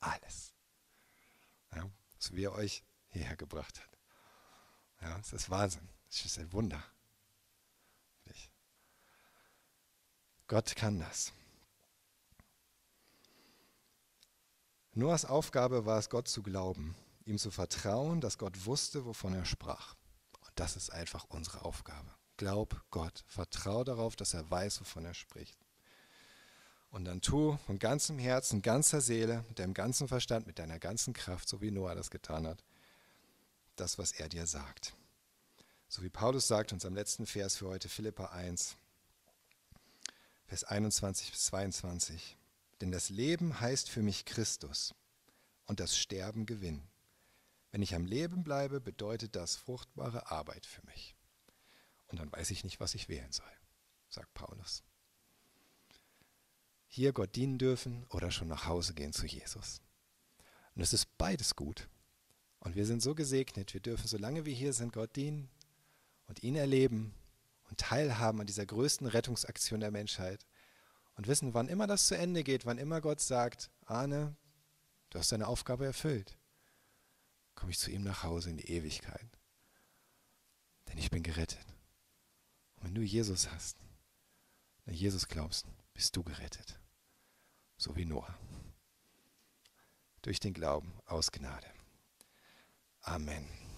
Alles. 0.00 0.54
Ja, 1.74 1.90
so 2.18 2.34
wie 2.34 2.44
er 2.44 2.52
euch 2.52 2.84
hierher 3.08 3.36
gebracht 3.36 3.80
hat. 3.80 3.98
Ja, 5.02 5.18
es 5.18 5.32
ist 5.32 5.50
Wahnsinn. 5.50 5.88
Es 6.08 6.24
ist 6.24 6.38
ein 6.38 6.52
Wunder. 6.52 6.82
Gott 10.46 10.76
kann 10.76 11.00
das. 11.00 11.32
Noahs 14.92 15.24
Aufgabe 15.24 15.86
war 15.86 15.98
es, 15.98 16.10
Gott 16.10 16.28
zu 16.28 16.42
glauben, 16.42 16.94
ihm 17.24 17.38
zu 17.38 17.50
vertrauen, 17.50 18.20
dass 18.20 18.38
Gott 18.38 18.66
wusste, 18.66 19.06
wovon 19.06 19.34
er 19.34 19.46
sprach. 19.46 19.96
Und 20.42 20.52
das 20.54 20.76
ist 20.76 20.90
einfach 20.90 21.24
unsere 21.30 21.64
Aufgabe. 21.64 22.14
Glaub 22.36 22.82
Gott, 22.90 23.24
vertraue 23.26 23.84
darauf, 23.84 24.16
dass 24.16 24.34
er 24.34 24.50
weiß, 24.50 24.80
wovon 24.80 25.04
er 25.04 25.14
spricht. 25.14 25.56
Und 26.90 27.04
dann 27.06 27.20
tu 27.20 27.56
von 27.66 27.78
ganzem 27.78 28.18
Herzen, 28.18 28.62
ganzer 28.62 29.00
Seele, 29.00 29.44
mit 29.48 29.58
deinem 29.58 29.74
ganzen 29.74 30.06
Verstand, 30.06 30.46
mit 30.46 30.58
deiner 30.58 30.78
ganzen 30.78 31.12
Kraft, 31.12 31.48
so 31.48 31.60
wie 31.60 31.70
Noah 31.70 31.94
das 31.94 32.10
getan 32.10 32.46
hat, 32.46 32.64
das, 33.76 33.98
was 33.98 34.12
er 34.12 34.28
dir 34.28 34.46
sagt. 34.46 34.94
So 35.88 36.02
wie 36.02 36.10
Paulus 36.10 36.46
sagt, 36.46 36.72
uns 36.72 36.84
am 36.84 36.94
letzten 36.94 37.26
Vers 37.26 37.56
für 37.56 37.68
heute, 37.68 37.88
Philippa 37.88 38.26
1, 38.26 38.76
Vers 40.46 40.64
21 40.64 41.30
bis 41.30 41.44
22. 41.46 42.36
Denn 42.80 42.92
das 42.92 43.08
Leben 43.08 43.60
heißt 43.60 43.88
für 43.88 44.02
mich 44.02 44.24
Christus 44.24 44.94
und 45.66 45.80
das 45.80 45.96
Sterben 45.96 46.46
Gewinn. 46.46 46.82
Wenn 47.70 47.82
ich 47.82 47.94
am 47.94 48.06
Leben 48.06 48.44
bleibe, 48.44 48.80
bedeutet 48.80 49.34
das 49.34 49.56
fruchtbare 49.56 50.30
Arbeit 50.30 50.66
für 50.66 50.84
mich. 50.86 51.13
Und 52.14 52.20
dann 52.20 52.32
weiß 52.32 52.52
ich 52.52 52.62
nicht, 52.62 52.78
was 52.78 52.94
ich 52.94 53.08
wählen 53.08 53.32
soll, 53.32 53.50
sagt 54.08 54.32
Paulus. 54.34 54.84
Hier 56.86 57.12
Gott 57.12 57.34
dienen 57.34 57.58
dürfen 57.58 58.06
oder 58.08 58.30
schon 58.30 58.46
nach 58.46 58.66
Hause 58.66 58.94
gehen 58.94 59.12
zu 59.12 59.26
Jesus. 59.26 59.80
Und 60.76 60.82
es 60.82 60.92
ist 60.92 61.18
beides 61.18 61.56
gut. 61.56 61.88
Und 62.60 62.76
wir 62.76 62.86
sind 62.86 63.02
so 63.02 63.16
gesegnet, 63.16 63.74
wir 63.74 63.80
dürfen, 63.80 64.06
solange 64.06 64.44
wir 64.44 64.54
hier 64.54 64.72
sind, 64.72 64.92
Gott 64.92 65.16
dienen 65.16 65.50
und 66.28 66.44
ihn 66.44 66.54
erleben 66.54 67.16
und 67.68 67.80
teilhaben 67.80 68.40
an 68.40 68.46
dieser 68.46 68.64
größten 68.64 69.08
Rettungsaktion 69.08 69.80
der 69.80 69.90
Menschheit 69.90 70.46
und 71.16 71.26
wissen, 71.26 71.52
wann 71.52 71.66
immer 71.66 71.88
das 71.88 72.06
zu 72.06 72.16
Ende 72.16 72.44
geht, 72.44 72.64
wann 72.64 72.78
immer 72.78 73.00
Gott 73.00 73.20
sagt, 73.22 73.72
Arne, 73.86 74.36
du 75.10 75.18
hast 75.18 75.32
deine 75.32 75.48
Aufgabe 75.48 75.84
erfüllt, 75.84 76.38
komme 77.56 77.72
ich 77.72 77.78
zu 77.80 77.90
ihm 77.90 78.04
nach 78.04 78.22
Hause 78.22 78.50
in 78.50 78.56
die 78.56 78.70
Ewigkeit. 78.70 79.36
Denn 80.86 80.98
ich 80.98 81.10
bin 81.10 81.24
gerettet. 81.24 81.73
Wenn 82.84 82.94
du 82.94 83.00
Jesus 83.00 83.50
hast, 83.50 83.78
an 84.84 84.92
Jesus 84.92 85.26
glaubst, 85.26 85.66
bist 85.94 86.14
du 86.16 86.22
gerettet. 86.22 86.78
So 87.78 87.96
wie 87.96 88.04
Noah. 88.04 88.38
Durch 90.20 90.38
den 90.38 90.52
Glauben 90.52 90.92
aus 91.06 91.32
Gnade. 91.32 91.66
Amen. 93.00 93.63